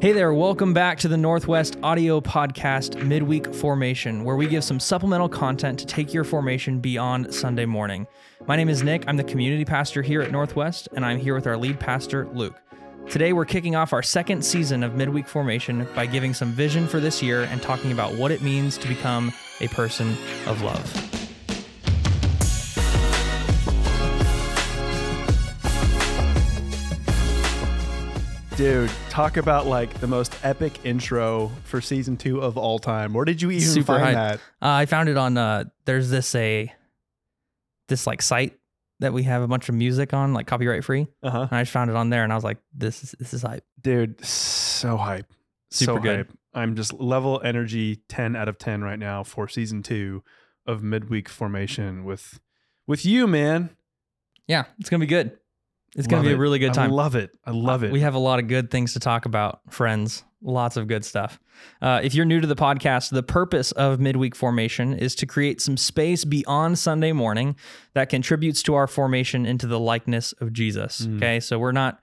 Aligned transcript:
Hey 0.00 0.12
there, 0.12 0.32
welcome 0.32 0.72
back 0.72 1.00
to 1.00 1.08
the 1.08 1.16
Northwest 1.16 1.76
Audio 1.82 2.20
Podcast 2.20 3.02
Midweek 3.02 3.52
Formation, 3.52 4.22
where 4.22 4.36
we 4.36 4.46
give 4.46 4.62
some 4.62 4.78
supplemental 4.78 5.28
content 5.28 5.76
to 5.80 5.86
take 5.86 6.14
your 6.14 6.22
formation 6.22 6.78
beyond 6.78 7.34
Sunday 7.34 7.66
morning. 7.66 8.06
My 8.46 8.54
name 8.54 8.68
is 8.68 8.84
Nick. 8.84 9.02
I'm 9.08 9.16
the 9.16 9.24
community 9.24 9.64
pastor 9.64 10.00
here 10.00 10.22
at 10.22 10.30
Northwest, 10.30 10.88
and 10.92 11.04
I'm 11.04 11.18
here 11.18 11.34
with 11.34 11.48
our 11.48 11.56
lead 11.56 11.80
pastor, 11.80 12.28
Luke. 12.32 12.54
Today, 13.10 13.32
we're 13.32 13.44
kicking 13.44 13.74
off 13.74 13.92
our 13.92 14.04
second 14.04 14.44
season 14.44 14.84
of 14.84 14.94
Midweek 14.94 15.26
Formation 15.26 15.88
by 15.96 16.06
giving 16.06 16.32
some 16.32 16.52
vision 16.52 16.86
for 16.86 17.00
this 17.00 17.20
year 17.20 17.42
and 17.50 17.60
talking 17.60 17.90
about 17.90 18.14
what 18.14 18.30
it 18.30 18.40
means 18.40 18.78
to 18.78 18.86
become 18.86 19.32
a 19.60 19.66
person 19.66 20.16
of 20.46 20.62
love. 20.62 21.17
Dude, 28.58 28.90
talk 29.08 29.36
about 29.36 29.66
like 29.66 30.00
the 30.00 30.08
most 30.08 30.34
epic 30.42 30.80
intro 30.84 31.52
for 31.62 31.80
season 31.80 32.16
two 32.16 32.42
of 32.42 32.58
all 32.58 32.80
time. 32.80 33.12
Where 33.12 33.24
did 33.24 33.40
you 33.40 33.52
even 33.52 33.68
Super 33.68 34.00
find 34.00 34.16
that? 34.16 34.40
Uh, 34.60 34.70
I 34.70 34.86
found 34.86 35.08
it 35.08 35.16
on 35.16 35.38
uh 35.38 35.66
there's 35.84 36.10
this 36.10 36.34
a 36.34 36.74
this 37.86 38.04
like 38.04 38.20
site 38.20 38.58
that 38.98 39.12
we 39.12 39.22
have 39.22 39.42
a 39.42 39.46
bunch 39.46 39.68
of 39.68 39.76
music 39.76 40.12
on, 40.12 40.34
like 40.34 40.48
copyright 40.48 40.82
free. 40.82 41.06
Uh 41.22 41.30
huh. 41.30 41.46
And 41.48 41.52
I 41.52 41.62
just 41.62 41.70
found 41.70 41.88
it 41.88 41.94
on 41.94 42.10
there 42.10 42.24
and 42.24 42.32
I 42.32 42.34
was 42.34 42.42
like, 42.42 42.58
this 42.74 43.04
is 43.04 43.14
this 43.20 43.32
is 43.32 43.42
hype. 43.42 43.62
Dude, 43.80 44.24
so 44.24 44.96
hype. 44.96 45.32
Super 45.70 45.92
so 45.92 45.98
good. 46.00 46.16
hype. 46.16 46.32
I'm 46.52 46.74
just 46.74 46.92
level 46.94 47.40
energy 47.44 48.00
10 48.08 48.34
out 48.34 48.48
of 48.48 48.58
10 48.58 48.82
right 48.82 48.98
now 48.98 49.22
for 49.22 49.46
season 49.46 49.84
two 49.84 50.24
of 50.66 50.82
midweek 50.82 51.28
formation 51.28 52.04
with 52.04 52.40
with 52.88 53.06
you, 53.06 53.28
man. 53.28 53.70
Yeah, 54.48 54.64
it's 54.80 54.90
gonna 54.90 54.98
be 54.98 55.06
good. 55.06 55.38
It's 55.96 56.06
gonna 56.06 56.22
Love 56.22 56.28
be 56.28 56.34
a 56.34 56.38
really 56.38 56.58
good 56.58 56.74
time. 56.74 56.90
I 56.90 56.94
love 56.94 57.14
it. 57.14 57.30
I 57.44 57.50
love 57.50 57.82
it. 57.82 57.92
We 57.92 58.00
have 58.00 58.14
a 58.14 58.18
lot 58.18 58.38
of 58.38 58.48
good 58.48 58.70
things 58.70 58.92
to 58.92 59.00
talk 59.00 59.26
about, 59.26 59.60
friends. 59.70 60.24
Lots 60.40 60.76
of 60.76 60.86
good 60.86 61.04
stuff. 61.04 61.40
Uh, 61.82 62.00
if 62.02 62.14
you're 62.14 62.24
new 62.24 62.40
to 62.40 62.46
the 62.46 62.54
podcast, 62.54 63.10
the 63.10 63.22
purpose 63.22 63.72
of 63.72 63.98
midweek 63.98 64.36
formation 64.36 64.94
is 64.94 65.16
to 65.16 65.26
create 65.26 65.60
some 65.60 65.76
space 65.76 66.24
beyond 66.24 66.78
Sunday 66.78 67.10
morning 67.10 67.56
that 67.94 68.08
contributes 68.08 68.62
to 68.64 68.74
our 68.74 68.86
formation 68.86 69.44
into 69.44 69.66
the 69.66 69.80
likeness 69.80 70.32
of 70.34 70.52
Jesus. 70.52 71.00
Mm. 71.00 71.16
Okay, 71.16 71.40
so 71.40 71.58
we're 71.58 71.72
not 71.72 72.00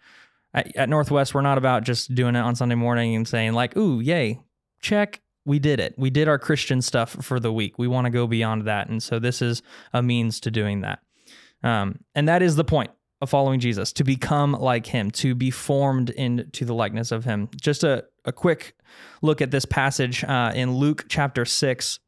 at, 0.53 0.75
at 0.75 0.89
Northwest. 0.89 1.33
We're 1.33 1.41
not 1.41 1.57
about 1.57 1.83
just 1.83 2.13
doing 2.13 2.35
it 2.35 2.39
on 2.39 2.55
Sunday 2.55 2.75
morning 2.75 3.15
and 3.15 3.27
saying 3.27 3.53
like, 3.53 3.77
"Ooh, 3.77 3.99
yay, 3.99 4.41
check." 4.81 5.21
We 5.47 5.59
did 5.59 5.79
it. 5.79 5.93
We 5.95 6.09
did 6.09 6.27
our 6.27 6.39
Christian 6.39 6.81
stuff 6.81 7.11
for 7.23 7.39
the 7.39 7.53
week. 7.53 7.77
We 7.77 7.87
want 7.87 8.05
to 8.05 8.11
go 8.11 8.25
beyond 8.25 8.65
that, 8.65 8.89
and 8.89 9.01
so 9.01 9.19
this 9.19 9.43
is 9.43 9.61
a 9.93 10.01
means 10.01 10.39
to 10.39 10.51
doing 10.51 10.81
that. 10.81 10.99
Um, 11.63 11.99
and 12.15 12.27
that 12.27 12.41
is 12.41 12.55
the 12.55 12.63
point 12.63 12.89
of 13.25 13.29
following 13.31 13.59
Jesus, 13.59 13.91
to 13.93 14.03
become 14.03 14.53
like 14.53 14.85
him, 14.85 15.09
to 15.11 15.33
be 15.35 15.51
formed 15.51 16.11
into 16.11 16.63
the 16.63 16.73
likeness 16.73 17.11
of 17.11 17.25
him. 17.25 17.49
Just 17.59 17.83
a, 17.83 18.05
a 18.23 18.31
quick 18.31 18.75
look 19.21 19.41
at 19.41 19.51
this 19.51 19.65
passage 19.65 20.23
uh, 20.23 20.51
in 20.55 20.75
Luke 20.75 21.05
chapter 21.09 21.43
6. 21.43 21.99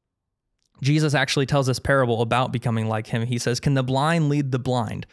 Jesus 0.83 1.15
actually 1.15 1.47
tells 1.47 1.65
this 1.65 1.79
parable 1.79 2.21
about 2.21 2.51
becoming 2.51 2.87
like 2.87 3.07
him. 3.07 3.25
He 3.25 3.39
says, 3.39 3.59
Can 3.59 3.73
the 3.73 3.83
blind 3.83 4.29
lead 4.29 4.51
the 4.51 4.59
blind? 4.59 5.07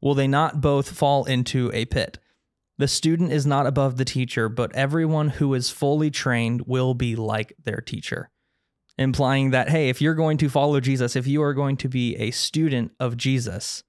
Will 0.00 0.14
they 0.14 0.28
not 0.28 0.60
both 0.60 0.92
fall 0.92 1.24
into 1.24 1.72
a 1.74 1.84
pit? 1.86 2.18
The 2.78 2.86
student 2.86 3.32
is 3.32 3.44
not 3.44 3.66
above 3.66 3.96
the 3.96 4.04
teacher, 4.04 4.48
but 4.48 4.72
everyone 4.76 5.30
who 5.30 5.52
is 5.54 5.70
fully 5.70 6.12
trained 6.12 6.62
will 6.68 6.94
be 6.94 7.16
like 7.16 7.52
their 7.64 7.80
teacher. 7.80 8.30
Implying 8.96 9.50
that, 9.50 9.70
hey, 9.70 9.88
if 9.88 10.00
you're 10.00 10.14
going 10.14 10.38
to 10.38 10.48
follow 10.48 10.78
Jesus, 10.78 11.16
if 11.16 11.26
you 11.26 11.42
are 11.42 11.54
going 11.54 11.76
to 11.78 11.88
be 11.88 12.14
a 12.16 12.30
student 12.30 12.92
of 13.00 13.16
Jesus, 13.16 13.82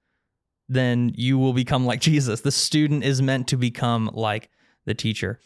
then 0.70 1.10
you 1.16 1.36
will 1.38 1.52
become 1.52 1.84
like 1.84 2.00
Jesus. 2.00 2.40
The 2.42 2.52
student 2.52 3.04
is 3.04 3.20
meant 3.20 3.48
to 3.48 3.56
become 3.56 4.08
like 4.14 4.48
the 4.86 4.94
teacher. 4.94 5.38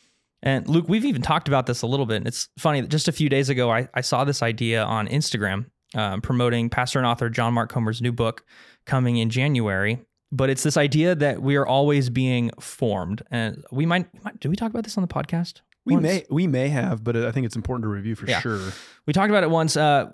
And 0.42 0.68
Luke, 0.68 0.84
we've 0.86 1.06
even 1.06 1.22
talked 1.22 1.48
about 1.48 1.64
this 1.66 1.80
a 1.82 1.86
little 1.86 2.04
bit. 2.06 2.18
And 2.18 2.26
it's 2.28 2.48
funny 2.58 2.82
that 2.82 2.88
just 2.90 3.08
a 3.08 3.12
few 3.12 3.28
days 3.30 3.48
ago, 3.48 3.70
I, 3.70 3.88
I 3.94 4.02
saw 4.02 4.24
this 4.24 4.42
idea 4.42 4.84
on 4.84 5.08
Instagram 5.08 5.66
um, 5.94 6.20
promoting 6.20 6.68
pastor 6.68 6.98
and 6.98 7.06
author 7.06 7.30
John 7.30 7.54
Mark 7.54 7.70
Comer's 7.72 8.02
new 8.02 8.12
book 8.12 8.44
coming 8.84 9.16
in 9.16 9.30
January. 9.30 9.98
But 10.30 10.50
it's 10.50 10.62
this 10.62 10.76
idea 10.76 11.14
that 11.14 11.40
we 11.40 11.56
are 11.56 11.66
always 11.66 12.10
being 12.10 12.50
formed. 12.60 13.22
And 13.30 13.64
we 13.72 13.86
might, 13.86 14.06
might 14.24 14.38
did 14.40 14.48
we 14.48 14.56
talk 14.56 14.70
about 14.70 14.84
this 14.84 14.98
on 14.98 15.02
the 15.02 15.08
podcast? 15.08 15.62
we 15.86 15.94
once? 15.94 16.02
may 16.02 16.24
we 16.30 16.46
may 16.46 16.68
have, 16.68 17.04
but 17.04 17.14
I 17.16 17.30
think 17.30 17.46
it's 17.46 17.56
important 17.56 17.84
to 17.84 17.88
review 17.88 18.14
for 18.14 18.26
Yeah. 18.26 18.40
sure. 18.40 18.60
We 19.06 19.12
talked 19.12 19.30
about 19.30 19.42
it 19.44 19.50
once, 19.50 19.76
uh, 19.76 20.06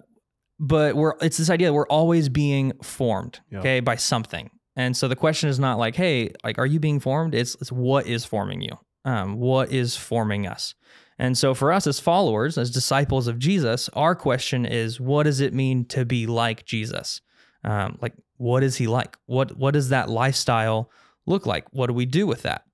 but 0.58 0.94
we're 0.96 1.14
it's 1.22 1.38
this 1.38 1.48
idea 1.48 1.68
that 1.68 1.72
we're 1.72 1.86
always 1.86 2.28
being 2.28 2.72
formed, 2.82 3.40
Yeah. 3.50 3.60
okay, 3.60 3.80
by 3.80 3.96
something. 3.96 4.50
And 4.76 4.96
so 4.96 5.08
the 5.08 5.16
question 5.16 5.48
is 5.48 5.58
not 5.58 5.78
like, 5.78 5.96
hey, 5.96 6.32
like, 6.44 6.58
are 6.58 6.66
you 6.66 6.80
being 6.80 7.00
formed? 7.00 7.34
It's, 7.34 7.56
it's 7.56 7.72
what 7.72 8.06
is 8.06 8.24
forming 8.24 8.60
you? 8.60 8.78
Um, 9.04 9.38
what 9.38 9.72
is 9.72 9.96
forming 9.96 10.46
us? 10.46 10.74
And 11.18 11.36
so 11.36 11.54
for 11.54 11.72
us 11.72 11.86
as 11.86 12.00
followers, 12.00 12.56
as 12.56 12.70
disciples 12.70 13.26
of 13.26 13.38
Jesus, 13.38 13.90
our 13.90 14.14
question 14.14 14.64
is, 14.64 15.00
what 15.00 15.24
does 15.24 15.40
it 15.40 15.52
mean 15.52 15.84
to 15.86 16.04
be 16.04 16.26
like 16.26 16.64
Jesus? 16.64 17.20
Um, 17.62 17.98
like, 18.00 18.14
what 18.38 18.62
is 18.62 18.76
he 18.76 18.86
like? 18.86 19.18
What 19.26 19.56
what 19.58 19.74
does 19.74 19.90
that 19.90 20.08
lifestyle 20.08 20.90
look 21.26 21.44
like? 21.44 21.66
What 21.72 21.88
do 21.88 21.92
we 21.92 22.06
do 22.06 22.26
with 22.26 22.42
that? 22.42 22.64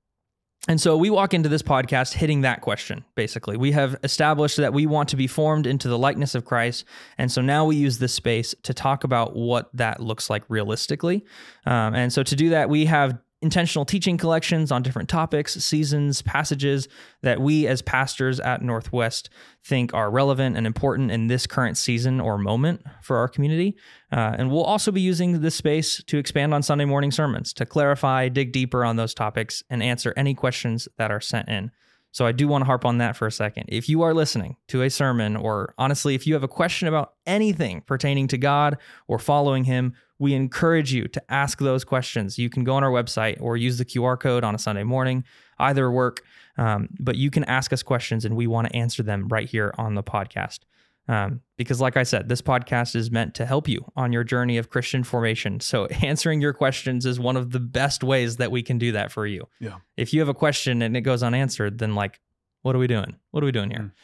And 0.68 0.80
so 0.80 0.96
we 0.96 1.10
walk 1.10 1.32
into 1.32 1.48
this 1.48 1.62
podcast 1.62 2.14
hitting 2.14 2.40
that 2.40 2.60
question, 2.60 3.04
basically. 3.14 3.56
We 3.56 3.70
have 3.72 3.96
established 4.02 4.56
that 4.56 4.72
we 4.72 4.86
want 4.86 5.08
to 5.10 5.16
be 5.16 5.28
formed 5.28 5.66
into 5.66 5.88
the 5.88 5.96
likeness 5.96 6.34
of 6.34 6.44
Christ. 6.44 6.84
And 7.18 7.30
so 7.30 7.40
now 7.40 7.64
we 7.64 7.76
use 7.76 7.98
this 7.98 8.12
space 8.12 8.54
to 8.64 8.74
talk 8.74 9.04
about 9.04 9.36
what 9.36 9.70
that 9.74 10.00
looks 10.00 10.28
like 10.28 10.42
realistically. 10.48 11.24
Um, 11.66 11.94
and 11.94 12.12
so 12.12 12.24
to 12.24 12.34
do 12.34 12.50
that, 12.50 12.68
we 12.68 12.86
have 12.86 13.16
intentional 13.42 13.84
teaching 13.84 14.16
collections 14.16 14.72
on 14.72 14.82
different 14.82 15.08
topics, 15.08 15.54
seasons, 15.54 16.22
passages 16.22 16.88
that 17.22 17.40
we 17.40 17.66
as 17.66 17.82
pastors 17.82 18.40
at 18.40 18.62
Northwest 18.62 19.28
think 19.64 19.92
are 19.92 20.10
relevant 20.10 20.56
and 20.56 20.66
important 20.66 21.10
in 21.10 21.26
this 21.26 21.46
current 21.46 21.76
season 21.76 22.20
or 22.20 22.38
moment 22.38 22.82
for 23.02 23.18
our 23.18 23.28
community. 23.28 23.76
Uh, 24.10 24.34
and 24.38 24.50
we'll 24.50 24.64
also 24.64 24.90
be 24.90 25.00
using 25.00 25.40
this 25.40 25.54
space 25.54 26.02
to 26.04 26.16
expand 26.16 26.54
on 26.54 26.62
Sunday 26.62 26.86
morning 26.86 27.10
sermons, 27.10 27.52
to 27.52 27.66
clarify, 27.66 28.28
dig 28.28 28.52
deeper 28.52 28.84
on 28.84 28.96
those 28.96 29.12
topics, 29.12 29.62
and 29.68 29.82
answer 29.82 30.14
any 30.16 30.34
questions 30.34 30.88
that 30.96 31.10
are 31.10 31.20
sent 31.20 31.48
in. 31.48 31.70
So 32.16 32.24
I 32.24 32.32
do 32.32 32.48
want 32.48 32.62
to 32.62 32.64
harp 32.64 32.86
on 32.86 32.96
that 32.96 33.14
for 33.14 33.26
a 33.26 33.30
second. 33.30 33.66
If 33.68 33.90
you 33.90 34.00
are 34.00 34.14
listening 34.14 34.56
to 34.68 34.80
a 34.80 34.88
sermon, 34.88 35.36
or 35.36 35.74
honestly, 35.76 36.14
if 36.14 36.26
you 36.26 36.32
have 36.32 36.42
a 36.42 36.48
question 36.48 36.88
about 36.88 37.12
anything 37.26 37.82
pertaining 37.82 38.26
to 38.28 38.38
God 38.38 38.78
or 39.06 39.18
following 39.18 39.64
Him, 39.64 39.92
we 40.18 40.32
encourage 40.32 40.94
you 40.94 41.08
to 41.08 41.22
ask 41.30 41.58
those 41.58 41.84
questions. 41.84 42.38
You 42.38 42.48
can 42.48 42.64
go 42.64 42.74
on 42.74 42.82
our 42.82 42.90
website 42.90 43.38
or 43.38 43.58
use 43.58 43.76
the 43.76 43.84
QR 43.84 44.18
code 44.18 44.44
on 44.44 44.54
a 44.54 44.58
Sunday 44.58 44.82
morning, 44.82 45.24
either 45.58 45.90
work. 45.90 46.22
Um, 46.56 46.88
but 46.98 47.16
you 47.16 47.30
can 47.30 47.44
ask 47.44 47.70
us 47.74 47.82
questions 47.82 48.24
and 48.24 48.34
we 48.34 48.46
want 48.46 48.68
to 48.68 48.74
answer 48.74 49.02
them 49.02 49.28
right 49.28 49.46
here 49.46 49.74
on 49.76 49.94
the 49.94 50.02
podcast. 50.02 50.60
Um, 51.08 51.40
because, 51.56 51.80
like 51.80 51.96
I 51.96 52.02
said, 52.02 52.28
this 52.28 52.42
podcast 52.42 52.96
is 52.96 53.10
meant 53.10 53.34
to 53.36 53.46
help 53.46 53.68
you 53.68 53.84
on 53.94 54.12
your 54.12 54.24
journey 54.24 54.58
of 54.58 54.70
Christian 54.70 55.04
formation. 55.04 55.60
So, 55.60 55.86
answering 56.02 56.40
your 56.40 56.52
questions 56.52 57.06
is 57.06 57.20
one 57.20 57.36
of 57.36 57.52
the 57.52 57.60
best 57.60 58.02
ways 58.02 58.36
that 58.36 58.50
we 58.50 58.62
can 58.62 58.78
do 58.78 58.92
that 58.92 59.12
for 59.12 59.26
you. 59.26 59.48
Yeah. 59.60 59.76
If 59.96 60.12
you 60.12 60.20
have 60.20 60.28
a 60.28 60.34
question 60.34 60.82
and 60.82 60.96
it 60.96 61.02
goes 61.02 61.22
unanswered, 61.22 61.78
then, 61.78 61.94
like, 61.94 62.20
what 62.62 62.74
are 62.74 62.78
we 62.78 62.88
doing? 62.88 63.16
What 63.30 63.42
are 63.42 63.46
we 63.46 63.52
doing 63.52 63.70
here? 63.70 63.94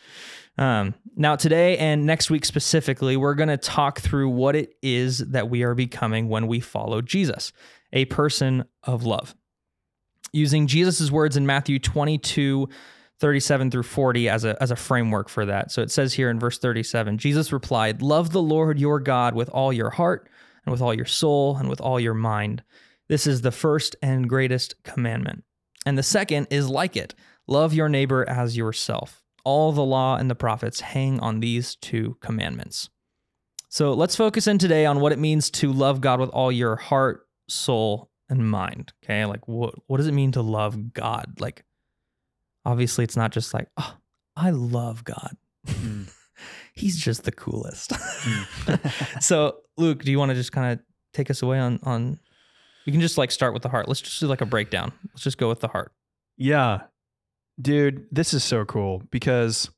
Um, 0.58 0.94
now, 1.16 1.34
today 1.34 1.78
and 1.78 2.06
next 2.06 2.30
week 2.30 2.44
specifically, 2.44 3.16
we're 3.16 3.34
going 3.34 3.48
to 3.48 3.56
talk 3.56 4.00
through 4.00 4.28
what 4.28 4.54
it 4.54 4.74
is 4.82 5.18
that 5.18 5.50
we 5.50 5.62
are 5.62 5.74
becoming 5.74 6.28
when 6.28 6.46
we 6.46 6.60
follow 6.60 7.00
Jesus, 7.00 7.52
a 7.92 8.04
person 8.06 8.64
of 8.84 9.04
love. 9.04 9.34
Using 10.32 10.66
Jesus' 10.66 11.10
words 11.10 11.36
in 11.36 11.46
Matthew 11.46 11.78
22, 11.78 12.68
37 13.22 13.70
through 13.70 13.84
40 13.84 14.28
as 14.28 14.44
a, 14.44 14.60
as 14.60 14.72
a 14.72 14.76
framework 14.76 15.28
for 15.28 15.46
that. 15.46 15.70
So 15.70 15.80
it 15.80 15.92
says 15.92 16.12
here 16.12 16.28
in 16.28 16.40
verse 16.40 16.58
37 16.58 17.18
Jesus 17.18 17.52
replied, 17.52 18.02
Love 18.02 18.32
the 18.32 18.42
Lord 18.42 18.80
your 18.80 18.98
God 18.98 19.36
with 19.36 19.48
all 19.50 19.72
your 19.72 19.90
heart, 19.90 20.28
and 20.66 20.72
with 20.72 20.82
all 20.82 20.92
your 20.92 21.06
soul, 21.06 21.56
and 21.56 21.70
with 21.70 21.80
all 21.80 22.00
your 22.00 22.14
mind. 22.14 22.64
This 23.08 23.26
is 23.28 23.40
the 23.40 23.52
first 23.52 23.94
and 24.02 24.28
greatest 24.28 24.74
commandment. 24.82 25.44
And 25.86 25.96
the 25.96 26.02
second 26.02 26.48
is 26.50 26.68
like 26.68 26.96
it 26.96 27.14
love 27.46 27.72
your 27.72 27.88
neighbor 27.88 28.28
as 28.28 28.56
yourself. 28.56 29.22
All 29.44 29.70
the 29.70 29.84
law 29.84 30.16
and 30.16 30.28
the 30.28 30.34
prophets 30.34 30.80
hang 30.80 31.20
on 31.20 31.38
these 31.38 31.76
two 31.76 32.16
commandments. 32.20 32.90
So 33.68 33.92
let's 33.92 34.16
focus 34.16 34.48
in 34.48 34.58
today 34.58 34.84
on 34.84 34.98
what 34.98 35.12
it 35.12 35.18
means 35.20 35.48
to 35.52 35.72
love 35.72 36.00
God 36.00 36.18
with 36.18 36.30
all 36.30 36.50
your 36.50 36.74
heart, 36.74 37.26
soul, 37.48 38.10
and 38.28 38.50
mind. 38.50 38.92
Okay. 39.04 39.24
Like, 39.26 39.46
what, 39.46 39.74
what 39.86 39.98
does 39.98 40.08
it 40.08 40.12
mean 40.12 40.32
to 40.32 40.42
love 40.42 40.92
God? 40.92 41.38
Like, 41.38 41.64
obviously, 42.64 43.04
it's 43.04 43.16
not 43.16 43.32
just 43.32 43.54
like, 43.54 43.68
oh, 43.76 43.96
I 44.36 44.50
love 44.50 45.04
God. 45.04 45.36
Mm. 45.66 46.12
He's 46.74 46.96
just 46.96 47.24
the 47.24 47.32
coolest. 47.32 47.92
so, 49.20 49.58
Luke, 49.76 50.04
do 50.04 50.10
you 50.10 50.18
want 50.18 50.30
to 50.30 50.34
just 50.34 50.52
kind 50.52 50.72
of 50.72 50.84
take 51.12 51.30
us 51.30 51.42
away 51.42 51.58
on, 51.58 51.78
on, 51.82 52.18
we 52.86 52.92
can 52.92 53.00
just 53.00 53.18
like 53.18 53.30
start 53.30 53.52
with 53.52 53.62
the 53.62 53.68
heart. 53.68 53.88
Let's 53.88 54.00
just 54.00 54.18
do 54.18 54.26
like 54.26 54.40
a 54.40 54.46
breakdown. 54.46 54.92
Let's 55.12 55.22
just 55.22 55.38
go 55.38 55.48
with 55.48 55.60
the 55.60 55.68
heart. 55.68 55.92
Yeah. 56.36 56.82
Dude, 57.60 58.06
this 58.10 58.32
is 58.32 58.42
so 58.42 58.64
cool 58.64 59.02
because 59.10 59.70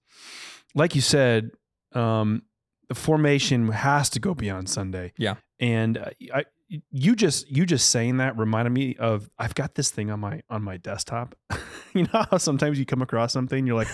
like 0.75 0.95
you 0.95 1.01
said, 1.01 1.51
um 1.93 2.43
the 2.89 2.95
formation 2.95 3.69
has 3.69 4.11
to 4.11 4.21
go 4.21 4.35
beyond 4.35 4.69
Sunday. 4.69 5.13
Yeah. 5.17 5.37
And 5.59 5.99
uh, 5.99 6.11
I 6.33 6.45
you 6.91 7.15
just 7.17 7.51
you 7.51 7.67
just 7.67 7.91
saying 7.91 8.19
that 8.19 8.37
reminded 8.37 8.71
me 8.71 8.97
of 8.97 9.29
I've 9.39 9.55
got 9.55 9.75
this 9.75 9.91
thing 9.91 10.11
on 10.11 10.21
my 10.21 10.43
on 10.49 10.63
my 10.63 10.77
desktop. 10.77 11.35
you 11.95 12.05
know 12.05 12.25
how 12.31 12.39
sometimes 12.39 12.79
you 12.79 12.87
come 12.87 13.03
across 13.03 13.33
something 13.33 13.59
and 13.59 13.67
you're 13.67 13.77
like, 13.77 13.89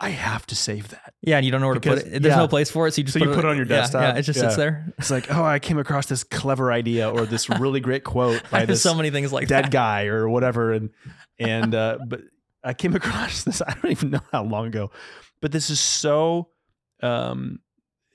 I 0.00 0.10
have 0.10 0.46
to 0.46 0.54
save 0.56 0.88
that. 0.88 1.14
Yeah, 1.22 1.36
and 1.36 1.46
you 1.46 1.52
don't 1.52 1.60
know 1.60 1.68
where 1.68 1.74
Because- 1.74 2.00
to 2.00 2.04
put 2.04 2.14
it. 2.16 2.22
There's 2.22 2.32
yeah. 2.32 2.38
no 2.38 2.48
place 2.48 2.70
for 2.70 2.86
it, 2.86 2.94
so 2.94 2.98
you 3.00 3.04
just 3.04 3.14
So 3.14 3.20
put 3.20 3.28
you 3.28 3.34
put 3.34 3.44
it 3.44 3.48
on 3.48 3.56
your 3.56 3.64
desktop? 3.64 4.02
Yeah, 4.02 4.18
it 4.18 4.22
just 4.22 4.38
sits 4.40 4.56
there. 4.56 4.92
It's 4.98 5.10
like, 5.10 5.32
oh, 5.34 5.44
I 5.44 5.58
came 5.58 5.78
across 5.78 6.06
this 6.06 6.24
clever 6.24 6.72
idea 6.72 7.10
or 7.10 7.26
this 7.26 7.48
really 7.60 7.80
great 7.80 8.04
quote 8.04 8.42
by 8.50 8.64
this 8.66 8.82
so 8.82 8.94
many 8.94 9.10
things 9.10 9.32
like 9.32 9.48
dead 9.48 9.66
that. 9.66 9.70
guy 9.70 10.06
or 10.06 10.28
whatever. 10.28 10.72
And 10.72 10.90
and 11.38 11.74
uh, 11.74 11.98
but 12.06 12.20
I 12.64 12.74
came 12.74 12.94
across 12.94 13.44
this. 13.44 13.62
I 13.62 13.74
don't 13.74 13.90
even 13.92 14.10
know 14.10 14.20
how 14.32 14.44
long 14.44 14.66
ago, 14.66 14.90
but 15.40 15.52
this 15.52 15.70
is 15.70 15.80
so. 15.80 16.48
Um, 17.02 17.60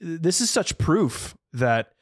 this 0.02 0.42
is 0.42 0.50
such 0.50 0.78
proof 0.78 1.36
that 1.54 1.94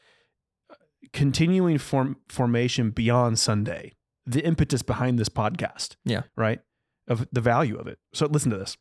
continuing 1.13 1.77
form 1.77 2.17
formation 2.29 2.91
beyond 2.91 3.39
Sunday, 3.39 3.93
the 4.25 4.43
impetus 4.45 4.81
behind 4.81 5.19
this 5.19 5.29
podcast. 5.29 5.95
Yeah. 6.05 6.23
Right. 6.35 6.59
Of 7.07 7.27
the 7.31 7.41
value 7.41 7.77
of 7.77 7.87
it. 7.87 7.99
So 8.13 8.27
listen 8.27 8.51
to 8.51 8.57
this. 8.57 8.77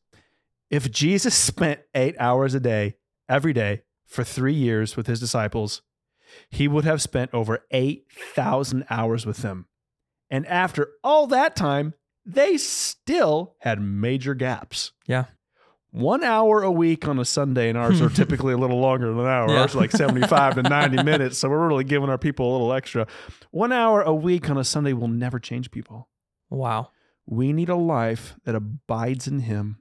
If 0.71 0.91
Jesus 0.91 1.35
spent 1.51 1.81
eight 1.95 2.15
hours 2.19 2.55
a 2.55 2.61
day 2.61 2.97
every 3.29 3.53
day 3.53 3.83
for 4.07 4.25
three 4.25 4.55
years 4.55 4.97
with 4.97 5.07
his 5.07 5.21
disciples, 5.21 5.83
he 6.49 6.69
would 6.69 6.85
have 6.85 7.03
spent 7.03 7.33
over 7.35 7.65
8,000 7.71 8.85
hours 8.89 9.27
with 9.27 9.39
them. 9.39 9.67
And 10.31 10.47
after 10.47 10.91
all 11.03 11.27
that 11.29 11.57
time, 11.57 11.95
they 12.25 12.57
still 12.57 13.57
had 13.61 13.81
major 13.81 14.35
gaps. 14.35 14.93
Yeah. 15.07 15.25
One 15.93 16.23
hour 16.23 16.63
a 16.63 16.71
week 16.71 17.09
on 17.09 17.19
a 17.19 17.25
Sunday, 17.25 17.69
and 17.69 17.77
ours 17.77 18.01
are 18.01 18.09
typically 18.21 18.53
a 18.55 18.57
little 18.57 18.79
longer 18.79 19.09
than 19.09 19.19
an 19.21 19.27
hour. 19.27 19.51
Yeah. 19.51 19.63
Ours 19.63 19.75
are 19.75 19.79
like 19.79 19.91
75 19.97 20.55
to 20.57 20.63
90 20.63 21.03
minutes. 21.03 21.39
So 21.39 21.49
we're 21.49 21.67
really 21.69 21.85
giving 21.85 22.09
our 22.09 22.19
people 22.19 22.51
a 22.51 22.53
little 22.53 22.73
extra. 22.73 23.07
One 23.51 23.73
hour 23.73 24.01
a 24.03 24.15
week 24.15 24.49
on 24.49 24.57
a 24.59 24.65
Sunday 24.65 24.93
will 24.93 25.09
never 25.09 25.39
change 25.41 25.71
people. 25.71 26.09
Wow. 26.49 26.91
We 27.27 27.53
need 27.53 27.69
a 27.69 27.77
life 27.77 28.37
that 28.45 28.55
abides 28.55 29.27
in 29.27 29.41
Him 29.41 29.79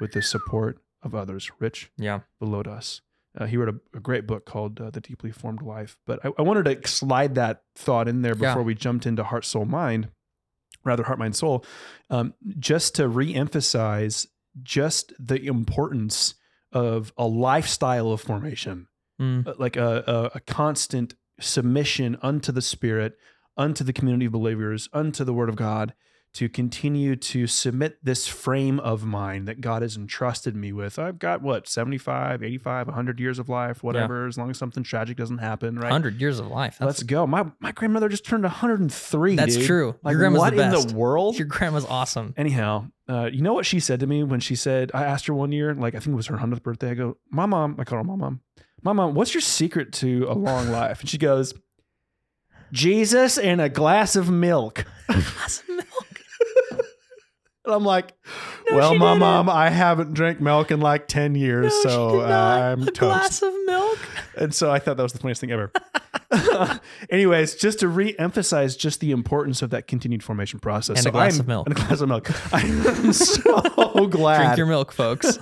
with 0.00 0.12
the 0.12 0.22
support 0.22 0.78
of 1.02 1.14
others, 1.14 1.50
rich 1.58 1.90
Yeah. 1.96 2.20
Villodas. 2.42 3.00
Uh, 3.38 3.46
he 3.46 3.56
wrote 3.56 3.68
a, 3.68 3.96
a 3.96 4.00
great 4.00 4.26
book 4.26 4.44
called 4.44 4.80
uh, 4.80 4.90
The 4.90 5.00
Deeply 5.00 5.30
Formed 5.30 5.62
Life. 5.62 5.96
But 6.06 6.20
I, 6.24 6.30
I 6.38 6.42
wanted 6.42 6.64
to 6.82 6.88
slide 6.88 7.34
that 7.36 7.62
thought 7.76 8.08
in 8.08 8.22
there 8.22 8.34
Yeah. 8.36 8.50
before 8.50 8.62
we 8.62 8.74
jumped 8.74 9.06
into 9.06 9.22
heart, 9.24 9.44
soul, 9.44 9.64
mind, 9.66 10.08
rather 10.84 11.04
heart, 11.04 11.18
mind, 11.18 11.36
soul, 11.36 11.64
um, 12.10 12.34
just 12.58 12.94
to 12.96 13.08
reemphasize 13.08 14.26
just 14.62 15.12
the 15.18 15.44
importance 15.46 16.34
of 16.72 17.12
a 17.16 17.26
lifestyle 17.26 18.12
of 18.12 18.20
formation 18.20 18.86
Mm. 19.20 19.46
uh, 19.46 19.52
like 19.58 19.76
a, 19.76 20.02
a, 20.06 20.36
a 20.36 20.40
constant 20.40 21.14
submission 21.38 22.16
unto 22.22 22.52
the 22.52 22.62
Spirit, 22.62 23.18
unto 23.54 23.84
the 23.84 23.92
community 23.92 24.24
of 24.26 24.32
believers, 24.32 24.88
unto 24.94 25.24
the 25.24 25.34
Word 25.34 25.50
of 25.50 25.56
God, 25.56 25.92
to 26.32 26.48
continue 26.48 27.16
to 27.16 27.46
submit 27.46 27.98
this 28.04 28.28
frame 28.28 28.78
of 28.80 29.04
mind 29.04 29.48
that 29.48 29.60
God 29.60 29.82
has 29.82 29.96
entrusted 29.96 30.54
me 30.54 30.72
with. 30.72 30.98
I've 30.98 31.18
got 31.18 31.42
what, 31.42 31.66
75, 31.68 32.42
85, 32.42 32.86
100 32.86 33.18
years 33.18 33.38
of 33.40 33.48
life, 33.48 33.82
whatever, 33.82 34.26
as 34.26 34.38
long 34.38 34.48
as 34.48 34.56
something 34.56 34.84
tragic 34.84 35.16
doesn't 35.16 35.38
happen, 35.38 35.76
right? 35.76 35.90
100 35.90 36.20
years 36.20 36.38
of 36.38 36.46
life. 36.46 36.76
That's, 36.78 36.86
Let's 36.86 37.02
go. 37.02 37.26
My 37.26 37.46
my 37.58 37.72
grandmother 37.72 38.08
just 38.08 38.24
turned 38.24 38.44
103. 38.44 39.36
that's 39.36 39.56
dude. 39.56 39.66
true. 39.66 39.96
Like, 40.02 40.12
Your 40.12 40.20
grandma's 40.20 40.38
what 40.40 40.56
the 40.56 40.62
in 40.62 40.70
the 40.88 40.94
world? 40.94 41.36
Your 41.38 41.48
grandma's 41.48 41.84
awesome. 41.84 42.32
Anyhow, 42.36 42.86
uh, 43.08 43.28
you 43.32 43.42
know 43.42 43.54
what 43.54 43.66
she 43.66 43.80
said 43.80 43.98
to 44.00 44.06
me 44.06 44.22
when 44.22 44.38
she 44.38 44.54
said, 44.54 44.92
I 44.94 45.04
asked 45.04 45.26
her 45.26 45.34
one 45.34 45.50
year, 45.50 45.74
like 45.74 45.96
I 45.96 45.98
think 45.98 46.12
it 46.14 46.16
was 46.16 46.28
her 46.28 46.36
100th 46.36 46.62
birthday. 46.62 46.90
I 46.90 46.94
go, 46.94 47.16
My 47.28 47.46
mom, 47.46 47.74
I 47.78 47.84
call 47.84 47.98
her 47.98 48.04
my 48.04 48.14
mom, 48.14 48.40
my 48.82 48.92
mom, 48.92 49.14
what's 49.14 49.34
your 49.34 49.40
secret 49.40 49.92
to 49.94 50.26
a 50.28 50.34
long 50.34 50.68
life? 50.70 51.00
And 51.00 51.08
she 51.08 51.18
goes, 51.18 51.54
Jesus 52.72 53.36
and 53.36 53.60
a 53.60 53.68
glass 53.68 54.14
of 54.14 54.30
milk. 54.30 54.84
Glass 57.64 57.76
of 57.76 57.82
milk. 57.82 57.84
And 57.84 57.84
I'm 57.84 57.84
like, 57.84 58.14
No, 58.70 58.76
Well, 58.76 58.94
my 58.94 59.06
didn't. 59.08 59.18
mom, 59.20 59.48
I 59.50 59.70
haven't 59.70 60.14
drank 60.14 60.40
milk 60.40 60.70
in 60.70 60.80
like 60.80 61.08
10 61.08 61.34
years. 61.34 61.72
No, 61.72 61.80
she 61.82 61.88
so 61.88 62.10
did 62.12 62.28
not. 62.28 62.30
Uh, 62.58 62.62
I'm 62.72 62.82
a 62.82 62.86
toast. 62.86 62.98
glass 63.00 63.42
of 63.42 63.52
milk. 63.66 63.98
And 64.36 64.54
so 64.54 64.70
I 64.70 64.78
thought 64.78 64.96
that 64.96 65.02
was 65.02 65.12
the 65.12 65.18
funniest 65.18 65.40
thing 65.40 65.50
ever. 65.52 65.70
Anyways, 67.10 67.56
just 67.56 67.80
to 67.80 67.88
re-emphasize 67.88 68.76
just 68.76 69.00
the 69.00 69.10
importance 69.10 69.62
of 69.62 69.70
that 69.70 69.86
continued 69.86 70.22
formation 70.22 70.58
process. 70.60 70.96
And 70.98 71.04
so 71.04 71.08
a 71.10 71.12
glass 71.12 71.32
I'm- 71.34 71.40
of 71.40 71.48
milk. 71.48 71.66
And 71.68 71.76
a 71.76 71.80
glass 71.80 72.00
of 72.00 72.08
milk. 72.08 72.30
I'm 72.54 73.12
so 73.12 74.06
glad. 74.10 74.38
Drink 74.44 74.56
your 74.58 74.66
milk, 74.66 74.92
folks. 74.92 75.38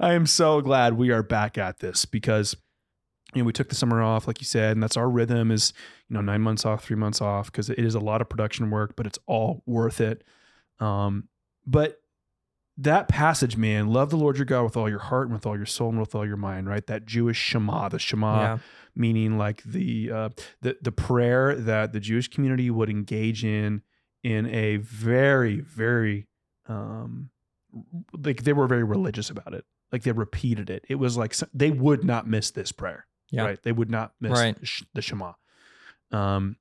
I 0.00 0.12
am 0.14 0.26
so 0.26 0.60
glad 0.60 0.94
we 0.94 1.10
are 1.10 1.22
back 1.22 1.58
at 1.58 1.80
this 1.80 2.04
because 2.04 2.56
you 3.34 3.42
know 3.42 3.46
we 3.46 3.52
took 3.52 3.68
the 3.68 3.74
summer 3.74 4.02
off, 4.02 4.26
like 4.26 4.40
you 4.40 4.46
said, 4.46 4.72
and 4.72 4.82
that's 4.82 4.96
our 4.96 5.08
rhythm 5.10 5.50
is 5.50 5.72
you 6.08 6.14
know 6.14 6.20
nine 6.20 6.40
months 6.40 6.64
off, 6.64 6.84
three 6.84 6.96
months 6.96 7.20
off 7.20 7.46
because 7.50 7.68
it 7.68 7.78
is 7.78 7.94
a 7.94 8.00
lot 8.00 8.20
of 8.20 8.28
production 8.28 8.70
work, 8.70 8.94
but 8.96 9.06
it's 9.06 9.18
all 9.26 9.62
worth 9.66 10.00
it. 10.00 10.22
Um, 10.80 11.28
but 11.66 12.00
that 12.78 13.08
passage, 13.08 13.56
man, 13.56 13.88
love 13.88 14.10
the 14.10 14.16
Lord 14.16 14.36
your 14.36 14.44
God 14.44 14.64
with 14.64 14.76
all 14.76 14.88
your 14.88 14.98
heart 14.98 15.26
and 15.26 15.32
with 15.32 15.46
all 15.46 15.56
your 15.56 15.66
soul 15.66 15.88
and 15.90 15.98
with 16.00 16.14
all 16.14 16.26
your 16.26 16.36
mind, 16.36 16.68
right? 16.68 16.86
That 16.86 17.06
Jewish 17.06 17.38
Shema, 17.38 17.88
the 17.88 17.98
Shema 17.98 18.40
yeah. 18.40 18.58
meaning 18.94 19.38
like 19.38 19.62
the 19.62 20.10
uh, 20.12 20.28
the 20.60 20.76
the 20.82 20.92
prayer 20.92 21.54
that 21.54 21.92
the 21.92 22.00
Jewish 22.00 22.28
community 22.28 22.70
would 22.70 22.90
engage 22.90 23.44
in 23.44 23.82
in 24.22 24.46
a 24.46 24.76
very 24.76 25.60
very 25.60 26.28
um 26.68 27.30
like 28.12 28.42
they 28.42 28.52
were 28.52 28.66
very 28.66 28.84
religious 28.84 29.30
about 29.30 29.54
it. 29.54 29.64
Like 29.92 30.02
they 30.02 30.12
repeated 30.12 30.68
it. 30.68 30.84
It 30.88 30.96
was 30.96 31.16
like 31.16 31.34
they 31.54 31.70
would 31.70 32.04
not 32.04 32.26
miss 32.26 32.50
this 32.50 32.72
prayer. 32.72 33.06
Yeah. 33.30 33.44
Right? 33.44 33.62
They 33.62 33.72
would 33.72 33.90
not 33.90 34.12
miss 34.20 34.32
Right. 34.32 34.56
the 34.92 35.02
Shema. 35.02 35.32
Um 36.12 36.56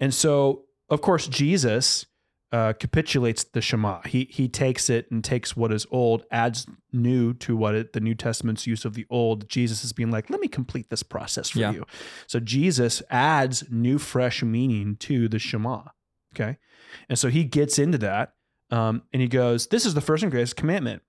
and 0.00 0.12
so 0.12 0.64
of 0.88 1.00
course 1.00 1.28
Jesus 1.28 2.06
uh, 2.52 2.72
capitulates 2.72 3.44
the 3.44 3.60
Shema. 3.60 4.00
He 4.02 4.26
he 4.30 4.48
takes 4.48 4.90
it 4.90 5.08
and 5.10 5.22
takes 5.22 5.56
what 5.56 5.72
is 5.72 5.86
old, 5.90 6.24
adds 6.32 6.66
new 6.92 7.32
to 7.34 7.56
what 7.56 7.74
it, 7.76 7.92
the 7.92 8.00
New 8.00 8.14
Testament's 8.14 8.66
use 8.66 8.84
of 8.84 8.94
the 8.94 9.06
old. 9.08 9.48
Jesus 9.48 9.84
is 9.84 9.92
being 9.92 10.10
like, 10.10 10.30
let 10.30 10.40
me 10.40 10.48
complete 10.48 10.90
this 10.90 11.02
process 11.04 11.50
for 11.50 11.60
Yeah. 11.60 11.70
you. 11.72 11.86
So 12.26 12.40
Jesus 12.40 13.02
adds 13.08 13.64
new, 13.70 13.98
fresh 13.98 14.42
meaning 14.42 14.96
to 14.96 15.28
the 15.28 15.38
Shema. 15.38 15.82
Okay, 16.34 16.58
and 17.08 17.18
so 17.18 17.28
he 17.28 17.44
gets 17.44 17.78
into 17.78 17.98
that, 17.98 18.34
um, 18.70 19.02
and 19.12 19.20
he 19.22 19.28
goes, 19.28 19.68
"This 19.68 19.84
is 19.86 19.94
the 19.94 20.00
first 20.00 20.22
and 20.24 20.30
greatest 20.32 20.56
commandment, 20.56 21.02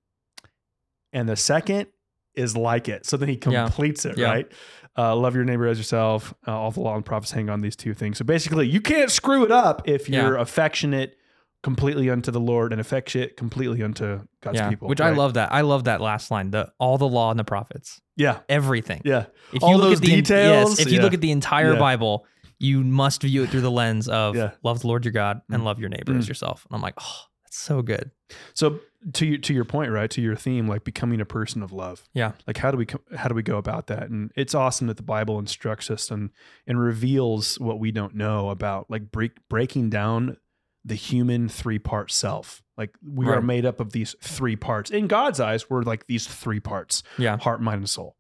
and 1.13 1.27
the 1.27 1.35
second 1.35 1.88
is 2.35 2.55
like 2.55 2.88
it." 2.89 3.05
So 3.05 3.17
then 3.17 3.29
he 3.29 3.35
Yeah. 3.47 3.63
completes 3.65 4.05
it, 4.05 4.17
Yeah. 4.17 4.27
right? 4.27 4.51
Uh, 4.97 5.15
love 5.15 5.35
your 5.35 5.43
neighbor 5.45 5.67
as 5.67 5.77
yourself. 5.77 6.33
Uh, 6.47 6.51
all 6.57 6.71
the 6.71 6.81
law 6.81 6.95
and 6.95 7.05
prophets 7.05 7.31
hang 7.31 7.49
on 7.49 7.61
these 7.61 7.75
two 7.75 7.93
things. 7.93 8.17
So 8.17 8.25
basically, 8.25 8.67
you 8.67 8.81
can't 8.81 9.09
screw 9.09 9.43
it 9.45 9.51
up 9.51 9.81
if 9.88 10.10
you're 10.10 10.38
affectionate 10.38 11.15
completely 11.63 12.10
unto 12.10 12.32
the 12.32 12.39
Lord 12.39 12.72
and 12.72 12.82
affectionate 12.82 13.38
completely 13.38 13.84
unto 13.84 14.22
God's 14.41 14.58
yeah. 14.58 14.70
people. 14.70 14.88
Which 14.88 15.01
I 15.01 15.12
love 15.12 15.36
that. 15.36 15.51
I 15.51 15.62
love 15.62 15.84
that 15.86 16.01
last 16.01 16.32
line. 16.32 16.51
The 16.51 16.72
all 16.80 16.98
the 16.98 17.08
law 17.08 17.30
and 17.30 17.39
the 17.39 17.44
prophets. 17.44 18.01
Yeah, 18.18 18.39
Everything. 18.50 19.01
yeah, 19.06 19.25
If 19.53 19.63
All 19.63 19.72
you 19.72 19.77
look 19.77 19.89
those 19.89 19.98
at 19.98 20.01
the 20.03 20.08
details, 20.22 20.70
yes, 20.72 20.80
if 20.80 20.91
you 20.91 20.98
yeah. 20.98 21.03
look 21.03 21.13
at 21.13 21.22
the 21.22 21.32
entire 21.32 21.74
Yeah. 21.74 21.80
Bible, 21.80 22.25
you 22.60 22.84
must 22.84 23.22
view 23.24 23.44
it 23.44 23.50
through 23.50 23.62
the 23.62 23.72
lens 23.72 24.08
of 24.08 24.36
love 24.63 24.82
the 24.82 24.88
Lord 24.88 25.06
your 25.06 25.12
God 25.12 25.41
and 25.50 25.62
Mm. 25.62 25.65
love 25.65 25.80
your 25.80 25.89
neighbor 25.89 26.13
as 26.15 26.25
Mm. 26.25 26.30
yourself. 26.30 26.65
And 26.70 26.75
I'm 26.75 26.82
like, 26.82 26.94
oh, 27.01 27.22
that's 27.44 27.58
so 27.58 27.82
good. 27.82 28.12
So 28.53 28.80
to 29.13 29.25
your 29.25 29.38
to 29.39 29.53
your 29.53 29.65
point, 29.65 29.91
right? 29.91 30.10
To 30.12 30.22
your 30.22 30.36
theme, 30.36 30.68
like 30.68 30.84
becoming 30.84 31.20
a 31.22 31.25
person 31.25 31.63
of 31.63 31.72
love. 31.72 32.03
Yeah. 32.13 32.34
Like 32.46 32.58
how 32.58 32.70
do 32.70 32.77
we 32.77 32.86
how 33.15 33.27
do 33.30 33.34
we 33.36 33.41
go 33.44 33.58
about 33.58 33.88
that? 33.88 34.10
And 34.10 34.32
it's 34.36 34.53
awesome 34.53 34.88
that 34.88 34.98
the 34.98 35.03
Bible 35.03 35.39
instructs 35.39 35.89
us 35.89 36.12
and 36.12 36.30
and 36.68 36.80
reveals 36.80 37.60
what 37.60 37.80
we 37.80 37.91
don't 37.91 38.13
know 38.15 38.50
about 38.50 38.89
like 38.91 39.12
break, 39.12 39.32
breaking 39.50 39.89
down 39.89 40.38
the 40.85 40.95
human 40.95 41.47
three 41.50 41.79
part 41.79 42.11
self. 42.11 42.63
Like 42.77 42.95
we 43.03 43.27
are 43.27 43.41
made 43.41 43.65
up 43.65 43.79
of 43.79 43.91
these 43.91 44.15
three 44.21 44.55
parts. 44.55 44.89
In 44.89 45.07
God's 45.07 45.39
eyes, 45.39 45.69
we're 45.69 45.83
like 45.83 46.07
these 46.07 46.25
three 46.27 46.59
parts: 46.59 47.03
Yeah. 47.17 47.38
heart, 47.38 47.61
mind, 47.61 47.79
and 47.79 47.89
soul. 47.89 48.15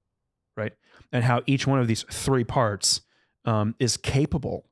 Right? 0.55 0.73
And 1.11 1.23
how 1.23 1.41
each 1.47 1.65
one 1.65 1.79
of 1.79 1.87
these 1.87 2.03
three 2.11 2.43
parts 2.43 3.01
um, 3.45 3.73
is 3.79 3.97
capable 3.97 4.69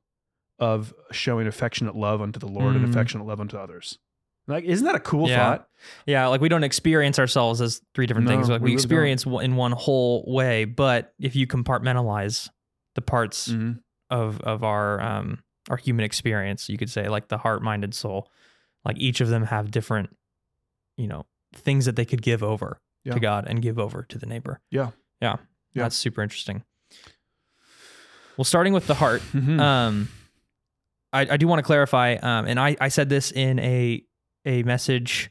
of 0.60 0.94
showing 1.10 1.46
affectionate 1.46 1.96
love 1.96 2.20
unto 2.22 2.38
the 2.38 2.46
Lord 2.46 2.76
and 2.76 2.84
Mm. 2.86 2.90
affectionate 2.90 3.26
love 3.26 3.40
unto 3.40 3.56
others. 3.56 3.98
Like, 4.46 4.64
isn't 4.64 4.84
that 4.86 4.94
a 4.94 5.00
cool 5.00 5.28
Yeah. 5.28 5.36
thought? 5.36 5.68
Yeah, 6.06 6.26
like 6.28 6.40
we 6.40 6.48
don't 6.48 6.64
experience 6.64 7.18
ourselves 7.18 7.60
as 7.60 7.80
three 7.94 8.06
different 8.06 8.28
things. 8.28 8.48
Like 8.48 8.60
we 8.60 8.64
we, 8.66 8.70
really 8.72 8.76
don't. 8.76 8.84
experience 8.84 9.26
in 9.26 9.56
one 9.56 9.72
whole 9.72 10.24
way, 10.32 10.64
but 10.66 11.14
if 11.18 11.34
you 11.34 11.46
compartmentalize 11.46 12.48
the 12.94 13.00
parts 13.02 13.48
Mhm. 13.48 13.80
of 14.10 14.40
of 14.42 14.62
our 14.64 15.00
um 15.00 15.42
our 15.70 15.76
human 15.78 16.04
experience, 16.04 16.68
you 16.68 16.76
could 16.76 16.90
say 16.90 17.08
like 17.08 17.28
the 17.28 17.38
heart, 17.38 17.62
mind, 17.62 17.84
and 17.84 17.94
soul, 17.94 18.28
like 18.84 18.98
each 18.98 19.20
of 19.22 19.28
them 19.28 19.44
have 19.44 19.70
different, 19.70 20.14
you 20.98 21.06
know, 21.06 21.24
things 21.54 21.84
that 21.86 21.96
they 21.96 22.04
could 22.04 22.20
give 22.22 22.42
over 22.42 22.80
Yeah. 23.04 23.14
to 23.14 23.20
God 23.20 23.46
and 23.48 23.62
give 23.62 23.78
over 23.78 24.02
to 24.02 24.18
the 24.18 24.26
neighbor. 24.26 24.60
Yeah. 24.70 24.90
Yeah. 25.22 25.36
Yeah. 25.74 25.84
That's 25.84 25.96
super 25.96 26.22
interesting. 26.22 26.64
Well, 28.36 28.44
starting 28.44 28.72
with 28.72 28.86
the 28.86 28.94
heart, 28.94 29.22
Mhm. 29.32 29.60
um, 29.60 30.08
I, 31.12 31.22
I 31.22 31.36
do 31.36 31.46
want 31.48 31.58
to 31.58 31.64
clarify, 31.64 32.14
um, 32.14 32.46
and 32.46 32.58
I, 32.60 32.76
I 32.80 32.88
said 32.88 33.08
this 33.08 33.32
in 33.32 33.58
a 33.60 34.02
a 34.46 34.62
message 34.62 35.30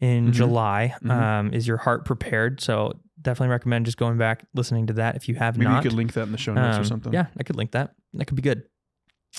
in 0.00 0.28
Mhm. 0.28 0.32
July. 0.32 0.94
Mhm. 1.02 1.10
Um, 1.10 1.54
is 1.54 1.66
your 1.66 1.78
heart 1.78 2.04
prepared? 2.04 2.60
So 2.60 3.00
definitely 3.20 3.50
recommend 3.52 3.86
just 3.86 3.96
going 3.96 4.18
back 4.18 4.44
listening 4.52 4.88
to 4.88 4.92
that 4.94 5.16
if 5.16 5.28
you 5.28 5.36
have 5.36 5.56
Maybe 5.56 5.70
not. 5.70 5.82
you 5.84 5.88
could 5.90 5.96
link 5.96 6.12
that 6.14 6.22
in 6.24 6.32
the 6.32 6.38
show 6.38 6.52
notes 6.54 6.76
or 6.76 6.80
Um, 6.80 6.84
something. 6.84 7.12
Yeah, 7.14 7.26
I 7.38 7.44
could 7.44 7.56
link 7.56 7.70
that. 7.70 7.94
That 8.14 8.26
could 8.26 8.34
be 8.36 8.42
good. 8.42 8.64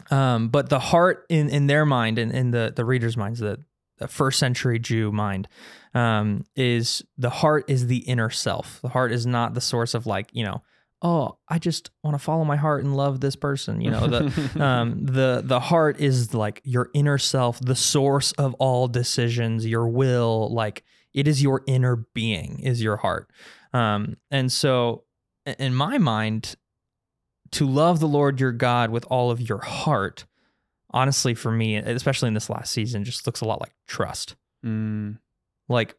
Um, 0.10 0.50
but 0.50 0.70
the 0.70 0.80
heart 0.80 1.26
in 1.30 1.50
in 1.50 1.68
their 1.68 1.86
mind 1.86 2.18
and 2.18 2.32
in 2.32 2.52
the 2.52 2.74
the 2.76 2.86
reader's 2.86 3.18
minds, 3.18 3.40
the 3.40 3.60
the 4.00 4.08
first 4.08 4.40
century 4.40 4.80
Jew 4.80 5.12
mind, 5.12 5.48
um, 5.94 6.46
is 6.56 7.04
the 7.18 7.30
heart 7.30 7.66
is 7.68 7.88
the 7.88 7.98
inner 7.98 8.30
self. 8.30 8.80
The 8.82 8.90
heart 8.90 9.12
is 9.12 9.26
not 9.26 9.54
the 9.54 9.62
source 9.62 9.94
of 9.94 10.06
like 10.06 10.30
you 10.34 10.44
know, 10.44 10.64
oh, 11.02 11.38
I 11.50 11.60
just 11.60 11.92
want 12.02 12.16
to 12.16 12.20
follow 12.20 12.46
my 12.46 12.56
heart 12.56 12.84
and 12.84 12.96
love 12.96 13.20
this 13.20 13.36
person. 13.36 13.82
You 13.82 13.92
know, 13.92 14.08
the 14.08 14.52
um, 14.64 15.06
the 15.06 15.42
the 15.44 15.60
heart 15.60 16.00
is 16.00 16.34
like 16.34 16.62
your 16.64 16.90
inner 16.94 17.18
self, 17.18 17.60
the 17.60 17.76
source 17.76 18.32
of 18.34 18.54
all 18.56 18.88
decisions, 18.88 19.66
your 19.66 19.88
will. 19.88 20.50
Like 20.52 20.84
it 21.14 21.28
is 21.28 21.44
your 21.44 21.62
inner 21.68 21.98
being, 22.14 22.60
is 22.60 22.82
your 22.82 22.98
heart. 22.98 23.30
Um, 23.74 24.18
and 24.32 24.52
so, 24.52 25.04
in 25.46 25.76
my 25.76 25.98
mind, 25.98 26.56
to 27.54 27.68
love 27.68 28.00
the 28.00 28.08
Lord 28.08 28.40
your 28.40 28.52
God 28.52 28.90
with 28.90 29.06
all 29.10 29.32
of 29.32 29.42
your 29.42 29.60
heart, 29.60 30.26
honestly, 30.92 31.34
for 31.34 31.52
me, 31.52 31.76
especially 31.78 32.28
in 32.28 32.34
this 32.34 32.50
last 32.50 32.72
season, 32.72 33.04
just 33.04 33.26
looks 33.26 33.42
a 33.42 33.46
lot 33.46 33.62
like 33.62 33.74
trust. 33.88 34.36
Mm, 34.66 35.18
Like, 35.70 35.96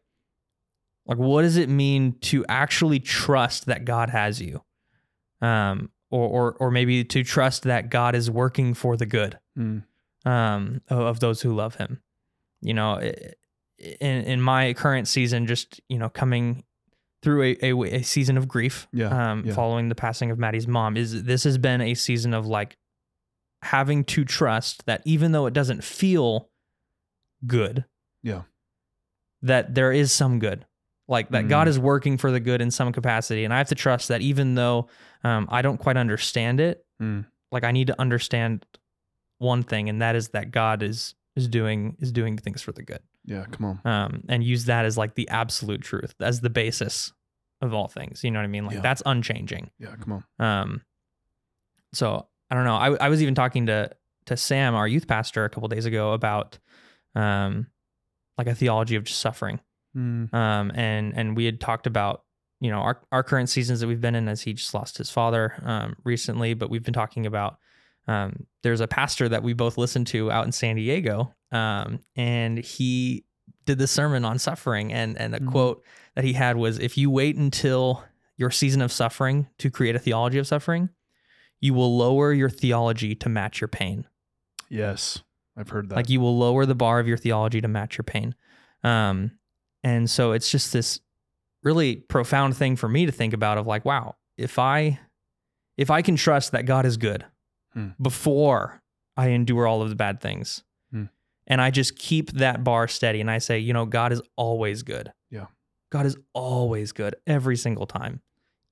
like 1.05 1.17
what 1.17 1.41
does 1.43 1.57
it 1.57 1.69
mean 1.69 2.13
to 2.21 2.45
actually 2.49 2.99
trust 2.99 3.65
that 3.67 3.85
God 3.85 4.09
has 4.09 4.41
you? 4.41 4.63
Um, 5.41 5.91
or 6.09 6.27
or 6.27 6.53
or 6.59 6.71
maybe 6.71 7.03
to 7.03 7.23
trust 7.23 7.63
that 7.63 7.89
God 7.89 8.15
is 8.15 8.31
working 8.31 8.73
for 8.73 8.95
the 8.95 9.05
good 9.05 9.37
mm, 9.57 9.83
um, 10.23 10.81
of, 10.89 10.99
of 10.99 11.19
those 11.19 11.41
who 11.41 11.53
love 11.53 11.75
Him. 11.75 12.01
You 12.61 12.73
know, 12.73 12.99
in 13.77 14.21
in 14.23 14.41
my 14.41 14.73
current 14.73 15.07
season, 15.07 15.45
just 15.45 15.81
you 15.89 15.97
know, 15.97 16.09
coming 16.09 16.63
through 17.25 17.43
a, 17.61 17.71
a, 17.71 17.81
a 17.97 18.01
season 18.03 18.37
of 18.37 18.47
grief, 18.47 18.87
Yeah, 18.93 19.31
um, 19.31 19.43
yeah. 19.45 19.53
following 19.53 19.89
the 19.89 19.95
passing 19.95 20.31
of 20.31 20.39
Maddie's 20.39 20.67
mom, 20.67 20.95
is 20.95 21.23
this 21.23 21.43
has 21.43 21.57
been 21.57 21.81
a 21.81 21.93
season 21.95 22.33
of 22.33 22.45
like 22.47 22.77
having 23.63 24.03
to 24.05 24.23
trust 24.23 24.85
that 24.85 25.01
even 25.05 25.31
though 25.33 25.47
it 25.47 25.53
doesn't 25.53 25.83
feel 25.83 26.49
good, 27.47 27.83
Yeah. 28.23 28.43
that 29.41 29.75
there 29.75 29.91
is 29.91 30.11
some 30.11 30.39
good. 30.39 30.65
Like 31.07 31.29
that 31.29 31.47
God 31.47 31.67
Mm. 31.67 31.69
is 31.71 31.79
working 31.79 32.17
for 32.17 32.31
the 32.31 32.39
good 32.39 32.61
in 32.61 32.71
some 32.71 32.91
capacity. 32.91 33.43
And 33.43 33.53
I 33.53 33.57
have 33.59 33.67
to 33.69 33.75
trust 33.75 34.07
that 34.07 34.21
even 34.21 34.55
though 34.55 34.87
um, 35.23 35.47
I 35.51 35.61
don't 35.61 35.77
quite 35.77 35.97
understand 35.97 36.59
it, 36.59 36.85
mm. 37.01 37.25
like 37.51 37.63
I 37.63 37.71
need 37.71 37.87
to 37.87 37.99
understand 37.99 38.65
one 39.39 39.63
thing, 39.63 39.89
and 39.89 40.01
that 40.01 40.15
is 40.15 40.29
that 40.29 40.51
God 40.51 40.81
is 40.83 41.13
is 41.35 41.47
doing 41.47 41.97
is 41.99 42.11
doing 42.11 42.37
things 42.37 42.61
for 42.61 42.71
the 42.71 42.81
good. 42.83 43.01
Yeah, 43.25 43.45
come 43.51 43.65
on. 43.65 43.81
Um, 43.85 44.23
and 44.29 44.43
use 44.43 44.65
that 44.65 44.85
as 44.85 44.97
like 44.97 45.15
the 45.15 45.27
absolute 45.29 45.81
truth, 45.81 46.13
as 46.19 46.41
the 46.41 46.49
basis 46.49 47.11
of 47.61 47.73
all 47.73 47.87
things. 47.87 48.23
You 48.23 48.31
know 48.31 48.39
what 48.39 48.45
I 48.45 48.47
mean? 48.47 48.65
Like 48.65 48.75
Yeah. 48.75 48.81
that's 48.81 49.01
unchanging. 49.05 49.71
Yeah, 49.79 49.95
come 49.99 50.23
on. 50.39 50.45
Um, 50.45 50.81
so 51.93 52.27
I 52.49 52.55
don't 52.55 52.65
know. 52.65 52.75
I, 52.75 53.05
I 53.05 53.09
was 53.09 53.21
even 53.21 53.35
talking 53.35 53.65
to 53.67 53.91
to 54.25 54.35
Sam, 54.37 54.73
our 54.73 54.87
youth 54.87 55.07
pastor, 55.07 55.45
a 55.45 55.49
couple 55.49 55.67
days 55.69 55.85
ago 55.85 56.13
about 56.13 56.57
um, 57.13 57.67
like 58.37 58.47
a 58.47 58.55
theology 58.55 58.95
of 58.95 59.03
just 59.03 59.21
suffering. 59.21 59.59
Mm, 59.95 60.33
Um, 60.33 60.71
and 60.75 61.13
and 61.15 61.37
we 61.37 61.45
had 61.45 61.59
talked 61.61 61.87
about 61.87 62.23
you 62.59 62.69
know 62.71 62.79
our 62.79 63.01
our 63.11 63.23
current 63.23 63.49
seasons 63.49 63.79
that 63.79 63.87
we've 63.87 64.01
been 64.01 64.15
in 64.15 64.27
as 64.27 64.41
he 64.41 64.53
just 64.53 64.73
lost 64.73 64.97
his 64.97 65.09
father 65.09 65.53
um, 65.63 65.95
recently, 66.03 66.53
but 66.53 66.69
we've 66.69 66.83
been 66.83 66.93
talking 66.93 67.25
about 67.25 67.57
um, 68.07 68.45
there's 68.63 68.81
a 68.81 68.87
pastor 68.87 69.29
that 69.29 69.43
we 69.43 69.53
both 69.53 69.77
listened 69.77 70.07
to 70.07 70.31
out 70.31 70.45
in 70.45 70.51
San 70.51 70.75
Diego, 70.75 71.33
um, 71.51 71.99
and 72.15 72.57
he 72.59 73.25
did 73.65 73.77
this 73.79 73.91
sermon 73.91 74.25
on 74.25 74.37
suffering, 74.39 74.91
and 74.93 75.17
and 75.17 75.35
a 75.35 75.39
Mhm. 75.39 75.51
quote 75.51 75.83
that 76.15 76.23
he 76.23 76.33
had 76.33 76.55
was, 76.57 76.77
"If 76.79 76.97
you 76.97 77.09
wait 77.09 77.35
until 77.35 78.03
your 78.37 78.51
season 78.51 78.81
of 78.81 78.91
suffering 78.91 79.47
to 79.59 79.69
create 79.71 79.95
a 79.95 79.99
theology 79.99 80.37
of 80.37 80.47
suffering, 80.47 80.89
you 81.61 81.73
will 81.73 81.97
lower 81.97 82.31
your 82.33 82.49
theology 82.49 83.15
to 83.15 83.29
match 83.29 83.61
your 83.61 83.67
pain." 83.67 84.05
yes, 84.69 85.21
I've 85.55 85.69
heard 85.69 85.89
that. 85.89 85.95
Like 85.95 86.09
you 86.09 86.19
will 86.19 86.37
lower 86.37 86.65
the 86.65 86.75
bar 86.75 86.99
of 86.99 87.07
your 87.07 87.17
theology 87.17 87.61
to 87.61 87.67
match 87.67 87.97
your 87.97 88.03
pain. 88.03 88.35
Um, 88.83 89.31
and 89.83 90.09
so 90.09 90.31
it's 90.31 90.49
just 90.49 90.73
this 90.73 90.99
really 91.63 91.95
profound 91.97 92.57
thing 92.57 92.75
for 92.75 92.89
me 92.89 93.05
to 93.05 93.11
think 93.11 93.33
about 93.33 93.57
of 93.57 93.65
like, 93.67 93.85
wow, 93.85 94.15
if 94.37 94.57
I 94.59 94.99
if 95.77 95.89
I 95.91 96.01
can 96.01 96.15
trust 96.15 96.51
that 96.51 96.65
God 96.65 96.85
is 96.85 96.97
good 96.97 97.25
Hmm. 97.73 97.89
before 98.01 98.81
I 99.17 99.27
endure 99.29 99.67
all 99.67 99.81
of 99.81 99.89
the 99.89 99.95
bad 99.95 100.19
things. 100.21 100.63
And 101.47 101.61
I 101.61 101.69
just 101.71 101.97
keep 101.97 102.31
that 102.33 102.63
bar 102.63 102.87
steady 102.87 103.21
and 103.21 103.29
I 103.29 103.37
say, 103.39 103.59
you 103.59 103.73
know, 103.73 103.85
God 103.85 104.11
is 104.11 104.21
always 104.35 104.83
good. 104.83 105.11
Yeah. 105.29 105.45
God 105.91 106.05
is 106.05 106.17
always 106.33 106.91
good 106.91 107.15
every 107.27 107.55
single 107.57 107.85
time, 107.85 108.21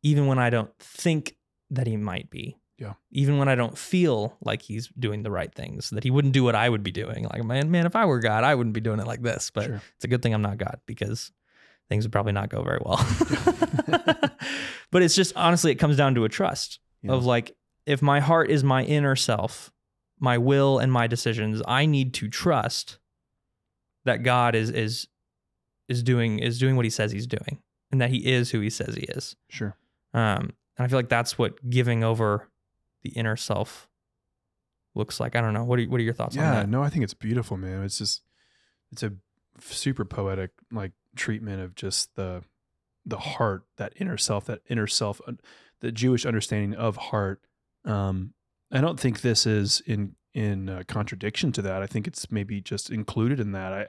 even 0.02 0.28
when 0.28 0.40
I 0.40 0.50
don't 0.50 0.72
think 0.80 1.36
that 1.70 1.88
he 1.88 1.98
might 1.98 2.30
be. 2.30 2.58
Yeah. 2.80 2.94
Even 3.12 3.38
when 3.38 3.48
I 3.48 3.56
don't 3.56 3.78
feel 3.78 4.36
like 4.42 4.62
he's 4.64 4.88
doing 5.00 5.24
the 5.24 5.32
right 5.32 5.54
things, 5.54 5.92
that 5.92 6.04
he 6.04 6.10
wouldn't 6.12 6.34
do 6.34 6.44
what 6.44 6.56
I 6.56 6.68
would 6.68 6.84
be 6.84 6.92
doing. 6.92 7.26
Like, 7.32 7.44
man, 7.44 7.70
man, 7.72 7.86
if 7.86 7.96
I 7.96 8.06
were 8.06 8.20
God, 8.20 8.44
I 8.44 8.56
wouldn't 8.56 8.74
be 8.74 8.82
doing 8.82 9.00
it 9.00 9.08
like 9.08 9.22
this. 9.22 9.52
But 9.52 9.66
Sure. 9.66 9.82
it's 9.96 10.04
a 10.04 10.08
good 10.08 10.22
thing 10.22 10.34
I'm 10.34 10.42
not 10.42 10.58
God 10.58 10.80
because 10.88 11.32
things 11.90 12.04
would 12.06 12.12
probably 12.12 12.34
not 12.34 12.50
go 12.50 12.64
very 12.64 12.80
well. 12.84 12.98
but 14.92 15.02
it's 15.02 15.16
just 15.16 15.36
honestly, 15.36 15.72
it 15.72 15.76
comes 15.76 15.98
down 15.98 16.16
to 16.16 16.24
a 16.26 16.30
trust 16.30 16.80
Yeah. 17.02 17.12
of 17.14 17.26
like, 17.26 17.56
if 17.86 18.02
my 18.02 18.20
heart 18.20 18.50
is 18.50 18.64
my 18.64 18.84
inner 18.84 19.16
self, 19.16 19.72
my 20.24 20.38
will 20.38 20.80
and 20.80 20.90
my 20.92 21.06
decisions, 21.06 21.62
I 21.68 21.86
need 21.86 22.14
to 22.16 22.30
trust 22.30 22.98
that 24.06 24.24
God 24.24 24.56
is 24.56 24.70
is 24.70 25.08
is 25.90 26.02
doing 26.02 26.40
is 26.40 26.58
doing 26.60 26.78
what 26.78 26.86
he 26.86 26.90
says 26.90 27.12
he's 27.12 27.28
doing 27.28 27.62
and 27.92 28.00
that 28.00 28.10
he 28.10 28.26
is 28.26 28.52
who 28.52 28.62
he 28.62 28.70
says 28.70 28.96
he 28.96 29.04
is. 29.04 29.36
Sure. 29.50 29.76
Um, 30.14 30.54
and 30.78 30.86
I 30.86 30.88
feel 30.88 30.98
like 30.98 31.10
that's 31.10 31.38
what 31.38 31.70
giving 31.70 32.04
over 32.06 32.48
the 33.04 33.10
inner 33.10 33.36
self 33.36 33.90
looks 34.96 35.20
like. 35.20 35.36
I 35.36 35.42
don't 35.42 35.54
know. 35.54 35.66
What 35.66 35.80
are 35.80 35.84
what 35.84 36.00
are 36.00 36.04
your 36.04 36.14
thoughts 36.14 36.38
on 36.38 36.44
Yeah, 36.44 36.54
that? 36.62 36.70
no, 36.70 36.82
I 36.82 36.90
think 36.90 37.04
it's 37.04 37.14
beautiful, 37.14 37.58
man. 37.58 37.84
It's 37.84 37.98
just 37.98 38.22
it's 38.94 39.04
a 39.04 39.12
super 39.60 40.06
poetic 40.06 40.52
like 40.72 40.94
treatment 41.18 41.62
of 41.62 41.76
just 41.76 42.16
the 42.16 42.44
the 43.06 43.18
heart, 43.18 43.64
that 43.76 43.92
inner 43.98 44.18
self, 44.18 44.46
that 44.46 44.62
inner 44.70 44.88
self, 44.88 45.20
the 45.82 45.92
Jewish 45.92 46.26
understanding 46.26 46.74
of 46.76 46.96
heart. 46.96 47.42
Um, 47.84 48.34
I 48.74 48.82
don't 48.82 49.00
think 49.00 49.22
this 49.22 49.46
is 49.46 49.82
in 49.86 50.16
in 50.34 50.68
uh, 50.68 50.84
contradiction 50.88 51.52
to 51.54 51.62
that. 51.62 51.82
I 51.84 51.88
think 51.88 52.08
it's 52.08 52.32
maybe 52.32 52.60
just 52.60 52.90
included 52.90 53.40
in 53.40 53.52
that. 53.54 53.72
I 53.74 53.88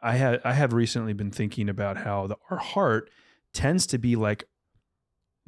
I 0.00 0.16
had 0.16 0.40
I 0.44 0.52
have 0.54 0.72
recently 0.72 1.12
been 1.12 1.30
thinking 1.30 1.68
about 1.68 1.96
how 1.98 2.26
the, 2.28 2.36
our 2.50 2.58
heart 2.58 3.10
tends 3.52 3.86
to 3.88 3.98
be 3.98 4.16
like 4.16 4.44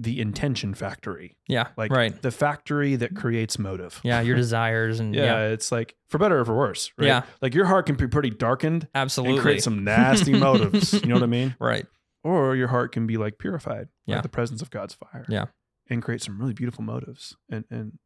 the 0.01 0.21
intention 0.21 0.75
factory, 0.75 1.37
Yeah, 1.49 1.69
like 1.77 1.91
right. 1.91 2.21
the 2.23 2.31
factory 2.31 2.95
that 2.97 3.17
creates 3.17 3.59
motive. 3.59 4.01
Yeah, 4.05 4.21
your 4.21 4.37
desires 4.45 5.01
and 5.01 5.13
Yeah, 5.15 5.25
yeah, 5.25 5.47
it's 5.49 5.73
like 5.73 5.97
for 6.09 6.19
better 6.19 6.39
or 6.39 6.45
for 6.45 6.57
worse, 6.57 6.93
right? 6.97 7.07
Yeah. 7.07 7.23
Like 7.43 7.53
your 7.55 7.65
heart 7.67 7.87
can 7.87 7.97
be 7.97 8.07
pretty 8.07 8.31
darkened 8.31 8.87
absolutely. 8.95 9.35
and 9.39 9.43
create 9.43 9.63
some 9.65 9.83
nasty 9.83 10.35
motives. 10.39 10.93
You 10.93 11.07
know 11.09 11.15
what 11.17 11.25
I 11.25 11.27
mean? 11.39 11.57
right. 11.59 11.87
Or 12.23 12.55
your 12.55 12.69
heart 12.69 12.93
can 12.93 13.07
be 13.09 13.17
like 13.17 13.39
purified 13.39 13.89
Yeah. 14.07 14.21
the 14.21 14.29
presence 14.29 14.63
of 14.63 14.71
God's 14.71 14.95
fire. 14.95 15.25
Yeah. 15.29 15.47
And 15.91 16.01
create 16.03 16.23
some 16.23 16.39
really 16.39 16.55
beautiful 16.55 16.85
motives. 16.85 17.37
And 17.51 17.65
and 17.71 17.99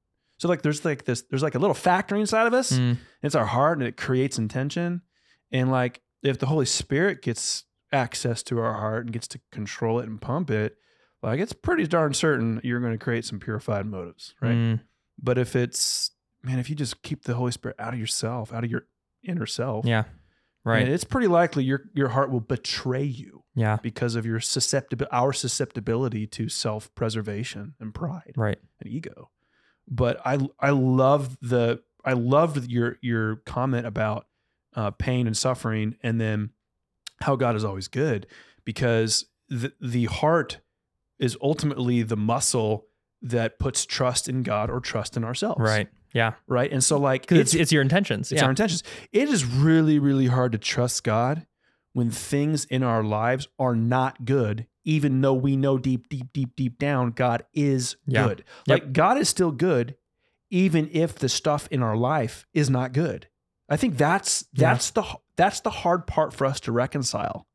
so 0.42 0.49
like 0.49 0.62
there's 0.62 0.84
like 0.84 1.04
this 1.04 1.22
there's 1.30 1.42
like 1.44 1.54
a 1.54 1.58
little 1.61 1.72
factory 1.75 2.18
inside 2.20 2.49
of 2.49 2.52
us. 2.52 2.72
Mm, 2.72 2.96
It's 3.22 3.37
our 3.37 3.46
heart 3.46 3.78
and 3.78 3.87
it 3.87 3.96
creates 3.96 4.38
intention. 4.38 5.02
And 5.52 5.70
like 5.70 6.00
if 6.25 6.38
the 6.40 6.46
Holy 6.46 6.66
Spirit 6.66 7.22
gets 7.22 7.62
access 7.92 8.42
to 8.44 8.58
our 8.58 8.72
heart 8.75 9.04
and 9.04 9.12
gets 9.12 9.28
to 9.28 9.40
control 9.52 10.00
it 10.00 10.08
and 10.08 10.20
pump 10.20 10.50
it, 10.50 10.76
like 11.22 11.38
it's 11.38 11.52
pretty 11.52 11.87
darn 11.87 12.12
certain 12.12 12.61
you're 12.64 12.80
going 12.80 12.90
to 12.92 12.99
create 12.99 13.25
some 13.25 13.38
purified 13.38 13.87
motives, 13.87 14.34
right? 14.42 14.56
mm, 14.56 14.80
But 15.22 15.38
if 15.38 15.54
it's 15.54 16.11
man, 16.42 16.58
if 16.58 16.68
you 16.68 16.75
just 16.75 17.02
keep 17.02 17.22
the 17.22 17.34
Holy 17.34 17.52
Spirit 17.52 17.76
out 17.78 17.94
of 17.94 18.00
yourself, 18.00 18.52
out 18.52 18.64
of 18.64 18.70
your 18.70 18.87
inner 19.22 19.46
self, 19.46 19.87
yeah. 19.87 20.04
Right. 20.64 20.88
it's 20.88 21.04
pretty 21.04 21.28
likely 21.28 21.62
your 21.64 21.82
your 21.94 22.08
heart 22.08 22.30
will 22.32 22.40
betray 22.40 23.04
you 23.04 23.44
yeah. 23.54 23.78
because 23.82 24.14
of 24.16 24.25
your 24.26 24.40
susceptibility, 24.40 25.12
our 25.12 25.32
susceptibility 25.32 26.26
to 26.28 26.49
self 26.49 26.92
preservation 26.96 27.75
and 27.80 27.94
pride 27.94 28.32
Right. 28.37 28.58
and 28.80 28.88
ego. 28.90 29.30
But 29.88 30.20
I 30.24 30.38
I 30.60 30.70
love 30.70 31.38
the 31.40 31.82
I 32.04 32.12
loved 32.14 32.70
your 32.70 32.98
your 33.00 33.36
comment 33.36 33.86
about 33.86 34.26
uh, 34.74 34.90
pain 34.92 35.26
and 35.26 35.36
suffering, 35.36 35.96
and 36.02 36.20
then 36.20 36.50
how 37.20 37.36
God 37.36 37.56
is 37.56 37.64
always 37.64 37.88
good 37.88 38.26
because 38.64 39.26
the 39.48 39.72
the 39.80 40.06
heart 40.06 40.60
is 41.18 41.36
ultimately 41.40 42.02
the 42.02 42.16
muscle 42.16 42.86
that 43.20 43.58
puts 43.58 43.86
trust 43.86 44.28
in 44.28 44.42
God 44.42 44.70
or 44.70 44.80
trust 44.80 45.16
in 45.16 45.24
ourselves. 45.24 45.60
Right. 45.60 45.88
Yeah. 46.12 46.32
Right. 46.46 46.70
And 46.70 46.82
so 46.82 46.98
like 46.98 47.22
Because 47.22 47.38
it's, 47.38 47.54
it's 47.54 47.72
your 47.72 47.82
intentions. 47.82 48.32
it's 48.32 48.40
yeah. 48.40 48.44
our 48.44 48.50
intentions. 48.50 48.82
It 49.12 49.28
is 49.28 49.44
really, 49.44 49.98
really 49.98 50.26
hard 50.26 50.52
to 50.52 50.58
trust 50.58 51.04
God 51.04 51.46
when 51.92 52.10
things 52.10 52.64
in 52.64 52.82
our 52.82 53.04
lives 53.04 53.46
are 53.58 53.76
not 53.76 54.24
good, 54.24 54.66
even 54.84 55.20
though 55.20 55.34
we 55.34 55.56
know 55.56 55.78
deep, 55.78 56.08
deep, 56.08 56.32
deep, 56.32 56.56
deep 56.56 56.78
down 56.78 57.10
God 57.10 57.44
is 57.52 57.96
Yeah. 58.06 58.26
good. 58.28 58.44
Yep. 58.66 58.80
Like 58.80 58.92
God 58.92 59.18
is 59.18 59.28
still 59.28 59.52
good, 59.52 59.96
even 60.50 60.88
if 60.92 61.14
the 61.16 61.28
stuff 61.28 61.68
in 61.70 61.82
our 61.82 61.96
life 61.96 62.46
is 62.52 62.68
not 62.68 62.92
good. 62.92 63.28
I 63.68 63.76
think 63.76 63.96
that's 63.96 64.44
Yeah. 64.52 64.70
that's 64.74 64.90
the 64.90 65.04
that's 65.36 65.60
the 65.60 65.70
hard 65.70 66.06
part 66.06 66.32
for 66.34 66.44
us 66.46 66.60
to 66.60 66.72
reconcile. 66.72 67.46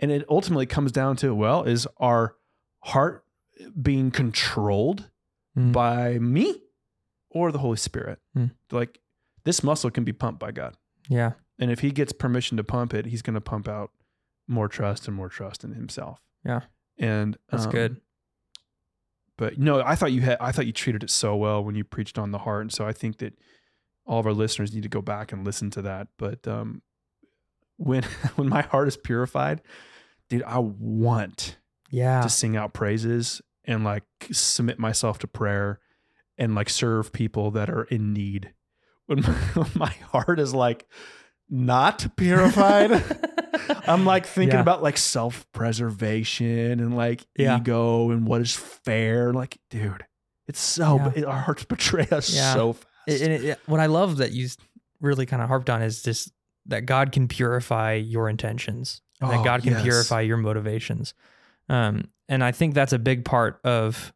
And 0.00 0.10
it 0.10 0.24
ultimately 0.28 0.66
comes 0.66 0.92
down 0.92 1.16
to, 1.16 1.34
well, 1.34 1.62
is 1.62 1.86
our 1.98 2.36
heart 2.80 3.24
being 3.80 4.10
controlled 4.10 5.10
Mm. 5.56 5.72
by 5.72 6.18
me? 6.18 6.62
or 7.30 7.52
the 7.52 7.58
Holy 7.58 7.76
Spirit. 7.76 8.18
Hmm. 8.32 8.46
Like 8.70 8.98
this 9.44 9.62
muscle 9.62 9.90
can 9.90 10.04
be 10.04 10.12
pumped 10.12 10.40
by 10.40 10.52
God. 10.52 10.74
Yeah. 11.08 11.32
And 11.58 11.70
if 11.70 11.80
he 11.80 11.90
gets 11.90 12.12
permission 12.12 12.56
to 12.56 12.64
pump 12.64 12.94
it, 12.94 13.04
he's 13.06 13.20
going 13.20 13.34
to 13.34 13.42
pump 13.42 13.68
out 13.68 13.90
more 14.48 14.68
trust 14.68 15.06
and 15.06 15.14
more 15.14 15.28
trust 15.28 15.62
in 15.62 15.72
himself. 15.74 16.22
Yeah. 16.46 16.60
And 16.98 17.36
That's 17.50 17.66
um, 17.66 17.72
good. 17.72 18.00
But 19.36 19.58
no, 19.58 19.82
I 19.82 19.96
thought 19.96 20.12
you 20.12 20.22
had 20.22 20.38
I 20.40 20.50
thought 20.52 20.66
you 20.66 20.72
treated 20.72 21.02
it 21.02 21.10
so 21.10 21.36
well 21.36 21.62
when 21.62 21.74
you 21.74 21.84
preached 21.84 22.18
on 22.18 22.30
the 22.30 22.38
heart. 22.38 22.62
And 22.62 22.72
so 22.72 22.86
I 22.86 22.92
think 22.92 23.18
that 23.18 23.34
all 24.06 24.18
of 24.20 24.26
our 24.26 24.32
listeners 24.32 24.72
need 24.72 24.84
to 24.84 24.88
go 24.88 25.02
back 25.02 25.32
and 25.32 25.44
listen 25.44 25.68
to 25.70 25.82
that. 25.82 26.08
But 26.16 26.46
um 26.48 26.80
when 27.76 28.02
when 28.36 28.48
my 28.48 28.62
heart 28.62 28.88
is 28.88 28.96
purified, 28.96 29.60
dude, 30.30 30.42
I 30.44 30.58
want 30.58 31.58
Yeah. 31.90 32.22
to 32.22 32.28
sing 32.30 32.56
out 32.56 32.72
praises 32.72 33.42
and 33.64 33.84
like 33.84 34.04
submit 34.32 34.78
myself 34.78 35.18
to 35.18 35.26
prayer 35.26 35.80
and 36.38 36.54
like 36.54 36.70
serve 36.70 37.12
people 37.12 37.50
that 37.50 37.68
are 37.68 37.84
in 37.84 38.12
need. 38.14 38.52
When 39.06 39.20
my, 39.20 39.28
when 39.54 39.70
my 39.74 39.90
heart 40.12 40.40
is 40.40 40.54
like 40.54 40.86
not 41.50 42.16
purified, 42.16 42.90
I'm 43.88 44.04
like 44.04 44.26
thinking 44.26 44.54
Yeah. 44.56 44.60
about 44.62 44.82
like 44.82 44.96
self 44.98 45.46
preservation 45.52 46.80
and 46.80 46.96
like 46.96 47.26
Yeah. 47.36 47.58
ego 47.58 48.10
and 48.10 48.26
what 48.26 48.40
is 48.40 48.54
fair. 48.54 49.32
Like, 49.32 49.58
dude, 49.70 50.04
it's 50.46 50.60
so 50.60 50.96
Yeah. 50.96 51.12
it, 51.16 51.24
our 51.24 51.40
hearts 51.40 51.64
betray 51.64 52.06
us 52.10 52.34
Yeah. 52.34 52.54
so 52.54 52.72
fast. 52.74 52.86
And 53.22 53.32
it- 53.32 53.60
what 53.66 53.80
I 53.80 53.86
love 53.86 54.16
that 54.18 54.32
you 54.32 54.48
really 55.00 55.26
kind 55.26 55.42
of 55.42 55.48
harped 55.48 55.70
on 55.70 55.82
is 55.82 56.02
just 56.02 56.32
that 56.66 56.86
God 56.86 57.12
can 57.12 57.28
purify 57.28 57.92
your 57.94 58.28
intentions, 58.28 59.00
that 59.20 59.40
Oh, 59.40 59.44
God 59.44 59.62
can 59.62 59.72
yes. 59.72 59.82
purify 59.82 60.20
your 60.22 60.36
motivations. 60.36 61.14
Um, 61.68 62.08
and 62.28 62.42
I 62.42 62.50
think 62.52 62.74
that's 62.74 62.92
a 62.92 62.98
big 62.98 63.24
part 63.24 63.60
of, 63.64 64.12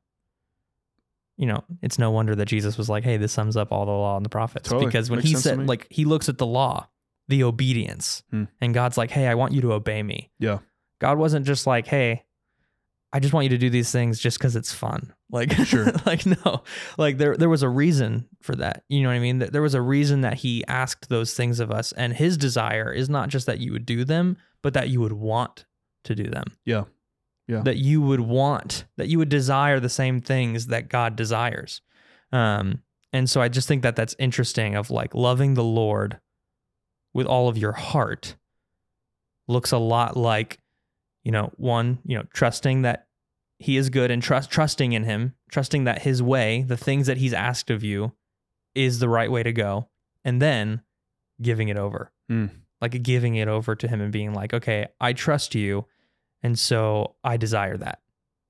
you 1.37 1.47
know, 1.47 1.64
it's 1.80 1.99
no 1.99 2.11
wonder 2.11 2.35
that 2.35 2.47
Jesus 2.47 2.76
was 2.76 2.88
like, 2.88 3.04
hey, 3.04 3.16
this 3.16 3.32
sums 3.32 3.56
up 3.56 3.73
all 3.73 3.87
the 3.87 3.92
law 3.92 4.16
and 4.16 4.25
the 4.25 4.28
prophets. 4.30 4.68
Totally. 4.68 4.87
Because 4.87 5.09
when 5.11 5.18
Makes 5.18 5.28
he 5.30 5.37
said, 5.37 5.66
like, 5.66 5.87
he 5.90 6.04
looks 6.04 6.28
at 6.28 6.38
the 6.38 6.47
law, 6.47 6.88
the 7.30 7.42
obedience, 7.44 8.22
Hmm. 8.30 8.44
and 8.60 8.75
God's 8.75 8.99
like, 8.99 9.10
hey, 9.10 9.26
I 9.26 9.34
want 9.34 9.52
you 9.54 9.60
to 9.62 9.72
obey 9.72 10.02
me. 10.02 10.30
Yeah. 10.38 10.58
God 11.00 11.16
wasn't 11.18 11.46
just 11.46 11.66
like, 11.66 11.87
hey, 11.87 12.25
I 13.12 13.18
just 13.18 13.32
want 13.34 13.44
you 13.44 13.50
to 13.50 13.58
do 13.58 13.70
these 13.70 13.90
things 13.90 14.20
just 14.20 14.38
because 14.38 14.54
it's 14.56 14.72
fun. 14.72 15.14
Like, 15.32 15.52
Sure. 15.52 15.87
like 16.06 16.26
no, 16.26 16.64
like 16.99 17.16
there 17.18 17.37
there 17.37 17.49
was 17.49 17.62
a 17.62 17.68
reason 17.68 18.26
for 18.42 18.56
that. 18.56 18.82
You 18.88 19.02
know 19.02 19.10
what 19.10 19.14
I 19.14 19.20
mean? 19.20 19.38
That 19.38 19.52
there 19.52 19.62
was 19.62 19.75
a 19.75 19.80
reason 19.80 20.22
that 20.22 20.34
he 20.34 20.64
asked 20.66 21.08
those 21.08 21.34
things 21.34 21.60
of 21.60 21.70
us, 21.70 21.92
and 21.92 22.12
his 22.12 22.37
desire 22.37 22.92
is 22.92 23.08
not 23.08 23.28
just 23.28 23.46
that 23.46 23.60
you 23.60 23.70
would 23.72 23.87
do 23.87 24.04
them, 24.04 24.37
but 24.60 24.75
that 24.75 24.88
you 24.88 25.00
would 25.00 25.12
want 25.12 25.66
to 26.04 26.16
do 26.16 26.25
them. 26.25 26.46
Yeah. 26.64 26.84
Yeah. 27.46 27.62
That 27.62 27.76
you 27.76 28.02
would 28.02 28.18
want, 28.20 28.87
that 28.96 29.06
you 29.08 29.18
would 29.18 29.28
desire 29.28 29.78
the 29.78 29.88
same 29.88 30.20
things 30.20 30.66
that 30.66 30.88
God 30.88 31.14
desires. 31.14 31.80
Um, 32.32 32.82
and 33.12 33.30
so 33.30 33.40
I 33.40 33.49
just 33.49 33.68
think 33.68 33.82
that 33.82 33.94
that's 33.96 34.16
interesting. 34.18 34.75
Of 34.75 34.90
like 34.90 35.14
loving 35.14 35.54
the 35.54 35.62
Lord 35.64 36.18
with 37.14 37.26
all 37.26 37.49
of 37.49 37.59
your 37.59 37.73
heart 37.73 38.37
looks 39.49 39.73
a 39.73 39.79
lot 39.79 40.17
like 40.17 40.59
you 41.25 41.33
know 41.33 41.52
one 41.57 41.99
you 42.05 42.17
know 42.17 42.25
trusting 42.33 42.83
that 42.83 43.07
he 43.59 43.76
is 43.76 43.90
good 43.90 44.11
and 44.11 44.23
trust 44.23 44.50
trusting 44.50 44.93
in 44.93 45.05
him 45.05 45.35
trusting 45.50 45.85
that 45.85 46.02
his 46.02 46.23
way 46.23 46.62
the 46.62 46.76
things 46.76 47.07
that 47.07 47.17
he's 47.19 47.35
asked 47.35 47.71
of 47.71 47.83
you 47.83 48.12
is 48.75 48.99
the 49.00 49.09
right 49.09 49.31
way 49.31 49.43
to 49.43 49.52
go 49.52 49.88
and 50.25 50.40
then 50.40 50.81
giving 51.43 51.69
it 51.69 51.76
over 51.76 52.12
Mm. 52.31 52.50
like 52.81 53.02
giving 53.02 53.35
it 53.35 53.49
over 53.49 53.75
to 53.75 53.88
him 53.88 54.00
and 54.00 54.12
being 54.12 54.33
like 54.33 54.55
okay 54.55 54.87
i 55.00 55.12
trust 55.12 55.55
you 55.57 55.85
and 56.45 56.57
so 56.57 57.17
i 57.25 57.37
desire 57.37 57.76
that 57.76 57.99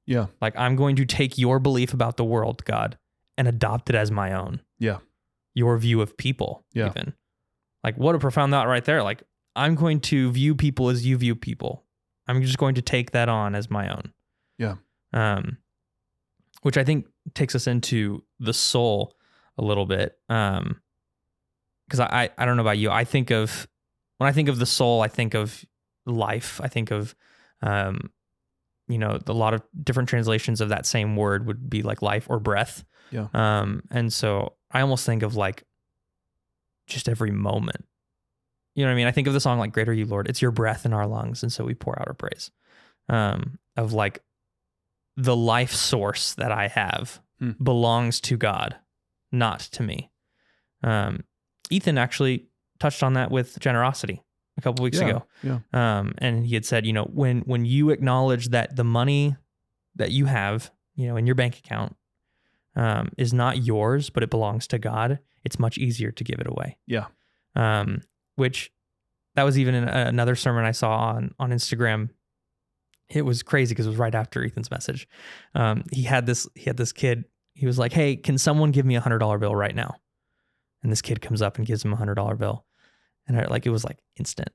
Yeah. 0.07 0.26
like 0.43 0.55
i'm 0.59 0.76
going 0.76 0.97
to 0.97 1.07
take 1.07 1.38
your 1.38 1.59
belief 1.59 1.95
about 1.95 2.19
the 2.19 2.25
world 2.25 2.62
god 2.67 2.99
and 3.38 3.49
adopt 3.49 3.88
it 3.88 3.97
as 3.97 4.11
my 4.11 4.35
own 4.35 4.61
Yeah. 4.79 4.99
your 5.55 5.79
view 5.79 6.02
of 6.02 6.19
people 6.19 6.62
Yeah. 6.75 6.88
even 6.90 7.14
like 7.84 7.96
what 7.96 8.14
a 8.14 8.18
profound 8.18 8.52
thought 8.52 8.68
right 8.68 8.84
there. 8.84 9.02
Like 9.02 9.22
i'm 9.56 9.75
going 9.75 10.00
to 10.00 10.30
view 10.30 10.54
people 10.54 10.88
as 10.90 11.04
you 11.04 11.16
view 11.16 11.34
people. 11.34 11.84
I'm 12.28 12.40
just 12.43 12.58
going 12.58 12.76
to 12.76 12.82
take 12.82 13.10
that 13.12 13.28
on 13.28 13.54
as 13.54 13.69
my 13.71 13.88
own. 13.88 14.12
Yeah. 14.58 14.76
um 15.12 15.58
which 16.62 16.76
i 16.76 16.84
think 16.84 17.06
takes 17.34 17.54
us 17.54 17.66
into 17.66 18.23
the 18.38 18.52
soul 18.52 19.14
a 19.58 19.62
little 19.62 19.86
bit. 19.86 20.16
Um 20.28 20.80
because 21.86 22.00
I, 22.00 22.06
I 22.25 22.30
i 22.38 22.45
don't 22.47 22.56
know 22.56 22.62
about 22.62 22.78
you. 22.78 22.90
I 22.90 23.04
think 23.04 23.30
of 23.30 23.66
when 24.19 24.28
i 24.28 24.32
think 24.32 24.49
of 24.49 24.58
the 24.58 24.66
soul 24.66 25.00
i 25.02 25.08
think 25.08 25.34
of 25.34 25.64
life. 26.06 26.60
I 26.62 26.69
think 26.69 26.90
of 26.90 27.14
um 27.62 28.10
you 28.88 28.99
know 28.99 29.19
a 29.26 29.32
lot 29.32 29.54
of 29.54 29.62
different 29.82 30.08
translations 30.08 30.60
of 30.60 30.69
that 30.71 30.84
same 30.86 31.14
word 31.16 31.47
would 31.47 31.69
be 31.71 31.82
like 31.82 32.02
life 32.02 32.26
or 32.30 32.38
breath. 32.40 32.84
Yeah. 33.10 33.26
um 33.34 33.82
and 33.90 34.12
so 34.12 34.54
i 34.71 34.80
almost 34.82 35.04
think 35.04 35.23
of 35.25 35.34
like 35.34 35.64
just 36.91 37.09
every 37.09 37.31
moment 37.31 37.85
you 38.75 38.85
know 38.85 38.91
what 38.91 38.95
i 38.95 38.97
mean 38.97 39.07
i 39.07 39.11
think 39.13 39.26
of 39.26 39.33
the 39.33 39.41
song 39.41 39.59
like 39.59 39.73
Great 39.73 39.89
Are 39.89 39.93
You 39.93 40.07
Lord 40.07 40.29
it's 40.29 40.43
your 40.43 40.50
breath 40.50 40.85
in 40.85 40.93
our 40.93 41.07
lungs 41.07 41.43
and 41.43 41.53
so 41.53 41.65
we 41.65 41.75
pour 41.75 41.99
out 42.00 42.09
our 42.09 42.15
praise 42.15 42.50
um 43.09 43.59
of 43.76 43.93
like 43.93 44.23
the 45.17 45.37
life 45.37 45.73
source 45.73 46.35
that 46.35 46.53
i 46.53 46.69
have 46.69 47.21
Hmm. 47.39 47.53
belongs 47.63 48.21
to 48.23 48.37
god 48.37 48.76
not 49.33 49.61
to 49.61 49.83
me 49.83 50.11
um 50.83 51.25
ethan 51.71 51.97
actually 51.97 52.49
touched 52.79 53.03
on 53.03 53.15
that 53.15 53.31
with 53.31 53.59
generosity 53.61 54.23
a 54.59 54.61
couple 54.61 54.83
weeks 54.83 54.99
Yeah. 54.99 55.09
ago 55.09 55.26
Yeah. 55.43 55.59
um, 55.73 56.15
and 56.19 56.45
he 56.47 56.55
had 56.55 56.65
said, 56.67 56.85
you 56.85 56.93
know, 56.93 57.05
when 57.05 57.41
when 57.43 57.65
you 57.65 57.89
acknowledge 57.91 58.49
that 58.50 58.76
the 58.76 58.85
money 58.85 59.37
that 59.97 60.11
you 60.11 60.26
have, 60.26 60.71
you 60.97 61.07
know, 61.09 61.17
in 61.17 61.26
your 61.26 61.35
bank 61.35 61.59
account, 61.59 61.97
um, 62.76 63.11
is 63.17 63.33
not 63.33 63.65
yours, 63.65 64.11
but 64.11 64.23
it 64.23 64.29
belongs 64.31 64.67
to 64.69 64.79
God, 64.79 65.19
it's 65.45 65.59
much 65.59 65.79
easier 65.79 66.11
to 66.13 66.25
give 66.25 66.41
it 66.41 66.47
away. 66.47 66.76
Yeah. 66.87 67.07
Um, 67.57 68.03
which 68.37 68.73
that 69.35 69.43
was 69.43 69.59
even 69.59 69.75
in 69.75 69.85
a- 69.89 70.07
another 70.07 70.35
sermon 70.35 70.65
I 70.65 70.73
saw 70.73 70.97
on 70.97 71.35
on 71.39 71.50
Instagram. 71.50 72.11
It 73.09 73.23
was 73.23 73.43
crazy 73.43 73.73
because 73.73 73.87
it 73.87 73.91
was 73.91 73.99
right 73.99 74.15
after 74.15 74.45
Ethan's 74.45 74.71
message. 74.71 75.09
Um, 75.55 75.85
he 75.93 76.03
had 76.03 76.26
this 76.26 76.49
he 76.55 76.65
had 76.65 76.76
this 76.76 76.93
kid. 76.93 77.25
He 77.55 77.67
was 77.67 77.79
like, 77.79 77.93
"Hey, 77.93 78.17
can 78.17 78.39
someone 78.39 78.71
give 78.71 78.87
me 78.87 78.95
a 78.95 79.00
hundred 79.00 79.19
dollar 79.19 79.39
bill 79.39 79.55
right 79.55 79.75
now?" 79.75 79.97
And 80.83 80.91
this 80.91 81.03
kid 81.03 81.21
comes 81.21 81.43
up 81.43 81.59
and 81.59 81.67
gives 81.67 81.85
him 81.85 81.93
a 81.93 81.97
hundred 81.97 82.15
dollar 82.15 82.37
bill, 82.37 82.65
and 83.26 83.37
I, 83.39 83.45
like 83.47 83.67
it 83.67 83.71
was 83.71 83.85
like 83.85 83.99
instant. 84.17 84.50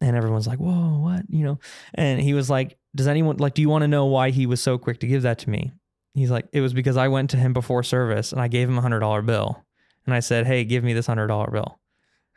And 0.00 0.16
everyone's 0.16 0.46
like, 0.46 0.58
"Whoa, 0.60 0.98
what?" 1.00 1.24
You 1.28 1.44
know. 1.44 1.58
And 1.94 2.20
he 2.20 2.32
was 2.32 2.48
like, 2.48 2.78
"Does 2.94 3.08
anyone 3.08 3.36
like? 3.38 3.54
Do 3.54 3.62
you 3.62 3.68
want 3.68 3.82
to 3.82 3.88
know 3.88 4.06
why 4.06 4.30
he 4.30 4.46
was 4.46 4.60
so 4.60 4.78
quick 4.78 5.00
to 5.00 5.06
give 5.06 5.22
that 5.22 5.38
to 5.40 5.50
me?" 5.50 5.72
He's 6.14 6.30
like, 6.30 6.46
"It 6.52 6.60
was 6.60 6.72
because 6.72 6.96
I 6.96 7.08
went 7.08 7.30
to 7.30 7.36
him 7.36 7.52
before 7.52 7.82
service 7.82 8.32
and 8.32 8.40
I 8.40 8.48
gave 8.48 8.68
him 8.68 8.78
a 8.78 8.80
hundred 8.80 9.00
dollar 9.00 9.20
bill, 9.20 9.64
and 10.06 10.14
I 10.14 10.20
said, 10.20 10.46
"Hey, 10.46 10.64
give 10.64 10.82
me 10.84 10.92
this 10.92 11.06
hundred 11.06 11.26
dollar 11.28 11.50
bill." 11.50 11.78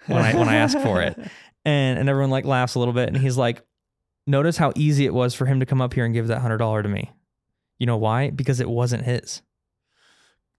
When 0.08 0.18
I- 0.20 0.36
when 0.36 0.50
I 0.50 0.56
asked 0.56 0.80
for 0.80 1.02
it. 1.02 1.18
and 1.66 1.98
and 1.98 2.10
everyone 2.10 2.30
like 2.30 2.44
laughs 2.46 2.76
a 2.76 2.80
little 2.80 2.94
bit 2.94 3.08
and 3.08 3.18
he's 3.18 3.38
like 3.38 3.62
notice 4.28 4.58
how 4.58 4.74
easy 4.76 5.06
it 5.06 5.14
was 5.14 5.34
for 5.34 5.46
him 5.46 5.62
to 5.62 5.66
come 5.66 5.82
up 5.82 5.94
here 5.94 6.04
and 6.04 6.14
give 6.14 6.28
that 6.28 6.40
hundred 6.42 6.58
dollar 6.58 6.84
to 6.84 6.90
me 6.90 7.10
you 7.80 7.86
know 7.86 7.96
why 7.96 8.30
because 8.32 8.60
it 8.60 8.70
wasn't 8.70 9.02
his 9.02 9.42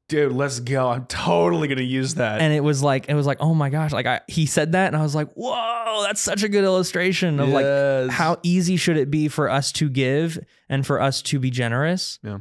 Dude, 0.09 0.33
let's 0.33 0.61
go. 0.61 0.89
I'm 0.91 1.07
totally 1.07 1.67
gonna 1.67 1.81
use 1.83 2.15
that. 2.17 2.41
and 2.43 2.53
it 2.55 2.61
was 2.61 2.83
like 2.83 3.07
it 3.09 3.15
was 3.15 3.27
like 3.27 3.39
oh 3.41 3.53
my 3.55 3.69
gosh 3.71 3.93
like 3.93 4.07
I, 4.07 4.21
he 4.29 4.47
said 4.47 4.73
that 4.73 4.87
and 4.89 4.97
i 4.97 5.03
was 5.03 5.15
like 5.15 5.31
whoa 5.35 6.03
that's 6.07 6.21
such 6.23 6.43
a 6.43 6.49
good 6.49 6.65
illustration 6.65 7.39
of 7.39 7.49
like 7.51 8.11
how 8.11 8.39
easy 8.43 8.77
should 8.77 8.97
it 8.97 9.11
be 9.11 9.29
for 9.29 9.51
us 9.51 9.73
to 9.73 9.91
give 9.91 10.39
and 10.71 10.87
for 10.87 11.01
us 11.03 11.21
to 11.23 11.39
be 11.39 11.51
generous 11.51 12.19
Yeah. 12.23 12.39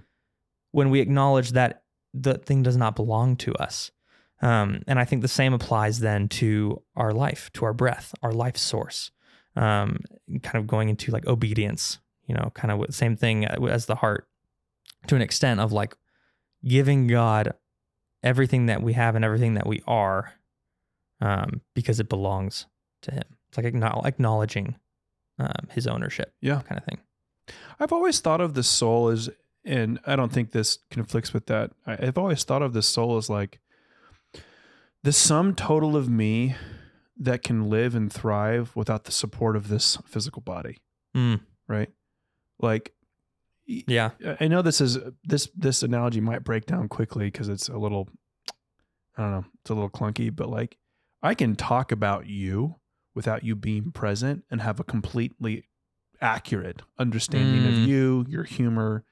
when 0.72 0.90
we 0.90 1.00
acknowledge 1.02 1.52
that 1.52 1.84
the 2.14 2.36
thing 2.38 2.64
does 2.64 2.78
not 2.78 2.96
belong 2.96 3.36
to 3.38 3.54
us 3.56 3.92
um, 4.44 4.82
and 4.88 5.00
i 5.00 5.06
think 5.06 5.22
the 5.24 5.28
same 5.28 5.54
applies 5.54 6.00
then 6.00 6.28
to 6.28 6.80
our 6.96 7.12
life 7.12 7.50
to 7.54 7.66
our 7.66 7.74
breath 7.74 8.14
our 8.22 8.32
life 8.32 8.58
source 8.58 9.12
um, 9.56 10.00
kind 10.42 10.56
of 10.56 10.66
going 10.68 10.90
into 10.90 11.12
like 11.12 11.26
obedience 11.28 12.00
you 12.28 12.36
know 12.36 12.52
kind 12.54 12.72
of 12.72 12.94
same 12.94 13.16
thing 13.16 13.46
as 13.46 13.86
the 13.88 13.96
heart 13.96 14.28
to 15.08 15.16
an 15.16 15.22
extent 15.22 15.60
of 15.60 15.72
like 15.72 15.96
giving 16.66 17.08
god 17.08 17.54
everything 18.24 18.68
that 18.68 18.82
we 18.82 18.94
have 18.94 19.16
and 19.16 19.26
everything 19.26 19.54
that 19.56 19.68
we 19.68 19.82
are 19.88 20.34
um, 21.22 21.62
because 21.74 22.00
it 22.00 22.10
belongs 22.10 22.66
to 23.02 23.12
him 23.12 23.24
it's 23.50 23.58
like 23.58 23.66
acknowledging 24.06 24.76
um, 25.40 25.68
his 25.72 25.88
ownership 25.88 26.34
Yeah. 26.42 26.62
kind 26.68 26.78
of 26.80 26.86
thing 26.86 27.00
I've 27.80 27.92
always 27.92 28.22
thought 28.22 28.40
of 28.40 28.54
the 28.54 28.64
soul 28.64 29.10
as, 29.10 29.30
and 29.66 30.00
I 30.08 30.16
don't 30.16 30.32
think 30.32 30.52
this 30.52 30.78
conflicts 30.90 31.34
with 31.34 31.48
that. 31.48 31.72
I've 31.86 32.18
always 32.18 32.46
thought 32.46 32.62
of 32.62 32.72
the 32.72 32.82
soul 32.82 33.18
as 33.18 33.30
like 33.30 33.60
the 35.04 35.12
sum 35.14 35.54
total 35.56 35.96
of 35.98 36.10
me 36.10 36.56
that 37.18 37.42
can 37.44 37.70
live 37.70 37.94
and 37.96 38.12
thrive 38.12 38.76
without 38.76 39.04
the 39.04 39.12
support 39.12 39.56
of 39.56 39.68
this 39.68 39.98
physical 40.06 40.42
body, 40.42 40.78
Mm, 41.16 41.42
right? 41.68 41.90
Like, 42.60 42.94
yeah 43.66 44.10
I 44.42 44.48
know 44.50 44.62
this 44.62 44.82
is 44.82 44.98
this 45.24 45.50
this 45.56 45.84
analogy 45.84 46.20
might 46.20 46.44
break 46.44 46.66
down 46.66 46.90
quickly 46.90 47.26
because 47.28 47.48
it's 47.48 47.70
a 47.70 47.78
little, 47.78 48.10
I 49.18 49.22
don't 49.22 49.32
know, 49.32 49.46
it's 49.62 49.70
a 49.70 49.74
little 49.74 49.90
clunky, 49.90 50.36
but 50.36 50.50
like 50.50 50.78
I 51.22 51.34
can 51.34 51.56
talk 51.56 51.92
about 51.92 52.28
you 52.28 52.76
without 53.16 53.44
you 53.44 53.56
being 53.56 53.92
present 53.92 54.44
and 54.52 54.62
have 54.62 54.80
a 54.80 54.84
completely 54.84 55.64
accurate 56.20 56.82
understanding 56.98 57.66
of 57.66 57.76
Mm. 57.76 57.88
you, 57.88 58.26
your 58.28 58.44
humor, 58.44 59.04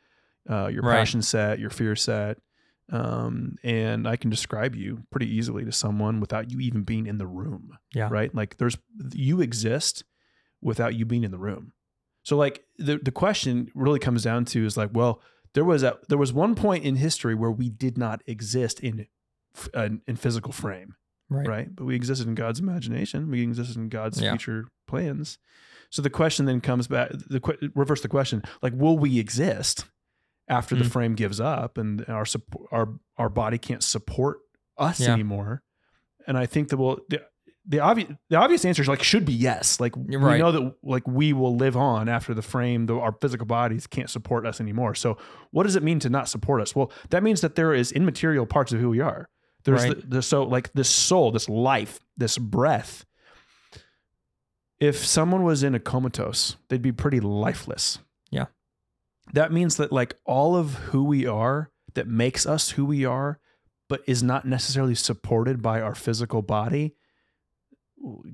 uh, 0.50 0.68
your 0.68 0.82
Right. 0.84 0.98
passion 0.98 1.22
set, 1.22 1.60
your 1.60 1.70
fear 1.70 1.96
set, 1.96 2.38
Um, 2.90 3.56
and 3.64 4.08
I 4.08 4.16
can 4.18 4.30
describe 4.30 4.76
you 4.76 5.04
pretty 5.12 5.34
easily 5.34 5.64
to 5.66 5.72
someone 5.72 6.20
without 6.20 6.52
you 6.52 6.60
even 6.60 6.84
being 6.84 7.08
in 7.08 7.18
the 7.18 7.28
room. 7.28 7.78
Yeah. 7.94 8.10
Right. 8.12 8.34
Like 8.36 8.58
there's 8.58 8.78
you 9.14 9.40
exist 9.42 10.04
without 10.62 10.96
you 10.96 11.06
being 11.06 11.24
in 11.24 11.32
the 11.32 11.38
room. 11.40 11.74
So 12.24 12.36
like 12.38 12.64
the 12.78 12.98
the 12.98 13.12
question 13.12 13.70
really 13.76 14.00
comes 14.00 14.24
down 14.24 14.46
to 14.46 14.66
is 14.66 14.76
like, 14.78 14.90
well, 14.94 15.22
there 15.54 15.64
was 15.66 15.84
a 15.84 15.98
there 16.10 16.18
was 16.18 16.34
one 16.34 16.54
point 16.56 16.84
in 16.84 16.96
history 16.98 17.34
where 17.36 17.52
we 17.52 17.70
did 17.70 17.98
not 17.98 18.22
exist 18.28 18.80
in 18.82 19.08
uh, 19.74 19.90
in 20.08 20.16
physical 20.16 20.52
frame, 20.52 20.96
Right. 21.30 21.48
right. 21.48 21.76
But 21.76 21.86
we 21.86 21.96
existed 21.96 22.28
in 22.28 22.36
God's 22.36 22.60
imagination. 22.60 23.30
We 23.32 23.42
existed 23.42 23.78
in 23.78 23.90
God's 23.90 24.22
Yeah. 24.22 24.32
future 24.32 24.68
plans. 24.88 25.38
So 25.90 26.02
the 26.02 26.10
question 26.10 26.46
then 26.46 26.62
comes 26.62 26.88
back. 26.88 27.10
The 27.12 27.72
reverse 27.76 28.02
the 28.02 28.08
question: 28.08 28.44
like, 28.62 28.74
will 28.76 28.98
we 28.98 29.18
exist 29.20 29.86
after 30.52 30.76
the 30.76 30.84
Mm. 30.84 30.92
frame 30.92 31.16
gives 31.16 31.40
up 31.40 31.78
and 31.80 32.06
our 32.08 32.26
our 32.72 32.90
our 33.18 33.30
body 33.30 33.58
can't 33.58 33.82
support 33.84 34.40
us 34.78 35.00
Yeah. 35.00 35.14
anymore? 35.14 35.64
And 36.28 36.38
I 36.38 36.46
think 36.46 36.70
that 36.70 36.78
well, 36.78 37.00
the 37.10 37.22
the 37.66 37.80
obvious 37.80 38.10
the 38.30 38.36
obvious 38.38 38.66
answer 38.66 38.82
is 38.82 38.88
like 38.88 39.02
should 39.04 39.24
be 39.26 39.34
yes. 39.34 39.80
Like 39.80 39.94
You're 40.08 40.20
we 40.20 40.38
know 40.38 40.52
that 40.52 40.76
like 40.84 41.08
we 41.08 41.32
will 41.34 41.56
live 41.56 41.78
on 41.78 42.10
after 42.10 42.34
the 42.34 42.42
frame. 42.42 42.86
The, 42.88 42.96
our 43.00 43.14
physical 43.22 43.46
bodies 43.46 43.88
can't 43.88 44.10
support 44.10 44.46
us 44.46 44.60
anymore. 44.60 44.94
So 44.96 45.18
what 45.52 45.64
does 45.64 45.76
it 45.76 45.84
mean 45.84 46.00
to 46.00 46.10
not 46.10 46.28
support 46.28 46.62
us? 46.62 46.76
Well, 46.76 46.92
that 47.12 47.24
means 47.24 47.42
that 47.42 47.56
there 47.56 47.74
is 47.74 47.92
immaterial 47.92 48.46
parts 48.46 48.72
of 48.74 48.80
who 48.80 48.90
we 48.90 49.00
are. 49.00 49.30
There's 49.64 49.84
Right. 49.84 50.02
the, 50.02 50.08
the 50.18 50.22
so 50.22 50.44
like 50.44 50.74
this 50.74 50.90
soul, 50.90 51.32
this 51.32 51.48
life, 51.48 52.00
this 52.18 52.38
breath. 52.40 53.06
If 54.80 55.06
someone 55.06 55.44
was 55.44 55.62
in 55.62 55.76
a 55.76 55.80
comatose, 55.80 56.58
they'd 56.70 56.82
be 56.82 56.92
pretty 56.92 57.20
lifeless. 57.20 58.00
That 59.34 59.52
means 59.52 59.78
that 59.78 59.92
like 59.92 60.16
all 60.26 60.56
of 60.56 60.74
who 60.76 61.04
we 61.04 61.26
are 61.26 61.72
that 61.94 62.08
makes 62.08 62.46
us 62.46 62.72
who 62.72 62.86
we 62.86 63.06
are, 63.06 63.40
but 63.90 64.02
is 64.08 64.24
not 64.24 64.46
necessarily 64.46 64.96
supported 64.96 65.62
by 65.62 65.82
our 65.82 65.96
physical 65.96 66.42
body, 66.42 66.96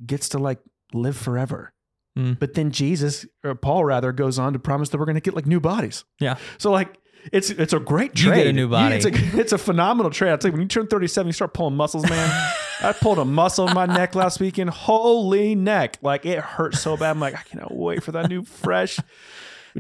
gets 0.06 0.30
to 0.30 0.38
like 0.38 0.60
live 0.94 1.18
forever. 1.18 1.74
Mm. 2.18 2.40
But 2.40 2.56
then 2.56 2.72
Jesus 2.72 3.26
or 3.44 3.56
Paul 3.56 3.86
rather 3.86 4.12
goes 4.12 4.40
on 4.40 4.54
to 4.54 4.60
promise 4.60 4.90
that 4.90 4.98
we're 4.98 5.06
going 5.06 5.16
to 5.16 5.22
get 5.22 5.36
like 5.36 5.46
new 5.46 5.60
bodies. 5.60 6.04
Yeah. 6.20 6.38
So 6.58 6.72
like 6.72 6.98
it's 7.32 7.50
it's 7.50 7.74
a 7.74 7.80
great 7.80 8.16
trade. 8.16 8.38
You 8.38 8.44
get 8.44 8.48
a 8.48 8.54
new 8.54 8.70
body. 8.70 8.96
It's 8.96 9.06
a 9.06 9.12
it's 9.40 9.54
a 9.54 9.58
phenomenal 9.58 10.12
trade. 10.12 10.32
I'll 10.32 10.38
tell 10.38 10.50
you, 10.50 10.54
when 10.54 10.62
you 10.62 10.68
turn 10.68 10.88
37, 10.88 11.28
you 11.28 11.34
start 11.34 11.54
pulling 11.54 11.76
muscles, 11.76 12.10
man. 12.10 12.54
I 12.82 12.94
pulled 12.94 13.18
a 13.18 13.26
muscle 13.26 13.68
in 13.68 13.74
my 13.74 13.88
neck 13.88 14.14
last 14.14 14.40
weekend. 14.40 14.70
Holy 14.70 15.56
neck. 15.56 15.98
Like 16.02 16.26
it 16.26 16.40
hurt 16.40 16.76
so 16.76 16.96
bad. 16.96 17.12
I'm 17.12 17.20
like, 17.20 17.36
I 17.36 17.42
cannot 17.42 17.76
wait 17.76 18.04
for 18.04 18.12
that 18.12 18.30
new 18.30 18.44
fresh 18.44 19.00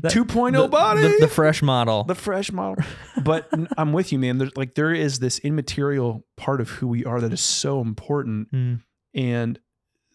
That- 0.01 0.12
2.0 0.12 0.51
the, 0.63 0.67
body. 0.67 1.01
The, 1.01 1.17
the 1.21 1.27
fresh 1.27 1.62
model. 1.62 2.03
the 2.03 2.15
fresh 2.15 2.51
model. 2.51 2.83
But 3.23 3.49
i'm 3.77 3.93
with 3.93 4.12
you, 4.12 4.19
man. 4.19 4.38
There's 4.38 4.55
like 4.55 4.75
there 4.75 4.93
is 4.93 5.19
this 5.19 5.39
immaterial 5.39 6.25
part 6.36 6.62
of 6.62 6.69
who 6.69 6.88
we 6.88 7.03
are 7.05 7.19
that 7.21 7.33
is 7.33 7.41
so 7.41 7.81
important 7.81 8.51
Mm. 8.51 8.81
and 9.13 9.60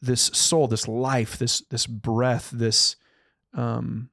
this 0.00 0.22
soul 0.34 0.66
this 0.68 0.88
life 0.88 1.38
this 1.38 1.62
this 1.70 1.86
breath 1.86 2.50
this 2.52 2.96
um 3.54 4.10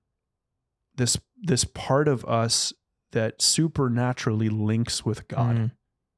this 0.95 1.17
this 1.41 1.63
part 1.63 2.07
of 2.07 2.23
us 2.25 2.73
that 3.11 3.41
supernaturally 3.41 4.49
links 4.49 5.05
with 5.05 5.27
god 5.27 5.55
Mm. 5.55 5.71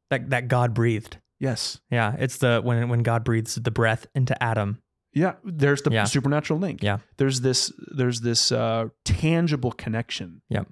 That 0.09 0.29
that 0.31 0.47
God 0.49 0.73
breathed. 0.73 1.17
yes 1.39 1.79
Yeah, 1.89 2.15
it's 2.19 2.37
the 2.37 2.59
when 2.63 2.89
when 2.89 3.01
God 3.03 3.23
breathes 3.23 3.55
the 3.55 3.71
breath 3.71 4.07
into 4.13 4.35
Adam. 4.43 4.81
Yeah 5.13 5.33
there's 5.43 5.81
the 5.81 5.91
Yeah. 5.91 6.05
supernatural 6.05 6.59
link 6.59 6.81
Yeah. 6.83 6.99
there's 7.17 7.41
this 7.41 7.71
there's 7.95 8.21
this 8.21 8.51
uh 8.51 8.89
tangible 9.05 9.71
connection 9.71 10.41
Yep. 10.49 10.67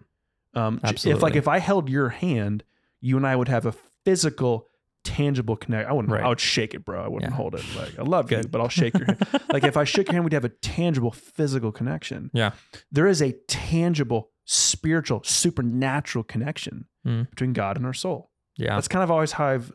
um 0.56 0.80
j- 0.96 1.12
if 1.12 1.22
like 1.22 1.36
if 1.36 1.48
i 1.48 1.60
held 1.60 1.90
your 1.90 2.10
hand 2.10 2.64
you 3.02 3.18
and 3.18 3.26
i 3.28 3.36
would 3.36 3.48
have 3.50 3.66
a 3.66 3.74
physical 4.06 4.68
tangible 5.04 5.56
connect 5.56 5.90
i 5.90 5.94
wouldn't 5.94 6.12
Right. 6.14 6.24
i 6.24 6.28
would 6.28 6.40
shake 6.40 6.74
it 6.74 6.84
bro 6.86 7.04
i 7.04 7.08
wouldn't 7.08 7.32
Yeah. 7.32 7.36
hold 7.38 7.56
it 7.56 7.64
like 7.78 7.98
i 8.00 8.04
love 8.04 8.32
you 8.32 8.42
but 8.50 8.60
i'll 8.62 8.70
shake 8.70 8.94
your 8.98 9.06
hand 9.06 9.20
like 9.54 9.64
if 9.64 9.76
I 9.78 9.84
shook 9.84 10.08
your 10.08 10.14
hand, 10.14 10.26
we'd 10.26 10.34
have 10.34 10.46
a 10.46 10.50
tangible 10.50 11.12
physical 11.12 11.72
connection. 11.72 12.30
Yeah. 12.34 12.52
There 12.92 13.08
is 13.08 13.22
a 13.22 13.32
tangible, 13.48 14.30
spiritual, 14.46 15.22
supernatural 15.24 16.24
connection 16.24 16.86
Mm. 17.08 17.30
between 17.30 17.54
God 17.54 17.78
and 17.78 17.86
our 17.86 17.94
soul. 17.94 18.30
Yeah. 18.58 18.76
That's 18.76 18.88
kind 18.90 19.04
of 19.04 19.10
always 19.10 19.32
how 19.32 19.46
I've 19.48 19.72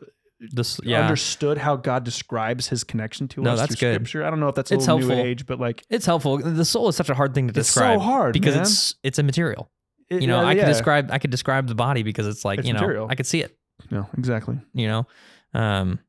This 0.51 0.79
yeah. 0.83 1.01
understood 1.01 1.57
how 1.57 1.75
God 1.75 2.03
describes 2.03 2.67
his 2.67 2.83
connection 2.83 3.27
to 3.29 3.41
No, 3.41 3.51
us 3.51 3.59
that's 3.59 3.75
through 3.75 3.89
good. 3.89 3.95
scripture. 3.95 4.25
I 4.25 4.29
don't 4.29 4.39
know 4.39 4.47
if 4.49 4.55
that's 4.55 4.71
a 4.71 4.75
It's 4.75 4.81
little 4.87 4.99
new 4.99 5.07
helpful. 5.07 5.25
age, 5.25 5.45
but 5.45 5.59
like 5.59 5.83
it's 5.89 6.05
helpful. 6.05 6.37
The 6.37 6.65
soul 6.65 6.87
is 6.89 6.95
such 6.95 7.09
a 7.09 7.13
hard 7.15 7.33
thing 7.33 7.47
to 7.47 7.51
it's 7.59 7.69
describe 7.69 7.99
so 7.99 8.03
hard 8.03 8.33
because 8.33 8.55
man. 8.55 8.63
it's 8.63 8.95
it's 9.03 9.19
immaterial. 9.19 9.69
It- 10.09 10.21
You 10.21 10.27
know, 10.27 10.41
yeah, 10.41 10.47
I 10.47 10.53
could 10.55 10.61
yeah. 10.61 10.67
describe 10.67 11.11
I 11.11 11.19
could 11.19 11.31
describe 11.31 11.67
the 11.67 11.75
body 11.75 12.03
because 12.03 12.27
it's 12.27 12.45
like, 12.45 12.59
It's 12.59 12.67
you 12.67 12.73
know, 12.73 12.79
material. 12.81 13.07
I 13.09 13.15
could 13.15 13.25
see 13.25 13.41
it, 13.41 13.57
No, 13.91 14.07
exactly. 14.17 14.59
you 14.73 14.87
know. 14.87 15.07
Um 15.53 15.99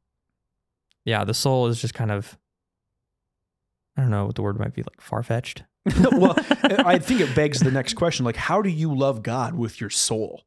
yeah, 1.05 1.25
the 1.25 1.35
soul 1.35 1.68
is 1.68 1.81
just 1.81 1.94
kind 1.94 2.11
of 2.11 2.37
I 3.96 4.03
don't 4.03 4.11
know 4.11 4.27
what 4.27 4.35
the 4.35 4.42
word 4.42 4.59
might 4.59 4.75
be 4.75 4.83
like 4.83 5.01
far 5.01 5.22
fetched. 5.22 5.62
well, 6.12 6.35
I 6.85 6.99
think 6.99 7.20
it 7.20 7.35
begs 7.35 7.61
the 7.61 7.70
next 7.70 7.94
question: 7.94 8.25
like, 8.25 8.37
how 8.37 8.61
do 8.61 8.68
you 8.68 8.92
love 8.94 9.22
God 9.22 9.55
with 9.55 9.81
your 9.81 9.88
soul? 9.90 10.42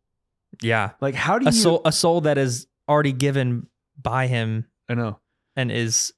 Yeah. 0.62 0.91
Like, 0.99 1.15
how 1.15 1.39
do 1.39 1.47
A 1.47 1.52
you? 1.52 1.56
soul 1.58 1.82
a 1.86 1.91
soul 1.91 2.21
that 2.21 2.38
is 2.38 2.67
already 2.89 3.13
given 3.13 3.67
by 4.01 4.27
him 4.27 4.65
I 4.88 4.93
know. 4.93 5.19
and 5.55 5.71
is 5.71 6.13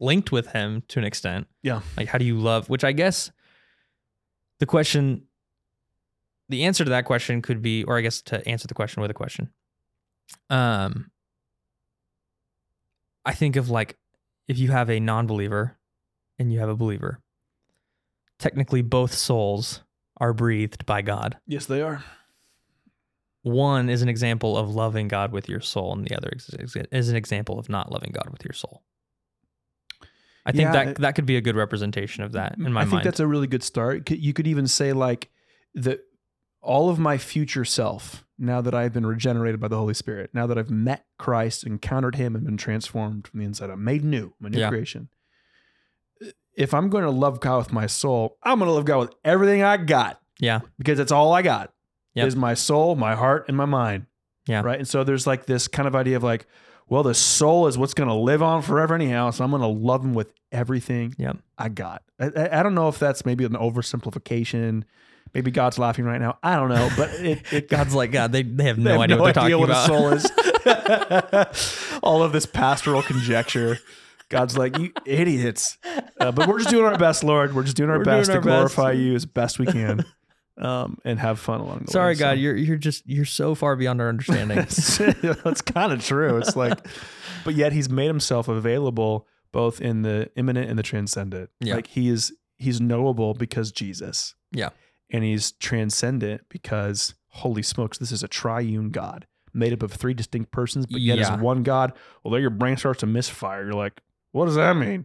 linked 0.00 0.32
with 0.32 0.48
him 0.48 0.82
to 0.88 0.98
an 0.98 1.04
extent. 1.04 1.46
Yeah. 1.62 1.80
Like 1.96 2.08
how 2.08 2.18
do 2.18 2.24
you 2.24 2.36
love 2.38 2.68
which 2.68 2.84
I 2.84 2.92
guess 2.92 3.30
the 4.58 4.66
question 4.66 5.24
the 6.48 6.64
answer 6.64 6.84
to 6.84 6.90
that 6.90 7.04
question 7.04 7.40
could 7.42 7.62
be 7.62 7.84
or 7.84 7.96
I 7.96 8.00
guess 8.02 8.20
to 8.22 8.46
answer 8.46 8.66
the 8.68 8.74
question 8.74 9.00
with 9.00 9.10
a 9.10 9.14
question. 9.14 9.50
Um 10.50 11.10
I 13.24 13.32
think 13.32 13.56
of 13.56 13.70
like 13.70 13.96
if 14.48 14.58
you 14.58 14.70
have 14.70 14.90
a 14.90 14.98
non-believer 15.00 15.78
and 16.38 16.52
you 16.52 16.58
have 16.58 16.68
a 16.68 16.76
believer 16.76 17.20
technically 18.38 18.82
both 18.82 19.14
souls 19.14 19.84
are 20.18 20.32
breathed 20.32 20.84
by 20.84 21.00
God. 21.02 21.38
Yes, 21.46 21.66
they 21.66 21.80
are. 21.80 22.04
One 23.42 23.88
is 23.88 24.02
an 24.02 24.08
example 24.08 24.56
of 24.56 24.70
loving 24.74 25.08
God 25.08 25.32
with 25.32 25.48
your 25.48 25.60
soul, 25.60 25.92
and 25.92 26.06
the 26.06 26.16
other 26.16 26.30
is 26.92 27.08
an 27.08 27.16
example 27.16 27.58
of 27.58 27.68
not 27.68 27.90
loving 27.90 28.12
God 28.12 28.28
with 28.30 28.44
your 28.44 28.52
soul. 28.52 28.82
I 30.46 30.52
think 30.52 30.66
Yeah, 30.66 30.72
that 30.72 30.88
it- 30.88 30.98
that 30.98 31.14
could 31.14 31.26
be 31.26 31.36
a 31.36 31.40
good 31.40 31.56
representation 31.56 32.24
of 32.24 32.32
that 32.32 32.54
in 32.56 32.64
mm, 32.64 32.72
my 32.72 32.82
I 32.82 32.84
think 32.84 32.92
mind. 32.94 33.04
that's 33.04 33.20
a 33.20 33.26
really 33.26 33.46
good 33.46 33.62
start. 33.62 34.10
You 34.10 34.32
could 34.32 34.46
even 34.46 34.66
say 34.66 34.92
like 34.92 35.30
that 35.74 36.00
all 36.60 36.88
of 36.88 36.98
my 36.98 37.18
future 37.18 37.64
self, 37.64 38.24
now 38.38 38.60
that 38.60 38.74
I've 38.74 38.92
been 38.92 39.06
regenerated 39.06 39.60
by 39.60 39.68
the 39.68 39.76
Holy 39.76 39.94
Spirit, 39.94 40.30
now 40.32 40.46
that 40.46 40.56
I've 40.58 40.70
met 40.70 41.04
Christ, 41.18 41.64
encountered 41.64 42.14
Him, 42.16 42.34
and 42.36 42.44
been 42.44 42.56
transformed 42.56 43.26
from 43.26 43.40
the 43.40 43.46
inside, 43.46 43.70
I'm 43.70 43.82
made 43.84 44.04
new, 44.04 44.34
I'm 44.40 44.46
a 44.46 44.50
new 44.50 44.58
Yeah. 44.60 44.68
creation. 44.68 45.08
If 46.54 46.74
I'm 46.74 46.88
going 46.90 47.04
to 47.04 47.10
love 47.10 47.40
God 47.40 47.58
with 47.58 47.72
my 47.72 47.86
soul, 47.86 48.36
I'm 48.42 48.58
going 48.58 48.68
to 48.68 48.72
love 48.74 48.84
God 48.84 48.98
with 48.98 49.14
everything 49.24 49.62
I 49.62 49.76
got 49.78 50.20
yeah, 50.38 50.60
because 50.78 50.98
that's 50.98 51.10
all 51.12 51.32
I 51.32 51.42
got 51.42 51.72
Yep. 52.14 52.26
is 52.26 52.36
my 52.36 52.54
soul, 52.54 52.94
my 52.94 53.14
heart, 53.14 53.46
and 53.48 53.56
my 53.56 53.64
mind. 53.64 54.06
Yeah. 54.46 54.62
Right. 54.62 54.78
And 54.78 54.88
so 54.88 55.04
there's 55.04 55.26
like 55.26 55.46
this 55.46 55.68
kind 55.68 55.86
of 55.86 55.94
idea 55.94 56.16
of 56.16 56.22
like, 56.22 56.46
well, 56.88 57.02
the 57.02 57.14
soul 57.14 57.66
is 57.68 57.78
what's 57.78 57.94
going 57.94 58.08
to 58.08 58.14
live 58.14 58.42
on 58.42 58.60
forever 58.62 58.94
anyhow. 58.94 59.30
So 59.30 59.44
I'm 59.44 59.50
going 59.50 59.62
to 59.62 59.68
love 59.68 60.04
him 60.04 60.14
with 60.14 60.32
everything 60.50 61.14
Yep. 61.18 61.38
I 61.56 61.68
got. 61.68 62.02
I, 62.20 62.58
I, 62.58 62.62
don't 62.62 62.74
know 62.74 62.88
if 62.88 62.98
that's 62.98 63.24
maybe 63.24 63.44
an 63.44 63.52
oversimplification. 63.52 64.82
Maybe 65.32 65.50
God's 65.50 65.78
laughing 65.78 66.04
right 66.04 66.20
now. 66.20 66.38
I 66.42 66.56
don't 66.56 66.68
know, 66.68 66.90
but 66.96 67.10
it, 67.14 67.40
it 67.52 67.68
God's 67.70 67.94
like 67.94 68.12
God. 68.12 68.32
They 68.32 68.42
they 68.42 68.64
have 68.64 68.78
no 68.78 68.84
they 68.84 68.90
have 68.92 69.00
idea 69.00 69.16
what 69.18 69.24
they're 69.24 69.32
talking 69.32 69.58
what 69.58 69.70
about. 69.70 69.90
a 69.90 70.20
soul 70.20 71.46
is. 71.92 71.98
All 72.02 72.22
of 72.22 72.32
this 72.32 72.44
pastoral 72.44 73.02
conjecture. 73.02 73.78
God's 74.28 74.58
like, 74.58 74.78
you 74.78 74.92
idiots. 75.06 75.78
Uh, 76.18 76.32
but 76.32 76.48
we're 76.48 76.58
just 76.58 76.70
doing 76.70 76.84
our 76.84 76.98
best, 76.98 77.22
Lord. 77.22 77.54
We're 77.54 77.64
just 77.64 77.76
doing 77.76 77.90
our 77.90 77.98
We're 77.98 78.04
best 78.04 78.30
doing 78.30 78.42
to 78.42 78.50
our 78.50 78.64
best. 78.64 78.74
glorify 78.74 78.92
you 78.92 79.14
as 79.14 79.24
best 79.26 79.58
we 79.58 79.66
can 79.66 80.04
um, 80.58 80.98
and 81.04 81.18
have 81.18 81.38
fun 81.38 81.60
along 81.60 81.82
the 81.86 81.90
Sorry, 81.92 82.14
way. 82.14 82.18
God, 82.18 82.38
you're 82.38 82.56
you're 82.56 82.76
just 82.76 83.02
you're 83.06 83.24
so 83.24 83.54
far 83.54 83.74
beyond 83.76 84.00
our 84.00 84.08
understanding. 84.08 84.58
it's 84.58 85.62
kind 85.62 85.92
of 85.92 86.04
true. 86.04 86.36
It's 86.38 86.56
like, 86.56 86.78
but 87.44 87.54
yet 87.54 87.72
he's 87.72 87.88
made 87.90 88.06
himself 88.08 88.48
available 88.48 89.26
both 89.52 89.80
in 89.80 90.02
the 90.02 90.30
immanent 90.36 90.70
and 90.70 90.78
the 90.78 90.82
transcendent. 90.82 91.50
Yeah. 91.60 91.74
Like 91.74 91.86
he 91.88 92.08
is, 92.08 92.32
he's 92.56 92.80
knowable 92.80 93.34
because 93.34 93.70
Jesus. 93.72 94.34
Yeah. 94.50 94.70
And 95.10 95.22
he's 95.24 95.52
transcendent 95.52 96.42
because 96.48 97.14
holy 97.28 97.62
smokes, 97.62 97.98
this 97.98 98.12
is 98.12 98.22
a 98.22 98.28
triune 98.28 98.90
God 98.90 99.26
made 99.52 99.74
up 99.74 99.82
of 99.82 99.92
three 99.92 100.14
distinct 100.14 100.50
persons, 100.52 100.86
but 100.86 101.00
yet 101.02 101.18
Yeah. 101.18 101.34
as 101.34 101.40
one 101.40 101.62
God. 101.62 101.92
Well, 102.24 102.32
there 102.32 102.40
your 102.40 102.48
brain 102.50 102.78
starts 102.78 103.00
to 103.00 103.06
misfire. 103.06 103.64
You're 103.64 103.74
like, 103.74 104.00
what 104.30 104.46
does 104.46 104.54
that 104.54 104.74
mean? 104.76 105.04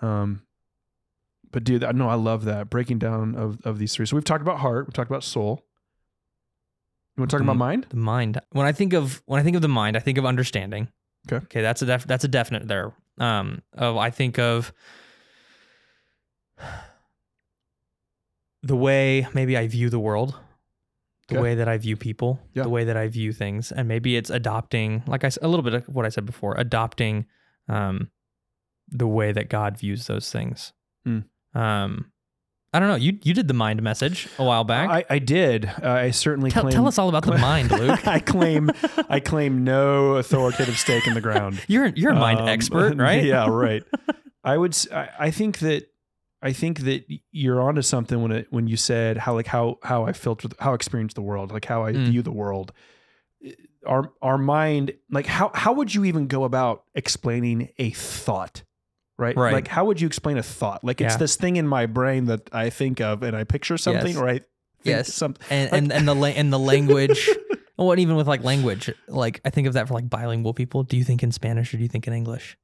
Um, 0.00 0.42
but 1.54 1.62
dude, 1.64 1.84
I 1.84 1.92
know 1.92 2.08
I 2.10 2.14
love 2.16 2.44
that 2.44 2.68
breaking 2.68 2.98
down 2.98 3.34
of, 3.36 3.58
of 3.64 3.78
these 3.78 3.94
three. 3.94 4.04
So 4.06 4.16
we've 4.16 4.24
talked 4.24 4.42
about 4.42 4.58
heart, 4.58 4.86
we've 4.88 4.92
talked 4.92 5.10
about 5.10 5.22
soul. 5.24 5.64
You 7.16 7.20
want 7.20 7.30
to 7.30 7.36
talk 7.36 7.42
about 7.44 7.54
Mm. 7.56 7.58
mind? 7.60 7.86
the 7.90 7.96
mind. 7.96 8.40
When 8.50 8.66
I 8.66 8.72
think 8.72 8.92
of 8.92 9.22
when 9.26 9.38
I 9.40 9.44
think 9.44 9.54
of 9.54 9.62
the 9.62 9.68
mind, 9.68 9.96
I 9.96 10.00
think 10.00 10.18
of 10.18 10.26
understanding. 10.26 10.88
Okay. 11.28 11.44
Okay, 11.44 11.62
that's 11.62 11.80
a 11.80 11.86
def- 11.86 12.06
that's 12.08 12.24
a 12.24 12.28
definite 12.28 12.66
there. 12.66 12.92
Um, 13.18 13.62
of 13.72 13.96
I 13.96 14.10
think 14.10 14.38
of 14.38 14.72
the 18.62 18.76
way 18.76 19.26
maybe 19.32 19.56
I 19.56 19.68
view 19.68 19.90
the 19.90 20.00
world, 20.00 20.34
the 21.28 21.36
Okay. 21.36 21.42
way 21.42 21.54
that 21.54 21.68
I 21.68 21.78
view 21.78 21.96
people, 21.96 22.40
Yeah. 22.54 22.64
the 22.64 22.68
way 22.68 22.84
that 22.84 22.96
I 22.96 23.08
view 23.08 23.32
things, 23.32 23.70
and 23.70 23.86
maybe 23.88 24.16
it's 24.16 24.30
adopting, 24.30 25.02
like 25.06 25.22
I 25.24 25.30
a 25.42 25.48
little 25.48 25.62
bit 25.62 25.74
of 25.74 25.88
what 25.88 26.04
I 26.04 26.08
said 26.08 26.26
before, 26.26 26.54
adopting 26.58 27.26
um, 27.68 28.10
the 28.88 29.06
way 29.06 29.32
that 29.32 29.48
God 29.48 29.78
views 29.78 30.06
those 30.06 30.30
things. 30.32 30.72
Hmm. 31.04 31.20
Um, 31.54 32.10
I 32.72 32.80
don't 32.80 32.88
know. 32.88 32.96
You 32.96 33.18
you 33.22 33.34
did 33.34 33.46
the 33.46 33.54
mind 33.54 33.80
message 33.82 34.28
a 34.38 34.44
while 34.44 34.64
back. 34.64 34.90
I, 34.90 35.04
I 35.14 35.18
did. 35.20 35.66
Uh, 35.66 35.88
I 35.88 36.10
certainly 36.10 36.50
tell, 36.50 36.62
claim, 36.64 36.72
tell 36.74 36.88
us 36.88 36.98
all 36.98 37.08
about 37.08 37.24
the 37.24 37.38
mind, 37.38 37.70
Luke. 37.80 38.06
I 38.06 38.18
claim 38.18 38.70
I 39.08 39.20
claim 39.20 39.62
no 39.62 40.16
authoritative 40.16 40.76
stake 40.78 41.06
in 41.06 41.14
the 41.14 41.20
ground. 41.20 41.60
You're 41.68 41.86
you're 41.94 42.10
a 42.12 42.16
mind 42.16 42.40
Um, 42.40 42.48
expert, 42.48 42.96
right? 42.98 43.22
Yeah, 43.24 43.48
right. 43.48 43.84
I 44.42 44.56
would. 44.56 44.76
I, 44.92 45.08
I 45.18 45.30
think 45.30 45.58
that. 45.60 45.86
I 46.42 46.52
think 46.52 46.80
that 46.80 47.06
you're 47.32 47.62
onto 47.62 47.80
something 47.80 48.20
when 48.20 48.30
it 48.30 48.48
when 48.50 48.66
you 48.66 48.76
said 48.76 49.16
how 49.16 49.32
like 49.34 49.46
how 49.46 49.78
how 49.82 50.04
I 50.04 50.12
filter 50.12 50.48
how 50.58 50.72
I 50.72 50.74
experience 50.74 51.14
the 51.14 51.22
world 51.22 51.50
like 51.52 51.64
how 51.64 51.84
I 51.86 51.92
Mm. 51.94 52.04
view 52.10 52.20
the 52.22 52.32
world. 52.32 52.70
Our 53.86 54.12
our 54.20 54.36
mind 54.36 54.92
like 55.10 55.24
how 55.26 55.50
how 55.54 55.72
would 55.74 55.94
you 55.94 56.04
even 56.04 56.26
go 56.26 56.44
about 56.44 56.84
explaining 56.94 57.70
a 57.78 57.92
thought, 57.92 58.62
right? 59.18 59.36
Right. 59.36 59.52
Like 59.52 59.68
how 59.68 59.84
would 59.84 60.00
you 60.00 60.06
explain 60.06 60.38
a 60.38 60.42
thought? 60.42 60.84
Like 60.84 61.00
it's 61.00 61.14
Yeah. 61.14 61.18
this 61.18 61.36
thing 61.36 61.56
in 61.56 61.66
my 61.68 61.86
brain 61.86 62.26
that 62.26 62.48
I 62.52 62.70
think 62.70 63.00
of 63.00 63.22
and 63.22 63.36
I 63.36 63.44
picture 63.44 63.76
something, 63.78 64.12
Yes. 64.14 64.16
or 64.16 64.28
I 64.28 64.32
think 64.32 64.44
Yes. 64.84 65.14
something. 65.14 65.44
and 65.50 65.72
and 65.72 65.92
and 65.92 66.08
the 66.08 66.14
la- 66.14 66.28
and 66.28 66.52
the 66.52 66.58
language. 66.58 67.28
well, 67.78 67.90
and 67.92 68.00
even 68.00 68.16
with 68.16 68.26
like 68.28 68.44
language, 68.44 68.90
like 69.08 69.40
I 69.44 69.50
think 69.50 69.66
of 69.66 69.74
that 69.74 69.88
for 69.88 69.94
like 69.94 70.08
bilingual 70.10 70.54
people. 70.54 70.82
Do 70.82 70.96
you 70.96 71.04
think 71.04 71.22
in 71.22 71.32
Spanish 71.32 71.72
or 71.72 71.76
do 71.78 71.82
you 71.82 71.88
think 71.88 72.06
in 72.06 72.12
English? 72.12 72.56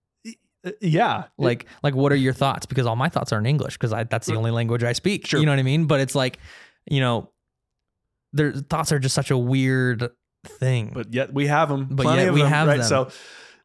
Uh, 0.62 0.72
yeah, 0.82 1.24
Like 1.38 1.64
like 1.82 1.94
what 1.94 2.12
are 2.12 2.16
your 2.16 2.34
thoughts? 2.34 2.66
Because 2.66 2.84
all 2.86 2.96
my 2.96 3.08
thoughts 3.08 3.32
are 3.32 3.38
in 3.38 3.46
English 3.46 3.74
because 3.78 3.92
I 3.94 4.04
that's 4.04 4.26
the 4.26 4.34
only 4.34 4.50
language 4.50 4.84
I 4.84 4.92
speak. 4.92 5.26
Sure. 5.26 5.40
You 5.40 5.46
know 5.46 5.52
what 5.52 5.58
I 5.58 5.62
mean? 5.62 5.86
But 5.86 6.00
it's 6.00 6.14
like, 6.14 6.38
you 6.86 7.00
know, 7.00 7.30
their 8.34 8.52
thoughts 8.52 8.92
are 8.92 8.98
just 8.98 9.14
such 9.14 9.30
a 9.30 9.38
weird 9.38 10.10
thing. 10.46 10.92
but 10.94 11.12
yet 11.14 11.32
we 11.32 11.46
have 11.46 11.68
them. 11.70 11.86
But 11.90 12.02
Plenty 12.04 12.20
yet 12.22 12.28
of 12.28 12.34
we 12.34 12.42
them, 12.42 12.50
have 12.50 12.68
right? 12.68 12.76
them. 12.78 12.86
So 12.86 13.08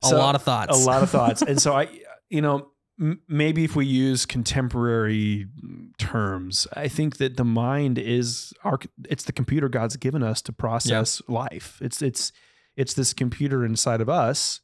a 0.04 0.08
so- 0.08 0.17
lot 0.17 0.36
of 0.36 0.43
thoughts. 0.43 0.78
a 0.78 0.86
lot 0.89 1.04
of 1.04 1.10
thoughts. 1.10 1.41
And 1.48 1.62
so 1.62 1.74
I, 1.76 1.88
you 2.30 2.41
know, 2.41 2.71
m- 2.99 3.21
maybe 3.27 3.63
if 3.63 3.75
we 3.75 3.86
use 3.86 4.25
contemporary 4.25 5.47
terms, 5.97 6.67
I 6.73 6.88
think 6.88 7.17
that 7.17 7.38
the 7.38 7.45
mind 7.45 7.97
is 7.97 8.53
our, 8.63 8.79
it's 9.10 9.23
the 9.23 9.31
computer 9.31 9.69
God's 9.69 9.97
given 9.97 10.23
us 10.23 10.41
to 10.43 10.53
process 10.53 11.21
life. 11.27 11.79
It's, 11.81 12.01
it's, 12.01 12.31
it's 12.75 12.93
this 12.93 13.13
computer 13.13 13.65
inside 13.65 14.01
of 14.01 14.10
us. 14.10 14.62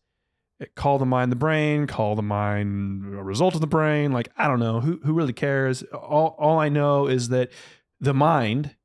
Eh, 0.62 0.66
call 0.76 1.00
the 1.00 1.06
mind 1.06 1.32
the 1.32 1.38
brain, 1.38 1.88
call 1.88 2.16
the 2.16 2.22
mind 2.22 3.16
a 3.16 3.24
result 3.24 3.56
of 3.56 3.62
the 3.62 3.68
brain. 3.68 4.12
Like, 4.12 4.30
I 4.38 4.48
don't 4.48 4.60
know 4.60 4.82
who, 4.82 5.00
who 5.04 5.14
really 5.14 5.34
cares. 5.34 5.84
All, 5.84 6.36
all 6.40 6.60
I 6.60 6.70
know 6.70 7.08
is 7.08 7.30
that 7.30 7.52
the 8.00 8.14
mind 8.14 8.76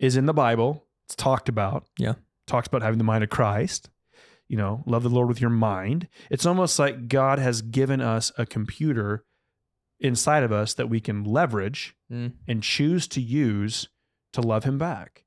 is 0.00 0.16
in 0.16 0.26
the 0.26 0.34
Bible. 0.34 0.86
It's 1.06 1.14
talked 1.14 1.48
about. 1.48 1.86
Yeah. 1.98 2.14
Talks 2.46 2.68
about 2.68 2.82
having 2.82 2.98
the 2.98 3.04
mind 3.04 3.22
of 3.22 3.30
Christ 3.30 3.90
you 4.50 4.56
know, 4.56 4.82
love 4.84 5.02
the 5.04 5.08
Lord 5.08 5.28
with 5.28 5.40
your 5.40 5.48
mind. 5.50 6.08
It's 6.28 6.44
almost 6.44 6.76
like 6.78 7.06
God 7.08 7.38
has 7.38 7.62
given 7.62 8.00
us 8.00 8.32
a 8.36 8.44
computer 8.44 9.24
inside 10.00 10.42
of 10.42 10.50
us 10.50 10.74
that 10.74 10.88
we 10.90 10.98
can 11.00 11.22
leverage 11.24 11.94
Mm. 12.10 12.32
and 12.48 12.60
choose 12.62 13.06
to 13.08 13.20
use 13.20 13.88
to 14.32 14.40
love 14.40 14.64
Him 14.64 14.76
back. 14.78 15.24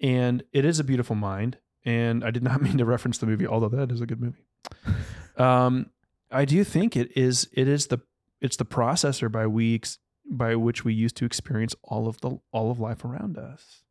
And 0.00 0.42
it 0.52 0.64
is 0.66 0.78
a 0.78 0.84
beautiful 0.84 1.16
mind. 1.16 1.56
And 1.84 2.22
I 2.22 2.30
did 2.30 2.42
not 2.42 2.60
mean 2.66 2.76
to 2.78 2.84
reference 2.84 3.16
the 3.18 3.26
movie, 3.26 3.46
although 3.46 3.70
that 3.70 3.90
is 3.90 4.00
a 4.02 4.06
good 4.06 4.20
movie. 4.20 4.44
Um, 5.38 5.90
I 6.30 6.44
do 6.44 6.62
think 6.64 6.96
it 6.96 7.16
is. 7.16 7.48
It 7.52 7.68
is 7.68 7.86
the 7.86 8.00
it's 8.40 8.56
the 8.56 8.64
processor 8.66 9.30
by 9.32 9.46
we 9.46 9.76
ex- 9.76 9.98
by 10.30 10.54
which 10.56 10.84
we 10.84 10.92
use 10.92 11.12
to 11.14 11.24
experience 11.24 11.74
all 11.82 12.06
of 12.08 12.20
the 12.20 12.38
all 12.52 12.70
of 12.70 12.78
life 12.78 13.04
around 13.04 13.38
us. 13.38 13.82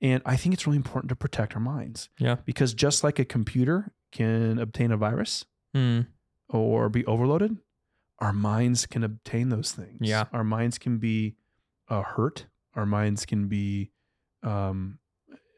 And 0.00 0.22
I 0.24 0.36
think 0.36 0.54
it's 0.54 0.66
really 0.66 0.76
important 0.76 1.08
to 1.08 1.16
protect 1.16 1.54
our 1.54 1.60
minds. 1.60 2.08
Yeah. 2.18 2.36
Because 2.44 2.72
just 2.74 3.02
like 3.02 3.18
a 3.18 3.24
computer 3.24 3.92
can 4.12 4.58
obtain 4.58 4.90
a 4.92 4.96
virus 4.96 5.44
Mm. 5.74 6.06
or 6.48 6.88
be 6.88 7.04
overloaded, 7.06 7.58
our 8.20 8.32
minds 8.32 8.86
can 8.86 9.04
obtain 9.04 9.48
those 9.50 9.72
things. 9.72 9.98
Yeah. 10.00 10.24
Our 10.32 10.44
minds 10.44 10.78
can 10.78 10.98
be 10.98 11.36
uh, 11.88 12.02
hurt. 12.02 12.46
Our 12.74 12.86
minds 12.86 13.26
can 13.26 13.48
be 13.48 13.90
um, 14.42 14.98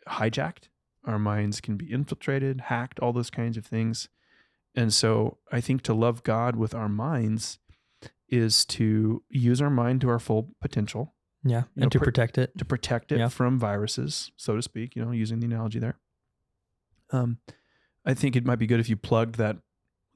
hijacked. 0.09 0.64
Our 1.05 1.18
minds 1.18 1.61
can 1.61 1.76
be 1.76 1.90
infiltrated, 1.90 2.62
hacked, 2.62 2.98
all 3.00 3.12
those 3.12 3.31
kinds 3.31 3.57
of 3.57 3.64
things. 3.64 4.09
And 4.74 4.92
so 4.92 5.38
I 5.53 5.61
think 5.61 5.83
to 5.83 5.94
love 5.94 6.22
God 6.22 6.57
with 6.57 6.74
our 6.74 6.88
minds 6.88 7.59
is 8.29 8.64
to 8.66 9.22
use 9.29 9.61
our 9.61 9.70
mind 9.70 10.00
to 10.03 10.09
our 10.09 10.18
full 10.20 10.55
potential 10.61 11.14
Yeah. 11.44 11.62
You 11.74 11.81
know, 11.81 11.83
and 11.85 11.92
to 11.92 11.98
pr- 11.98 12.05
protect 12.05 12.38
it. 12.38 12.57
to 12.59 12.64
protect 12.64 13.12
it 13.12 13.18
Yeah. 13.18 13.29
from 13.29 13.59
viruses, 13.59 14.31
so 14.37 14.57
to 14.57 14.62
speak, 14.62 14.94
you 14.96 15.05
know, 15.05 15.11
using 15.12 15.40
the 15.40 15.46
analogy 15.46 15.79
there. 15.79 15.98
Um, 17.12 17.38
I 18.05 18.14
think 18.14 18.37
it 18.37 18.44
might 18.44 18.59
be 18.59 18.66
good 18.66 18.81
if 18.81 18.88
you 18.88 18.96
plugged 18.96 19.37
that 19.37 19.57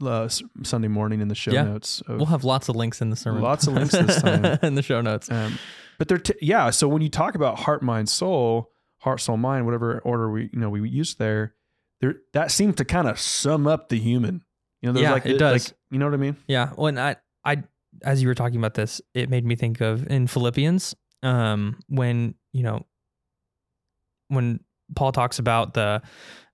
uh, 0.04 0.28
Sunday 0.62 0.88
morning 0.88 1.20
in 1.20 1.28
the 1.28 1.34
show 1.34 1.52
Yeah. 1.52 1.64
notes. 1.64 2.02
Of, 2.06 2.16
We'll 2.16 2.26
have 2.26 2.44
lots 2.44 2.68
of 2.68 2.76
links 2.76 3.00
in 3.00 3.10
the 3.10 3.16
sermon. 3.16 3.42
Lots 3.42 3.66
of 3.66 3.74
links 3.74 3.92
this 3.92 4.20
time. 4.22 4.44
in 4.62 4.74
the 4.74 4.82
show 4.82 5.00
notes. 5.00 5.30
um, 5.30 5.58
but 5.98 6.08
they're 6.08 6.18
t- 6.18 6.34
yeah. 6.42 6.70
So 6.70 6.88
when 6.88 7.00
you 7.02 7.08
talk 7.08 7.34
about 7.36 7.60
heart, 7.60 7.82
mind, 7.82 8.08
soul, 8.08 8.70
heart, 8.98 9.20
soul, 9.20 9.36
mind, 9.36 9.64
whatever 9.66 10.00
order 10.00 10.30
we 10.30 10.50
you 10.52 10.58
know 10.58 10.68
we 10.68 10.88
use 10.88 11.14
there, 11.14 11.54
there 12.00 12.16
that 12.32 12.50
seems 12.50 12.74
to 12.76 12.84
kind 12.84 13.06
of 13.08 13.18
sum 13.20 13.66
up 13.68 13.88
the 13.88 13.98
human. 13.98 14.42
You 14.82 14.92
know, 14.92 15.00
Yeah, 15.00 15.12
like 15.12 15.26
it 15.26 15.34
the- 15.34 15.38
does. 15.38 15.68
like- 15.70 15.78
you 15.90 15.98
know 15.98 16.06
what 16.06 16.14
I 16.14 16.18
mean? 16.18 16.36
Yeah. 16.48 16.70
When 16.74 16.98
I, 16.98 17.16
I, 17.44 17.62
as 18.02 18.20
you 18.20 18.26
were 18.28 18.34
talking 18.34 18.58
about 18.58 18.74
this, 18.74 19.00
it 19.14 19.30
made 19.30 19.44
me 19.46 19.54
think 19.54 19.80
of 19.80 20.04
in 20.08 20.26
Philippians, 20.26 20.94
um, 21.24 21.78
when 21.88 22.34
you 22.52 22.62
know, 22.62 22.86
when 24.28 24.60
Paul 24.94 25.12
talks 25.12 25.38
about 25.38 25.74
the, 25.74 26.02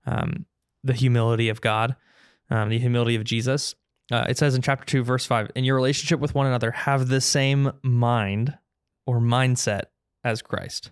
um, 0.05 0.45
the 0.83 0.93
humility 0.93 1.49
of 1.49 1.61
God, 1.61 1.95
um, 2.49 2.69
the 2.69 2.79
humility 2.79 3.15
of 3.15 3.23
Jesus. 3.23 3.75
Uh, 4.11 4.25
it 4.27 4.37
says 4.37 4.55
in 4.55 4.61
chapter 4.61 4.85
two, 4.85 5.03
verse 5.03 5.25
five, 5.25 5.51
in 5.55 5.63
your 5.63 5.75
relationship 5.75 6.19
with 6.19 6.35
one 6.35 6.47
another, 6.47 6.71
have 6.71 7.07
the 7.07 7.21
same 7.21 7.71
mind 7.83 8.57
or 9.05 9.19
mindset 9.19 9.83
as 10.23 10.41
Christ. 10.41 10.91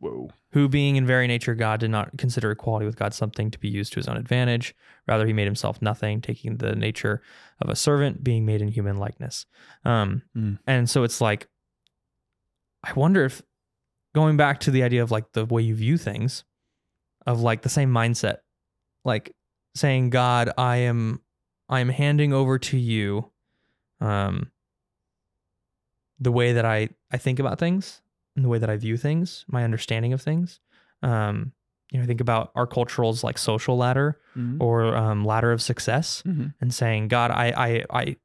Whoa. 0.00 0.30
who 0.52 0.68
being 0.68 0.94
in 0.94 1.06
very 1.06 1.26
nature 1.26 1.56
God 1.56 1.80
did 1.80 1.90
not 1.90 2.16
consider 2.16 2.52
equality 2.52 2.86
with 2.86 2.96
God 2.96 3.12
something 3.12 3.50
to 3.50 3.58
be 3.58 3.68
used 3.68 3.92
to 3.92 3.98
his 3.98 4.06
own 4.06 4.16
advantage. 4.16 4.74
Rather, 5.08 5.26
he 5.26 5.32
made 5.32 5.46
himself 5.46 5.82
nothing, 5.82 6.20
taking 6.20 6.58
the 6.58 6.76
nature 6.76 7.20
of 7.60 7.68
a 7.68 7.74
servant, 7.74 8.22
being 8.22 8.46
made 8.46 8.62
in 8.62 8.68
human 8.68 8.96
likeness. 8.96 9.44
Um, 9.84 10.22
Mm. 10.36 10.58
And 10.66 10.88
so 10.88 11.02
it's 11.02 11.20
like, 11.20 11.48
I 12.84 12.92
wonder 12.94 13.24
if 13.24 13.42
going 14.14 14.36
back 14.36 14.60
to 14.60 14.70
the 14.70 14.82
idea 14.82 15.02
of 15.02 15.10
like 15.10 15.32
the 15.32 15.44
way 15.44 15.62
you 15.62 15.74
view 15.74 15.98
things, 15.98 16.44
of 17.26 17.40
like 17.40 17.62
the 17.62 17.68
same 17.68 17.90
mindset, 17.92 18.38
like 19.04 19.34
saying, 19.74 20.10
God, 20.10 20.50
I 20.56 20.76
am, 20.78 21.20
I 21.68 21.80
am 21.80 21.88
handing 21.88 22.32
over 22.32 22.58
to 22.58 22.76
you, 22.78 23.30
um, 24.00 24.50
the 26.20 26.32
way 26.32 26.52
that 26.52 26.64
I 26.64 26.88
I 27.12 27.16
think 27.16 27.38
about 27.38 27.58
things 27.58 28.02
and 28.34 28.44
the 28.44 28.48
way 28.48 28.58
that 28.58 28.68
I 28.70 28.76
view 28.76 28.96
things, 28.96 29.44
my 29.48 29.62
understanding 29.64 30.12
of 30.12 30.20
things. 30.20 30.60
Um, 31.02 31.52
you 31.92 31.98
know, 31.98 32.04
I 32.04 32.06
think 32.06 32.20
about 32.20 32.50
our 32.54 32.66
cultural's 32.66 33.22
like 33.24 33.38
social 33.38 33.76
ladder 33.76 34.20
Mhm. 34.36 34.56
or 34.60 34.96
um, 34.96 35.24
ladder 35.24 35.52
of 35.52 35.62
success, 35.62 36.22
Mhm. 36.26 36.54
and 36.60 36.74
saying, 36.74 37.08
God, 37.08 37.30
I 37.30 37.52
I 37.56 37.84
I, 37.90 38.16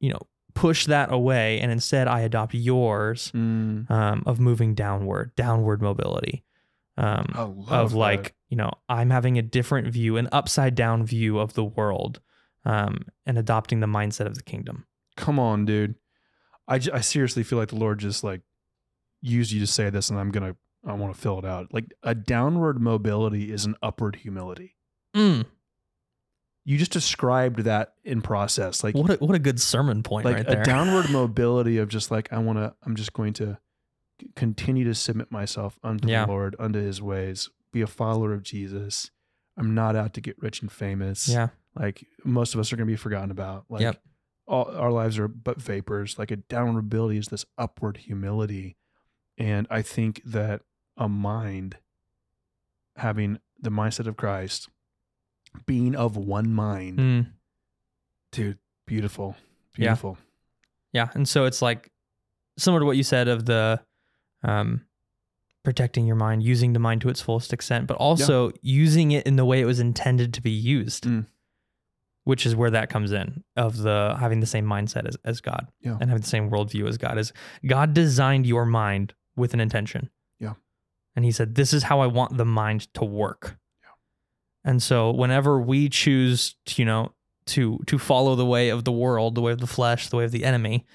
you 0.00 0.12
know, 0.12 0.20
push 0.54 0.86
that 0.86 1.12
away, 1.12 1.60
and 1.60 1.70
instead 1.72 2.06
I 2.08 2.20
adopt 2.20 2.54
yours 2.54 3.30
Mm. 3.34 3.90
um, 3.90 4.22
of 4.26 4.38
moving 4.40 4.74
downward, 4.74 5.34
downward 5.36 5.82
mobility. 5.82 6.44
Um, 6.96 7.32
of 7.68 7.90
that. 7.90 7.96
like 7.96 8.34
you 8.48 8.56
know 8.56 8.70
i'm 8.88 9.10
having 9.10 9.36
a 9.36 9.42
different 9.42 9.88
view 9.88 10.16
an 10.16 10.28
upside 10.30 10.76
down 10.76 11.04
view 11.04 11.40
of 11.40 11.54
the 11.54 11.64
world 11.64 12.20
um, 12.64 13.06
and 13.26 13.36
adopting 13.36 13.80
the 13.80 13.88
mindset 13.88 14.26
of 14.26 14.36
the 14.36 14.44
kingdom 14.44 14.86
come 15.16 15.40
on, 15.40 15.64
dude. 15.64 15.96
I, 16.68 16.78
j- 16.78 16.92
I 16.92 17.00
seriously 17.00 17.42
feel 17.42 17.58
like 17.58 17.70
the 17.70 17.76
Lord 17.76 17.98
just 17.98 18.22
like 18.22 18.42
used 19.22 19.50
you 19.50 19.58
to 19.60 19.66
say 19.66 19.90
this, 19.90 20.08
and 20.08 20.18
I'm 20.20 20.30
gonna 20.30 20.54
I 20.86 20.92
want 20.92 21.12
to 21.14 21.20
fill 21.20 21.38
it 21.40 21.44
out. 21.44 21.74
Like 21.74 21.86
a 22.04 22.14
downward 22.14 22.80
mobility 22.80 23.50
is 23.52 23.64
an 23.64 23.74
upward 23.82 24.16
humility. 24.16 24.76
Mm, 25.16 25.46
You 26.66 26.78
just 26.78 26.92
described 26.92 27.60
that 27.60 27.92
in 28.04 28.22
process, 28.22 28.82
like 28.82 28.94
what 28.94 29.10
a, 29.10 29.14
what 29.24 29.34
a 29.34 29.38
good 29.38 29.60
sermon 29.60 30.02
point 30.02 30.24
like 30.24 30.36
right 30.36 30.50
a 30.50 30.62
downward 30.64 31.10
mobility 31.10 31.76
of 31.78 31.88
just 31.88 32.10
like 32.10 32.32
I 32.32 32.38
want 32.38 32.58
to. 32.58 32.74
I'm 32.84 32.96
just 32.96 33.12
going 33.12 33.34
to 33.34 33.58
continue 34.34 34.84
to 34.84 34.94
submit 34.94 35.30
myself 35.30 35.78
unto 35.82 36.08
Yeah. 36.08 36.24
the 36.24 36.32
Lord, 36.32 36.56
unto 36.58 36.78
His 36.80 37.02
ways, 37.02 37.50
be 37.72 37.82
a 37.82 37.86
follower 37.86 38.32
of 38.32 38.42
Jesus. 38.42 39.10
I'm 39.56 39.74
not 39.74 39.94
out 39.94 40.14
to 40.14 40.20
get 40.20 40.40
rich 40.42 40.62
and 40.62 40.70
famous. 40.72 41.28
yeah 41.28 41.48
like 41.76 42.06
most 42.24 42.54
of 42.54 42.60
us 42.60 42.72
are 42.72 42.76
going 42.76 42.86
to 42.86 42.92
be 42.92 42.96
forgotten 42.96 43.30
about. 43.32 43.64
Like 43.68 43.82
Yep. 43.82 44.00
all 44.46 44.70
our 44.76 44.92
lives 44.92 45.18
are 45.18 45.26
but 45.28 45.60
vapors. 45.60 46.18
Like 46.18 46.30
a 46.30 46.36
downward 46.36 46.72
mobility 46.84 47.18
is 47.18 47.26
this 47.28 47.44
upward 47.58 47.96
humility, 47.98 48.76
and 49.36 49.66
I 49.70 49.82
think 49.82 50.22
that 50.24 50.62
a 50.96 51.08
mind 51.08 51.76
having 52.96 53.38
the 53.60 53.70
mindset 53.70 54.06
of 54.06 54.16
Christ, 54.16 54.68
being 55.66 55.94
of 55.96 56.16
one 56.16 56.52
mind, 56.52 56.98
Mm, 56.98 57.26
dude, 58.32 58.58
beautiful, 58.86 59.36
beautiful. 59.72 60.18
yeah 60.92 61.08
and 61.14 61.28
so 61.28 61.44
it's 61.44 61.62
like 61.62 61.90
similar 62.58 62.80
to 62.80 62.86
what 62.86 62.96
you 62.96 63.02
said 63.02 63.28
of 63.28 63.46
the 63.46 63.80
um 64.42 64.84
protecting 65.64 66.06
your 66.06 66.16
mind, 66.16 66.42
using 66.42 66.74
the 66.74 66.78
mind 66.78 67.00
to 67.00 67.08
its 67.08 67.22
fullest 67.22 67.50
extent, 67.52 67.86
but 67.86 67.96
also 67.96 68.50
using 68.60 69.12
it 69.12 69.26
in 69.26 69.36
the 69.36 69.44
way 69.46 69.60
it 69.60 69.64
was 69.64 69.80
intended 69.80 70.34
to 70.34 70.42
be 70.42 70.50
used. 70.50 71.04
Mm. 71.04 71.26
Which 72.24 72.44
is 72.46 72.54
where 72.56 72.70
that 72.70 72.88
comes 72.90 73.12
in 73.12 73.44
of 73.56 73.78
the 73.78 74.16
having 74.18 74.40
the 74.40 74.46
same 74.46 74.64
mindset 74.66 75.06
as, 75.06 75.16
as 75.26 75.40
God 75.42 75.68
Yeah. 75.82 75.98
and 76.00 76.08
having 76.10 76.22
the 76.22 76.26
same 76.28 76.50
worldview 76.50 76.88
as 76.88 76.96
God 76.98 77.18
is 77.18 77.32
God 77.66 77.92
designed 77.94 78.46
your 78.46 78.64
mind 78.64 79.12
with 79.36 79.52
an 79.54 79.60
intention. 79.60 80.08
Yeah. 80.40 80.54
And 81.16 81.24
he 81.24 81.32
said, 81.32 81.54
This 81.54 81.72
is 81.74 81.82
how 81.84 82.00
I 82.00 82.06
want 82.06 82.36
the 82.38 82.46
mind 82.46 82.92
to 82.94 83.04
work. 83.04 83.58
And 84.64 84.82
so 84.82 85.10
whenever 85.10 85.60
we 85.60 85.88
choose 85.88 86.56
to, 86.66 86.82
you 86.82 86.86
know, 86.86 87.12
to 87.46 87.78
to 87.86 87.98
follow 87.98 88.34
the 88.34 88.46
way 88.46 88.70
of 88.70 88.84
the 88.84 88.92
world, 88.92 89.34
the 89.34 89.42
way 89.42 89.52
of 89.52 89.60
the 89.60 89.66
flesh, 89.66 90.08
the 90.08 90.16
way 90.16 90.24
of 90.24 90.32
the 90.32 90.44
enemy, 90.44 90.86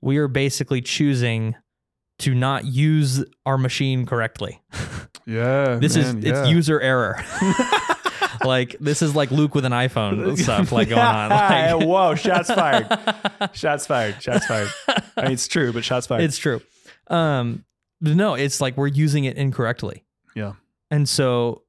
we 0.00 0.18
are 0.18 0.28
basically 0.28 0.82
choosing 0.82 1.54
to 2.20 2.34
not 2.34 2.64
use 2.64 3.24
our 3.46 3.58
machine 3.58 4.06
correctly. 4.06 4.60
Yeah. 5.26 5.76
This 5.76 5.96
man, 5.96 6.18
is 6.18 6.24
yeah. 6.24 6.40
it's 6.42 6.50
user 6.50 6.78
error. 6.78 7.24
like 8.44 8.76
this 8.78 9.02
is 9.02 9.16
like 9.16 9.30
Luke 9.30 9.54
with 9.54 9.64
an 9.64 9.72
iPhone 9.72 10.22
and 10.22 10.38
stuff 10.38 10.72
like 10.72 10.88
going 10.90 11.00
on. 11.00 11.30
Like, 11.30 11.86
Whoa, 11.86 12.14
shots 12.14 12.48
fired. 12.48 12.86
Shots 13.52 13.86
fired. 13.86 14.22
Shots 14.22 14.46
fired. 14.46 14.68
I 15.16 15.22
mean, 15.22 15.32
it's 15.32 15.48
true, 15.48 15.72
but 15.72 15.84
shots 15.84 16.06
fired. 16.06 16.22
it's 16.22 16.36
true. 16.36 16.60
Um, 17.08 17.64
no, 18.00 18.34
it's 18.34 18.60
like 18.60 18.76
we're 18.76 18.88
using 18.88 19.24
it 19.24 19.36
incorrectly. 19.36 20.04
Yeah. 20.34 20.54
And 20.90 21.08
so 21.08 21.62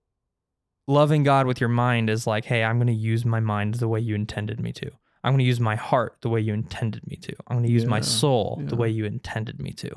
loving 0.87 1.23
God 1.23 1.47
with 1.47 1.59
your 1.59 1.69
mind 1.69 2.09
is 2.09 2.27
like, 2.27 2.45
hey, 2.45 2.63
I'm 2.63 2.77
going 2.77 2.87
to 2.87 2.93
use 2.93 3.25
my 3.25 3.39
mind 3.39 3.75
the 3.75 3.87
way 3.87 3.99
you 3.99 4.15
intended 4.15 4.59
me 4.59 4.71
to. 4.73 4.91
I'm 5.23 5.31
going 5.33 5.39
to 5.39 5.45
use 5.45 5.59
my 5.59 5.75
heart 5.75 6.17
the 6.21 6.29
way 6.29 6.39
you 6.39 6.53
intended 6.53 7.05
me 7.07 7.15
to. 7.17 7.33
I'm 7.47 7.57
going 7.57 7.65
to 7.67 7.71
use 7.71 7.85
my 7.85 7.97
Yeah, 7.97 8.01
soul 8.03 8.61
the 8.63 8.75
way 8.75 8.89
you 8.89 9.05
intended 9.05 9.59
me 9.59 9.71
to. 9.73 9.89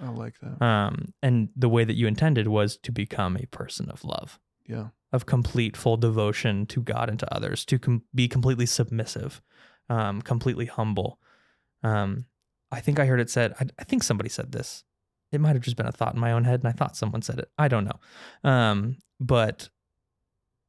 I 0.00 0.08
like 0.10 0.34
that. 0.40 0.64
Um, 0.64 1.12
and 1.22 1.48
the 1.56 1.68
way 1.68 1.84
that 1.84 1.94
you 1.96 2.06
intended 2.06 2.46
was 2.48 2.76
to 2.78 2.92
become 2.92 3.36
a 3.36 3.46
person 3.46 3.90
of 3.90 4.04
love, 4.04 4.38
Yeah. 4.66 4.88
of 5.12 5.26
complete, 5.26 5.76
full 5.76 5.96
devotion 5.96 6.66
to 6.66 6.82
God 6.82 7.08
and 7.08 7.18
to 7.18 7.34
others, 7.34 7.64
to 7.64 7.78
com- 7.78 8.02
be 8.14 8.28
completely 8.28 8.66
submissive, 8.66 9.42
um, 9.88 10.22
completely 10.22 10.66
humble. 10.66 11.18
Um, 11.82 12.26
I 12.70 12.80
think 12.80 13.00
I 13.00 13.06
heard 13.06 13.20
it 13.20 13.30
said, 13.30 13.54
I, 13.60 13.66
I 13.78 13.84
think 13.84 14.02
somebody 14.02 14.28
said 14.28 14.52
this. 14.52 14.84
It 15.32 15.40
might 15.40 15.54
have 15.54 15.62
just 15.62 15.76
been 15.76 15.86
a 15.86 15.92
thought 15.92 16.14
in 16.14 16.20
my 16.20 16.30
own 16.32 16.44
head, 16.44 16.60
and 16.60 16.68
I 16.68 16.72
thought 16.72 16.96
someone 16.96 17.22
said 17.22 17.38
it. 17.40 17.48
I 17.58 17.66
don't 17.68 17.84
know. 17.84 18.48
Um, 18.48 18.98
but, 19.18 19.68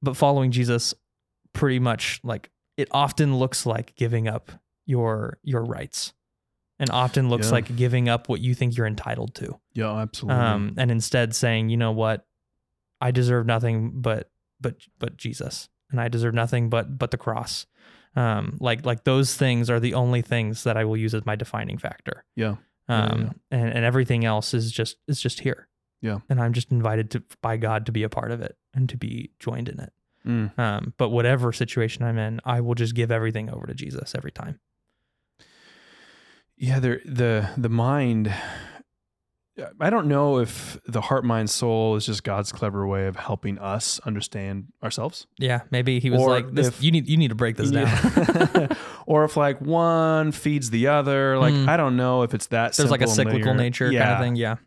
but 0.02 0.16
following 0.18 0.52
Jesus, 0.52 0.94
pretty 1.54 1.80
much 1.80 2.20
like 2.24 2.50
it 2.78 2.88
often 2.92 3.38
looks 3.38 3.66
like 3.66 3.96
giving 3.96 4.28
up 4.28 4.52
your 4.86 5.40
your 5.44 5.64
rights, 5.64 6.14
and 6.80 6.90
often 6.90 7.30
looks 7.30 7.48
Yeah. 7.48 7.54
like 7.54 7.76
giving 7.76 8.08
up 8.10 8.30
what 8.30 8.40
you 8.42 8.54
think 8.56 8.78
you're 8.78 8.88
entitled 8.88 9.34
to 9.36 9.60
Yeah, 9.74 9.96
absolutely. 9.98 10.40
um, 10.42 10.74
and 10.78 10.92
instead 10.92 11.36
saying, 11.36 11.70
you 11.70 11.78
know 11.78 11.92
what, 11.92 12.26
I 13.02 13.12
deserve 13.12 13.46
nothing 13.46 14.02
but 14.02 14.32
but 14.62 14.76
but 15.00 15.18
Jesus, 15.18 15.70
and 15.92 16.00
I 16.02 16.08
deserve 16.08 16.34
nothing 16.34 16.70
but 16.70 16.98
but 16.98 17.12
the 17.12 17.18
cross. 17.18 17.66
Um, 18.16 18.58
like 18.60 18.86
like 18.86 19.04
those 19.04 19.36
things 19.36 19.70
are 19.70 19.80
the 19.80 19.94
only 19.94 20.22
things 20.22 20.64
that 20.64 20.76
I 20.78 20.86
will 20.86 20.98
use 20.98 21.14
as 21.14 21.26
my 21.26 21.36
defining 21.36 21.78
factor. 21.78 22.26
Yeah. 22.36 22.56
Yeah, 22.90 23.04
Um, 23.06 23.36
and 23.52 23.70
and 23.70 23.84
everything 23.86 24.24
else 24.26 24.54
is 24.54 24.72
just 24.72 24.98
is 25.08 25.20
just 25.22 25.42
here. 25.42 25.68
Yeah. 26.02 26.20
And 26.30 26.40
I'm 26.40 26.54
just 26.54 26.72
invited 26.72 27.12
to 27.12 27.24
by 27.42 27.58
God 27.58 27.86
to 27.88 27.92
be 27.92 28.04
a 28.04 28.10
part 28.10 28.32
of 28.32 28.40
it 28.42 28.56
and 28.78 28.88
to 28.90 28.98
be 28.98 29.32
joined 29.40 29.68
in 29.68 29.80
it. 29.80 29.92
Mm. 30.26 30.58
Um, 30.60 30.94
but 30.98 31.10
whatever 31.10 31.52
situation 31.52 32.04
I'm 32.04 32.18
in, 32.18 32.40
I 32.46 32.62
will 32.62 32.76
just 32.76 32.94
give 32.96 33.12
everything 33.12 33.50
over 33.50 33.66
to 33.66 33.74
Jesus 33.74 34.14
every 34.16 34.32
time. 34.32 34.60
Yeah, 36.56 36.80
there 36.80 37.02
the 37.06 37.50
the 37.58 37.70
mind 37.70 38.34
I 39.82 39.90
don't 39.90 40.08
know 40.08 40.38
if 40.38 40.78
the 40.88 41.02
heart 41.02 41.26
mind 41.26 41.50
soul 41.50 41.96
is 41.96 42.06
just 42.06 42.24
God's 42.24 42.52
clever 42.52 42.86
way 42.86 43.08
of 43.08 43.16
helping 43.16 43.58
us 43.58 44.00
understand 44.06 44.66
ourselves. 44.84 45.26
Yeah, 45.40 45.62
maybe 45.72 46.00
he 46.00 46.12
was 46.12 46.22
Or 46.22 46.30
like, 46.30 46.52
"This, 46.52 46.68
if- 46.68 46.84
you 46.84 46.92
need 46.92 47.08
you 47.10 47.18
need 47.18 47.30
to 47.30 47.36
break 47.36 47.56
this 47.58 47.72
down." 47.72 47.88
Yeah. 47.88 48.68
or 49.08 49.24
if 49.24 49.36
like 49.36 49.60
one 49.62 50.32
feeds 50.32 50.70
the 50.70 50.88
other. 50.88 51.40
Like 51.40 51.54
Mm. 51.56 51.68
I 51.68 51.78
don't 51.78 51.96
know 51.98 52.22
if 52.24 52.34
it's 52.36 52.48
that 52.48 52.74
There's 52.74 52.92
like 52.92 53.02
a 53.02 53.08
cyclical 53.08 53.40
linear. 53.40 53.56
nature 53.56 53.92
kind 53.92 54.12
of 54.12 54.20
thing. 54.20 54.36
Yeah. 54.36 54.58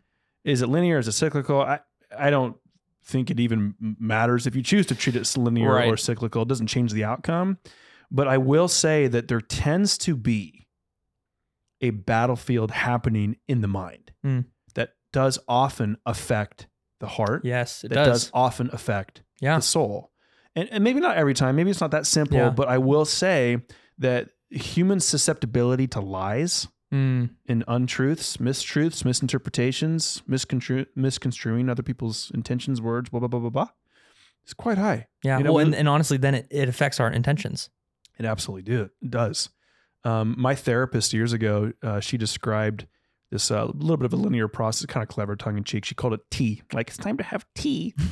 Is 0.43 0.61
it 0.61 0.67
linear? 0.67 0.97
Is 0.97 1.07
it 1.07 1.13
cyclical? 1.13 1.61
I 1.61 1.79
I 2.17 2.29
don't 2.29 2.57
think 3.03 3.29
it 3.31 3.39
even 3.39 3.75
matters 3.99 4.45
if 4.47 4.55
you 4.55 4.61
choose 4.63 4.85
to 4.87 4.95
treat 4.95 5.15
it 5.15 5.37
linear 5.37 5.73
Right. 5.73 5.91
or 5.91 5.97
cyclical. 5.97 6.43
It 6.43 6.47
doesn't 6.47 6.67
change 6.67 6.93
the 6.93 7.03
outcome. 7.03 7.57
But 8.11 8.27
I 8.27 8.37
will 8.37 8.67
say 8.67 9.07
that 9.07 9.27
there 9.27 9.41
tends 9.41 9.97
to 9.99 10.15
be 10.15 10.67
a 11.81 11.89
battlefield 11.91 12.71
happening 12.71 13.37
in 13.47 13.61
the 13.61 13.67
mind 13.67 14.11
Mm. 14.25 14.45
that 14.75 14.93
does 15.11 15.39
often 15.47 15.97
affect 16.05 16.67
the 16.99 17.07
heart. 17.07 17.43
Yes, 17.43 17.83
it 17.83 17.89
that 17.89 18.05
does. 18.05 18.29
often 18.33 18.69
affect 18.71 19.23
Yeah. 19.39 19.55
the 19.55 19.61
soul. 19.63 20.11
And, 20.55 20.69
and 20.69 20.83
maybe 20.83 20.99
not 20.99 21.17
every 21.17 21.33
time. 21.33 21.55
Maybe 21.55 21.71
it's 21.71 21.81
not 21.81 21.91
that 21.91 22.05
simple. 22.05 22.37
Yeah. 22.37 22.49
But 22.51 22.67
I 22.67 22.77
will 22.77 23.05
say 23.05 23.61
that 23.97 24.29
human 24.49 24.99
susceptibility 24.99 25.87
to 25.87 26.01
lies 26.01 26.67
Mm, 26.93 27.29
and 27.47 27.63
untruths, 27.69 28.37
mistruths, 28.37 29.05
misinterpretations, 29.05 30.21
misconstru- 30.27 30.87
misconstruing 30.95 31.69
other 31.69 31.83
people's 31.83 32.31
intentions, 32.33 32.81
words, 32.81 33.09
blah, 33.09 33.19
blah, 33.19 33.29
blah, 33.29 33.39
blah, 33.39 33.49
blah. 33.49 33.67
It's 34.43 34.53
quite 34.53 34.77
high. 34.77 35.07
yeah. 35.23 35.37
You 35.37 35.45
know, 35.45 35.53
well, 35.53 35.65
and, 35.65 35.73
and 35.73 35.87
honestly, 35.87 36.17
then 36.17 36.35
it, 36.35 36.47
it 36.49 36.67
affects 36.67 36.99
our 36.99 37.09
intentions. 37.09 37.69
It 38.19 38.25
absolutely 38.25 38.63
do, 38.63 38.89
it 39.01 39.09
does. 39.09 39.49
Um, 40.03 40.35
my 40.37 40.53
therapist 40.55 41.13
years 41.13 41.31
ago, 41.31 41.71
uh, 41.81 41.99
she 42.01 42.17
described 42.17 42.87
this 43.29 43.49
uh, 43.51 43.65
little 43.67 43.97
bit 43.97 44.05
of 44.05 44.13
a 44.13 44.17
linear 44.17 44.49
process, 44.49 44.85
kind 44.85 45.01
of 45.01 45.07
clever, 45.07 45.35
tongue 45.37 45.57
in 45.57 45.63
cheek. 45.63 45.85
She 45.85 45.95
called 45.95 46.13
it 46.13 46.21
tea, 46.29 46.61
like 46.73 46.89
it's 46.89 46.97
time 46.97 47.17
to 47.17 47.23
have 47.23 47.45
tea. 47.55 47.95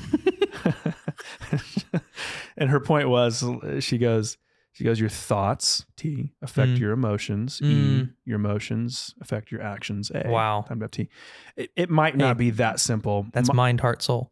and 2.57 2.69
her 2.69 2.79
point 2.79 3.09
was, 3.09 3.43
she 3.79 3.97
goes, 3.97 4.37
she 4.71 4.83
goes, 4.83 4.99
your 4.99 5.09
thoughts, 5.09 5.85
T, 5.97 6.33
affect 6.41 6.71
Mm. 6.71 6.79
your 6.79 6.91
emotions. 6.91 7.59
E, 7.61 7.65
Mm. 7.65 8.13
your 8.23 8.35
emotions 8.37 9.13
affect 9.19 9.51
your 9.51 9.61
actions. 9.61 10.11
A, 10.13 10.29
Wow. 10.29 10.63
time 10.67 10.79
to 10.79 10.83
have 10.85 10.91
tea. 10.91 11.09
It, 11.57 11.71
it 11.75 11.89
might 11.89 12.15
not 12.15 12.37
be 12.37 12.49
that 12.51 12.79
simple. 12.79 13.27
That's 13.33 13.51
mind, 13.53 13.81
heart, 13.81 14.01
soul. 14.01 14.31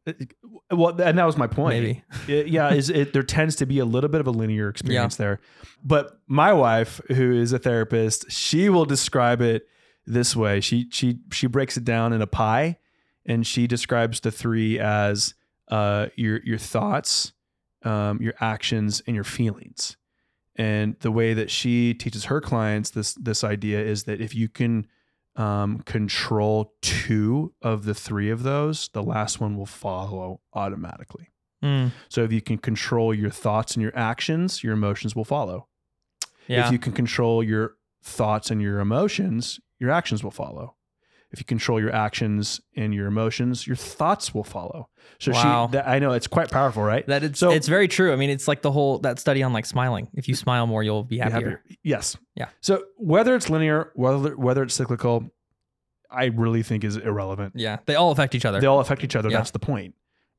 well, 0.71 0.89
and 1.02 1.17
that 1.17 1.26
was 1.26 1.38
my 1.38 1.47
point. 1.47 1.82
Maybe. 1.84 2.04
It- 2.28 2.47
yeah, 2.47 2.71
is 2.73 2.89
it 2.89 3.13
there 3.13 3.23
tends 3.23 3.56
to 3.58 3.65
be 3.65 3.80
a 3.80 3.86
little 3.86 4.10
bit 4.10 4.21
of 4.21 4.28
a 4.28 4.32
linear 4.32 4.69
experience 4.69 5.15
there. 5.17 5.39
But 5.84 6.19
my 6.28 6.54
wife, 6.54 7.02
who 7.10 7.34
is 7.34 7.52
a 7.52 7.60
therapist, 7.60 8.32
she 8.32 8.69
will 8.69 8.86
describe 8.86 9.41
it 9.41 9.67
this 10.06 10.36
way. 10.36 10.62
She 10.62 10.88
she 10.91 11.19
she 11.32 11.47
breaks 11.47 11.76
it 11.78 11.84
down 11.84 12.13
in 12.13 12.21
a 12.21 12.28
pie, 12.28 12.78
and 13.26 13.45
she 13.45 13.67
describes 13.67 14.19
the 14.21 14.32
three 14.32 14.80
as 14.80 15.34
uh, 15.69 16.08
your 16.15 16.39
your 16.45 16.58
thoughts, 16.58 17.34
um, 17.84 18.21
your 18.21 18.34
actions, 18.39 19.02
and 19.06 19.15
your 19.15 19.26
feelings. 19.26 19.97
And 20.58 20.96
the 21.02 21.12
way 21.12 21.34
that 21.36 21.52
she 21.52 21.93
teaches 21.93 22.26
her 22.26 22.41
clients 22.41 22.89
this 22.89 23.13
this 23.13 23.43
idea 23.43 23.80
is 23.80 24.04
that 24.06 24.20
if 24.20 24.34
you 24.34 24.50
can 24.50 24.88
um, 25.36 25.80
control 25.82 26.74
two 26.82 27.54
of 27.62 27.86
the 27.86 27.93
three 27.93 28.32
of 28.32 28.41
those, 28.41 28.89
the 28.93 29.04
last 29.04 29.39
one 29.39 29.56
will 29.56 29.67
follow 29.67 30.41
automatically. 30.54 31.30
Mm, 31.63 31.91
So 32.10 32.24
if 32.24 32.32
you 32.32 32.41
can 32.41 32.58
control 32.58 33.13
your 33.13 33.30
thoughts 33.30 33.76
and 33.76 33.84
your 33.84 33.96
actions, 33.96 34.63
your 34.63 34.74
emotions 34.74 35.15
will 35.15 35.26
follow. 35.26 35.67
yeah. 36.48 36.65
If 36.65 36.72
you 36.72 36.80
can 36.80 36.93
control 36.93 37.43
your 37.43 37.76
thoughts 38.02 38.50
and 38.50 38.62
your 38.62 38.80
emotions, 38.80 39.60
your 39.80 39.91
actions 39.91 40.24
will 40.24 40.32
follow. 40.32 40.76
If 41.31 41.39
you 41.39 41.45
control 41.45 41.79
your 41.79 41.93
actions 41.93 42.61
and 42.75 42.93
your 42.93 43.07
emotions, 43.07 43.67
your 43.67 43.75
thoughts 43.75 44.33
will 44.33 44.45
follow. 44.45 44.89
So 45.19 45.31
Wow. 45.31 45.67
she, 45.67 45.73
that, 45.73 45.87
I 45.87 45.99
know 45.99 46.13
it's 46.13 46.27
quite 46.27 46.49
powerful, 46.49 46.83
right? 46.83 47.05
that 47.07 47.23
it's 47.23 47.39
so- 47.39 47.51
it's 47.51 47.67
very 47.67 47.87
true. 47.87 48.13
I 48.13 48.15
mean, 48.15 48.29
it's 48.29 48.47
like 48.47 48.61
the 48.61 48.71
whole 48.71 48.99
that 48.99 49.19
study 49.19 49.43
on 49.43 49.51
like 49.51 49.65
smiling. 49.65 50.07
If 50.13 50.27
you 50.27 50.35
smile 50.35 50.67
more, 50.67 50.83
you'll 50.83 51.03
be 51.03 51.17
happier. 51.17 51.35
happier. 51.35 51.63
Yes. 51.83 52.15
Yeah. 52.35 52.47
So 52.61 52.85
whether 52.95 53.35
it's 53.35 53.49
linear, 53.49 53.91
whether 53.95 54.37
whether 54.37 54.63
it's 54.63 54.73
cyclical, 54.73 55.29
I 56.09 56.25
really 56.25 56.63
think 56.63 56.83
is 56.83 56.95
irrelevant. 56.95 57.53
Yeah, 57.55 57.79
they 57.85 57.95
all 57.95 58.11
affect 58.11 58.33
each 58.33 58.45
other. 58.45 58.61
They 58.61 58.67
all 58.67 58.79
affect 58.79 59.03
each 59.03 59.15
other. 59.15 59.29
Yeah. 59.29 59.37
That's 59.37 59.51
the 59.51 59.59
point. 59.59 59.95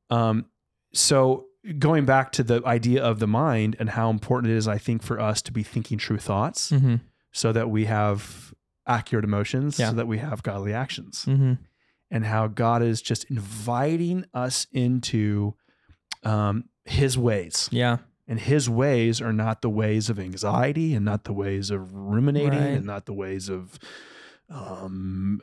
Um, 0.09 0.45
so 0.93 1.45
going 1.77 2.05
back 2.05 2.31
to 2.33 2.43
the 2.43 2.61
idea 2.65 3.03
of 3.03 3.19
the 3.19 3.27
mind 3.27 3.75
and 3.79 3.89
how 3.91 4.09
important 4.09 4.51
it 4.51 4.57
is, 4.57 4.67
I 4.67 4.77
think, 4.77 5.03
for 5.03 5.19
us 5.19 5.41
to 5.43 5.51
be 5.51 5.61
thinking 5.63 5.97
true 5.97 6.17
thoughts 6.17 6.71
mm-hmm. 6.71 6.95
so 7.31 7.51
that 7.51 7.69
we 7.69 7.85
have 7.85 8.48
accurate 8.89 9.23
emotions, 9.23 9.77
Yeah. 9.79 9.89
so 9.91 9.95
that 9.97 10.07
we 10.07 10.17
have 10.17 10.43
godly 10.43 10.73
actions, 10.73 11.25
Mm-hmm. 11.27 11.53
and 12.11 12.25
how 12.25 12.47
God 12.47 12.81
is 12.81 13.01
just 13.01 13.23
inviting 13.25 14.25
us 14.33 14.67
into 14.73 15.53
um, 16.23 16.65
His 16.85 17.17
ways. 17.17 17.69
Yeah. 17.71 17.97
And 18.27 18.39
His 18.39 18.69
ways 18.69 19.21
are 19.21 19.33
not 19.33 19.61
the 19.61 19.69
ways 19.69 20.09
of 20.09 20.19
anxiety, 20.19 20.93
and 20.95 21.05
not 21.05 21.23
the 21.23 21.33
ways 21.33 21.69
of 21.71 21.93
ruminating, 21.95 22.49
Right. 22.59 22.77
and 22.77 22.85
not 22.85 23.05
the 23.05 23.13
ways 23.13 23.47
of 23.49 23.79
um, 24.49 25.41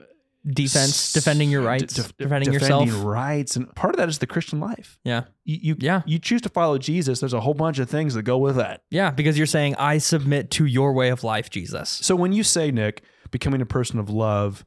Defense, 0.49 1.13
defending 1.13 1.51
your 1.51 1.63
rights, 1.63 1.95
de- 1.95 2.03
de- 2.03 2.09
defending 2.19 2.53
defending 2.53 2.87
yourself. 2.87 3.05
rights, 3.05 3.57
and 3.57 3.75
part 3.75 3.93
of 3.95 3.99
that 3.99 4.09
is 4.09 4.19
the 4.19 4.29
Christian 4.29 4.61
life. 4.61 4.97
Yeah. 5.03 5.25
You, 5.45 5.59
you 5.61 5.77
Yeah. 5.81 6.03
you 6.07 6.21
choose 6.21 6.41
to 6.43 6.49
follow 6.49 6.79
Jesus. 6.79 7.19
There's 7.19 7.33
a 7.33 7.41
whole 7.41 7.55
bunch 7.55 7.81
of 7.81 7.91
things 7.91 8.15
that 8.15 8.23
go 8.23 8.39
with 8.39 8.55
that. 8.55 8.83
Yeah, 8.89 9.11
because 9.11 9.37
you're 9.37 9.49
saying 9.49 9.75
I 9.77 9.99
submit 9.99 10.53
to 10.53 10.65
your 10.65 10.93
way 10.93 11.09
of 11.09 11.25
life, 11.25 11.51
Jesus. 11.51 11.91
So 11.91 12.15
when 12.15 12.33
you 12.33 12.45
say 12.45 12.71
Nick, 12.71 13.03
becoming 13.37 13.61
a 13.61 13.67
person 13.67 13.99
of 13.99 14.09
love, 14.09 14.65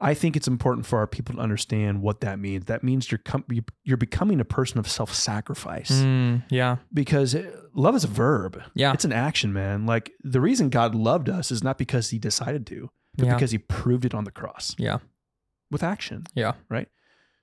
I 0.00 0.12
think 0.14 0.36
it's 0.36 0.46
important 0.48 0.86
for 0.86 0.98
our 0.98 1.06
people 1.06 1.34
to 1.36 1.40
understand 1.40 2.02
what 2.02 2.20
that 2.20 2.38
means. 2.38 2.66
That 2.66 2.82
means 2.84 3.10
you're 3.10 3.18
com- 3.24 3.44
you- 3.48 3.64
you're 3.84 3.96
becoming 3.96 4.40
a 4.40 4.44
person 4.44 4.78
of 4.78 4.88
self-sacrifice 4.88 5.90
Mm, 6.02 6.42
yeah. 6.50 6.76
because 6.92 7.34
it- 7.34 7.54
love 7.74 7.94
is 7.96 8.04
a 8.04 8.08
verb. 8.08 8.60
Yeah. 8.74 8.92
It's 8.92 9.04
an 9.04 9.12
action, 9.12 9.52
man. 9.52 9.86
Like 9.86 10.12
the 10.22 10.40
reason 10.40 10.68
God 10.68 10.94
loved 10.94 11.28
us 11.28 11.50
is 11.50 11.62
not 11.64 11.78
because 11.78 12.10
he 12.10 12.18
decided 12.18 12.66
to, 12.68 12.90
but 13.16 13.26
Yeah. 13.26 13.34
because 13.34 13.50
he 13.52 13.58
proved 13.58 14.04
it 14.04 14.14
on 14.14 14.24
the 14.24 14.30
cross 14.30 14.74
Yeah. 14.78 14.98
with 15.70 15.82
action. 15.82 16.24
Yeah. 16.34 16.52
Right? 16.68 16.88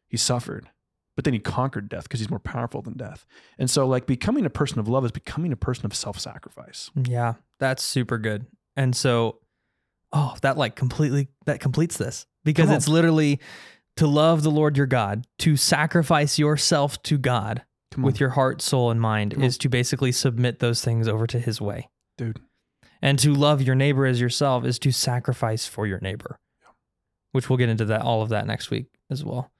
He 0.08 0.18
suffered, 0.18 0.70
but 1.16 1.24
then 1.26 1.34
he 1.34 1.40
conquered 1.40 1.90
death 1.90 2.04
because 2.04 2.20
he's 2.20 2.30
more 2.30 2.40
powerful 2.40 2.82
than 2.82 2.96
death. 2.98 3.26
And 3.58 3.70
so 3.70 3.88
like 3.88 4.06
becoming 4.06 4.46
a 4.46 4.50
person 4.50 4.78
of 4.80 4.88
love 4.88 5.04
is 5.06 5.12
becoming 5.12 5.52
a 5.52 5.58
person 5.58 5.86
of 5.86 5.96
self-sacrifice. 5.96 6.92
Yeah. 6.96 7.36
That's 7.60 7.82
super 7.84 8.18
good. 8.18 8.46
And 8.76 8.96
so, 8.96 9.40
oh, 10.14 10.36
that 10.42 10.58
like 10.58 10.76
completely, 10.76 11.30
that 11.46 11.60
completes 11.60 11.98
this 11.98 12.26
because 12.44 12.70
it's 12.70 12.88
literally 12.88 13.40
to 13.98 14.08
love 14.08 14.44
the 14.44 14.52
Lord 14.52 14.78
your 14.78 14.88
God, 14.88 15.26
to 15.40 15.58
sacrifice 15.58 16.40
yourself 16.40 17.02
to 17.04 17.18
God 17.18 17.64
with 17.98 18.20
your 18.20 18.30
heart, 18.30 18.62
soul, 18.62 18.90
and 18.90 19.02
mind 19.02 19.34
Come 19.34 19.44
is 19.44 19.58
to 19.60 19.70
basically 19.70 20.12
submit 20.12 20.60
those 20.60 20.84
things 20.84 21.08
over 21.08 21.28
to 21.28 21.40
his 21.40 21.60
way. 21.60 21.90
dude. 22.18 22.40
And 23.02 23.18
to 23.20 23.34
love 23.34 23.62
your 23.62 23.76
neighbor 23.76 24.06
as 24.06 24.22
yourself 24.22 24.64
is 24.64 24.78
to 24.80 24.92
sacrifice 24.92 25.66
for 25.66 25.88
your 25.88 26.00
neighbor, 26.00 26.40
which 27.32 27.50
we'll 27.50 27.58
get 27.58 27.70
into 27.70 27.86
that 27.86 28.02
all 28.02 28.22
of 28.22 28.30
that 28.30 28.46
next 28.46 28.70
week 28.70 28.88
as 29.10 29.26
well. 29.26 29.52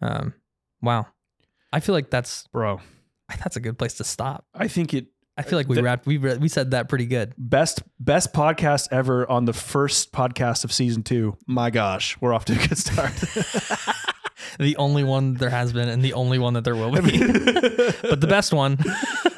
Um, 0.00 0.32
wow, 0.80 1.06
I 1.72 1.80
feel 1.80 1.94
like 1.94 2.10
that's 2.10 2.46
Bro, 2.52 2.80
that's 3.38 3.56
a 3.56 3.60
good 3.60 3.78
place 3.78 3.94
to 3.94 4.04
stop. 4.04 4.46
I 4.54 4.68
think 4.68 4.94
it 4.94 5.06
I 5.38 5.42
feel 5.42 5.58
like 5.58 5.68
we 5.68 5.76
The- 5.76 5.82
wrapped 5.82 6.06
we 6.06 6.16
we 6.18 6.48
said 6.48 6.70
that 6.70 6.88
pretty 6.88 7.06
good. 7.06 7.34
best 7.36 7.82
best 8.00 8.32
podcast 8.32 8.88
ever 8.90 9.28
on 9.30 9.44
the 9.44 9.52
first 9.52 10.12
podcast 10.12 10.64
of 10.64 10.72
season 10.72 11.02
two. 11.02 11.36
My 11.46 11.70
gosh, 11.70 12.16
we're 12.20 12.32
off 12.32 12.44
to 12.46 12.54
a 12.54 12.66
good 12.68 12.78
start. 12.78 13.12
The 14.58 14.76
only 14.76 15.02
one 15.04 15.34
there 15.34 15.50
has 15.50 15.72
been, 15.72 15.88
and 15.88 16.02
the 16.02 16.12
only 16.14 16.38
one 16.38 16.54
that 16.54 16.64
there 16.64 16.76
will 16.76 16.90
be, 16.92 17.18
but 17.18 18.20
the 18.20 18.26
best 18.28 18.52
one. 18.52 18.78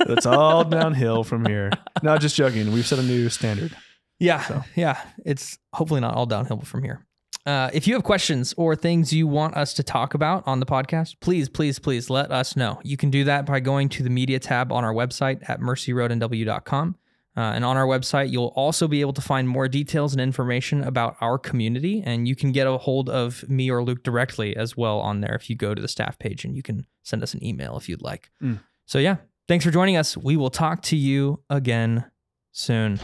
It's 0.01 0.26
all 0.26 0.64
downhill 0.64 1.22
from 1.24 1.44
here. 1.44 1.70
No, 2.03 2.16
just 2.18 2.34
joking. 2.36 2.72
We've 2.72 2.86
set 2.86 2.99
a 2.99 3.03
new 3.03 3.28
standard. 3.28 3.76
Yeah, 4.18 4.40
So. 4.42 4.64
yeah. 4.74 4.99
It's 5.26 5.59
hopefully 5.74 6.01
not 6.01 6.14
all 6.14 6.24
downhill 6.26 6.61
from 6.62 6.82
here. 6.82 7.05
Uh, 7.49 7.70
if 7.72 7.86
you 7.86 7.94
have 7.94 8.03
questions 8.03 8.53
or 8.59 8.76
things 8.76 9.11
you 9.11 9.26
want 9.26 9.57
us 9.57 9.72
to 9.72 9.82
talk 9.82 10.12
about 10.12 10.46
on 10.46 10.61
the 10.61 10.66
podcast, 10.66 11.16
please, 11.20 11.49
please, 11.49 11.78
please 11.78 12.11
let 12.11 12.30
us 12.30 12.57
know. 12.57 12.78
You 12.84 12.99
can 12.99 13.09
do 13.09 13.24
that 13.24 13.46
by 13.46 13.59
going 13.59 13.88
to 13.88 14.03
the 14.03 14.11
media 14.11 14.38
tab 14.38 14.70
on 14.70 14.84
our 14.84 14.92
website 14.92 15.40
at 15.49 15.59
mercyroadnw.com. 15.59 16.96
Uh, 17.34 17.40
and 17.40 17.64
on 17.64 17.78
our 17.78 17.86
website, 17.86 18.30
you'll 18.30 18.53
also 18.55 18.86
be 18.86 19.01
able 19.01 19.14
to 19.14 19.22
find 19.22 19.49
more 19.49 19.66
details 19.66 20.12
and 20.12 20.20
information 20.20 20.84
about 20.84 21.16
our 21.22 21.38
community. 21.38 22.03
And 22.05 22.28
you 22.28 22.36
can 22.36 22.53
get 22.53 22.66
a 22.66 22.76
hold 22.76 23.09
of 23.09 23.49
me 23.49 23.70
or 23.70 23.82
Luke 23.82 24.03
directly 24.03 24.55
as 24.55 24.76
well 24.76 25.01
on 25.01 25.22
there 25.22 25.34
if 25.34 25.49
you 25.49 25.57
go 25.57 25.74
to 25.74 25.80
the 25.80 25.88
staff 25.88 26.18
page 26.18 26.44
and 26.44 26.55
you 26.55 26.62
can 26.62 26.84
send 27.03 27.22
us 27.22 27.32
an 27.32 27.42
email 27.42 27.78
if 27.78 27.88
you'd 27.88 28.03
like. 28.03 28.30
Mm. 28.42 28.61
So, 28.84 28.99
yeah, 28.99 29.16
thanks 29.46 29.64
for 29.64 29.70
joining 29.70 29.96
us. 29.96 30.18
We 30.18 30.36
will 30.36 30.51
talk 30.51 30.82
to 30.82 30.96
you 30.96 31.42
again 31.49 32.05
soon. 32.53 33.01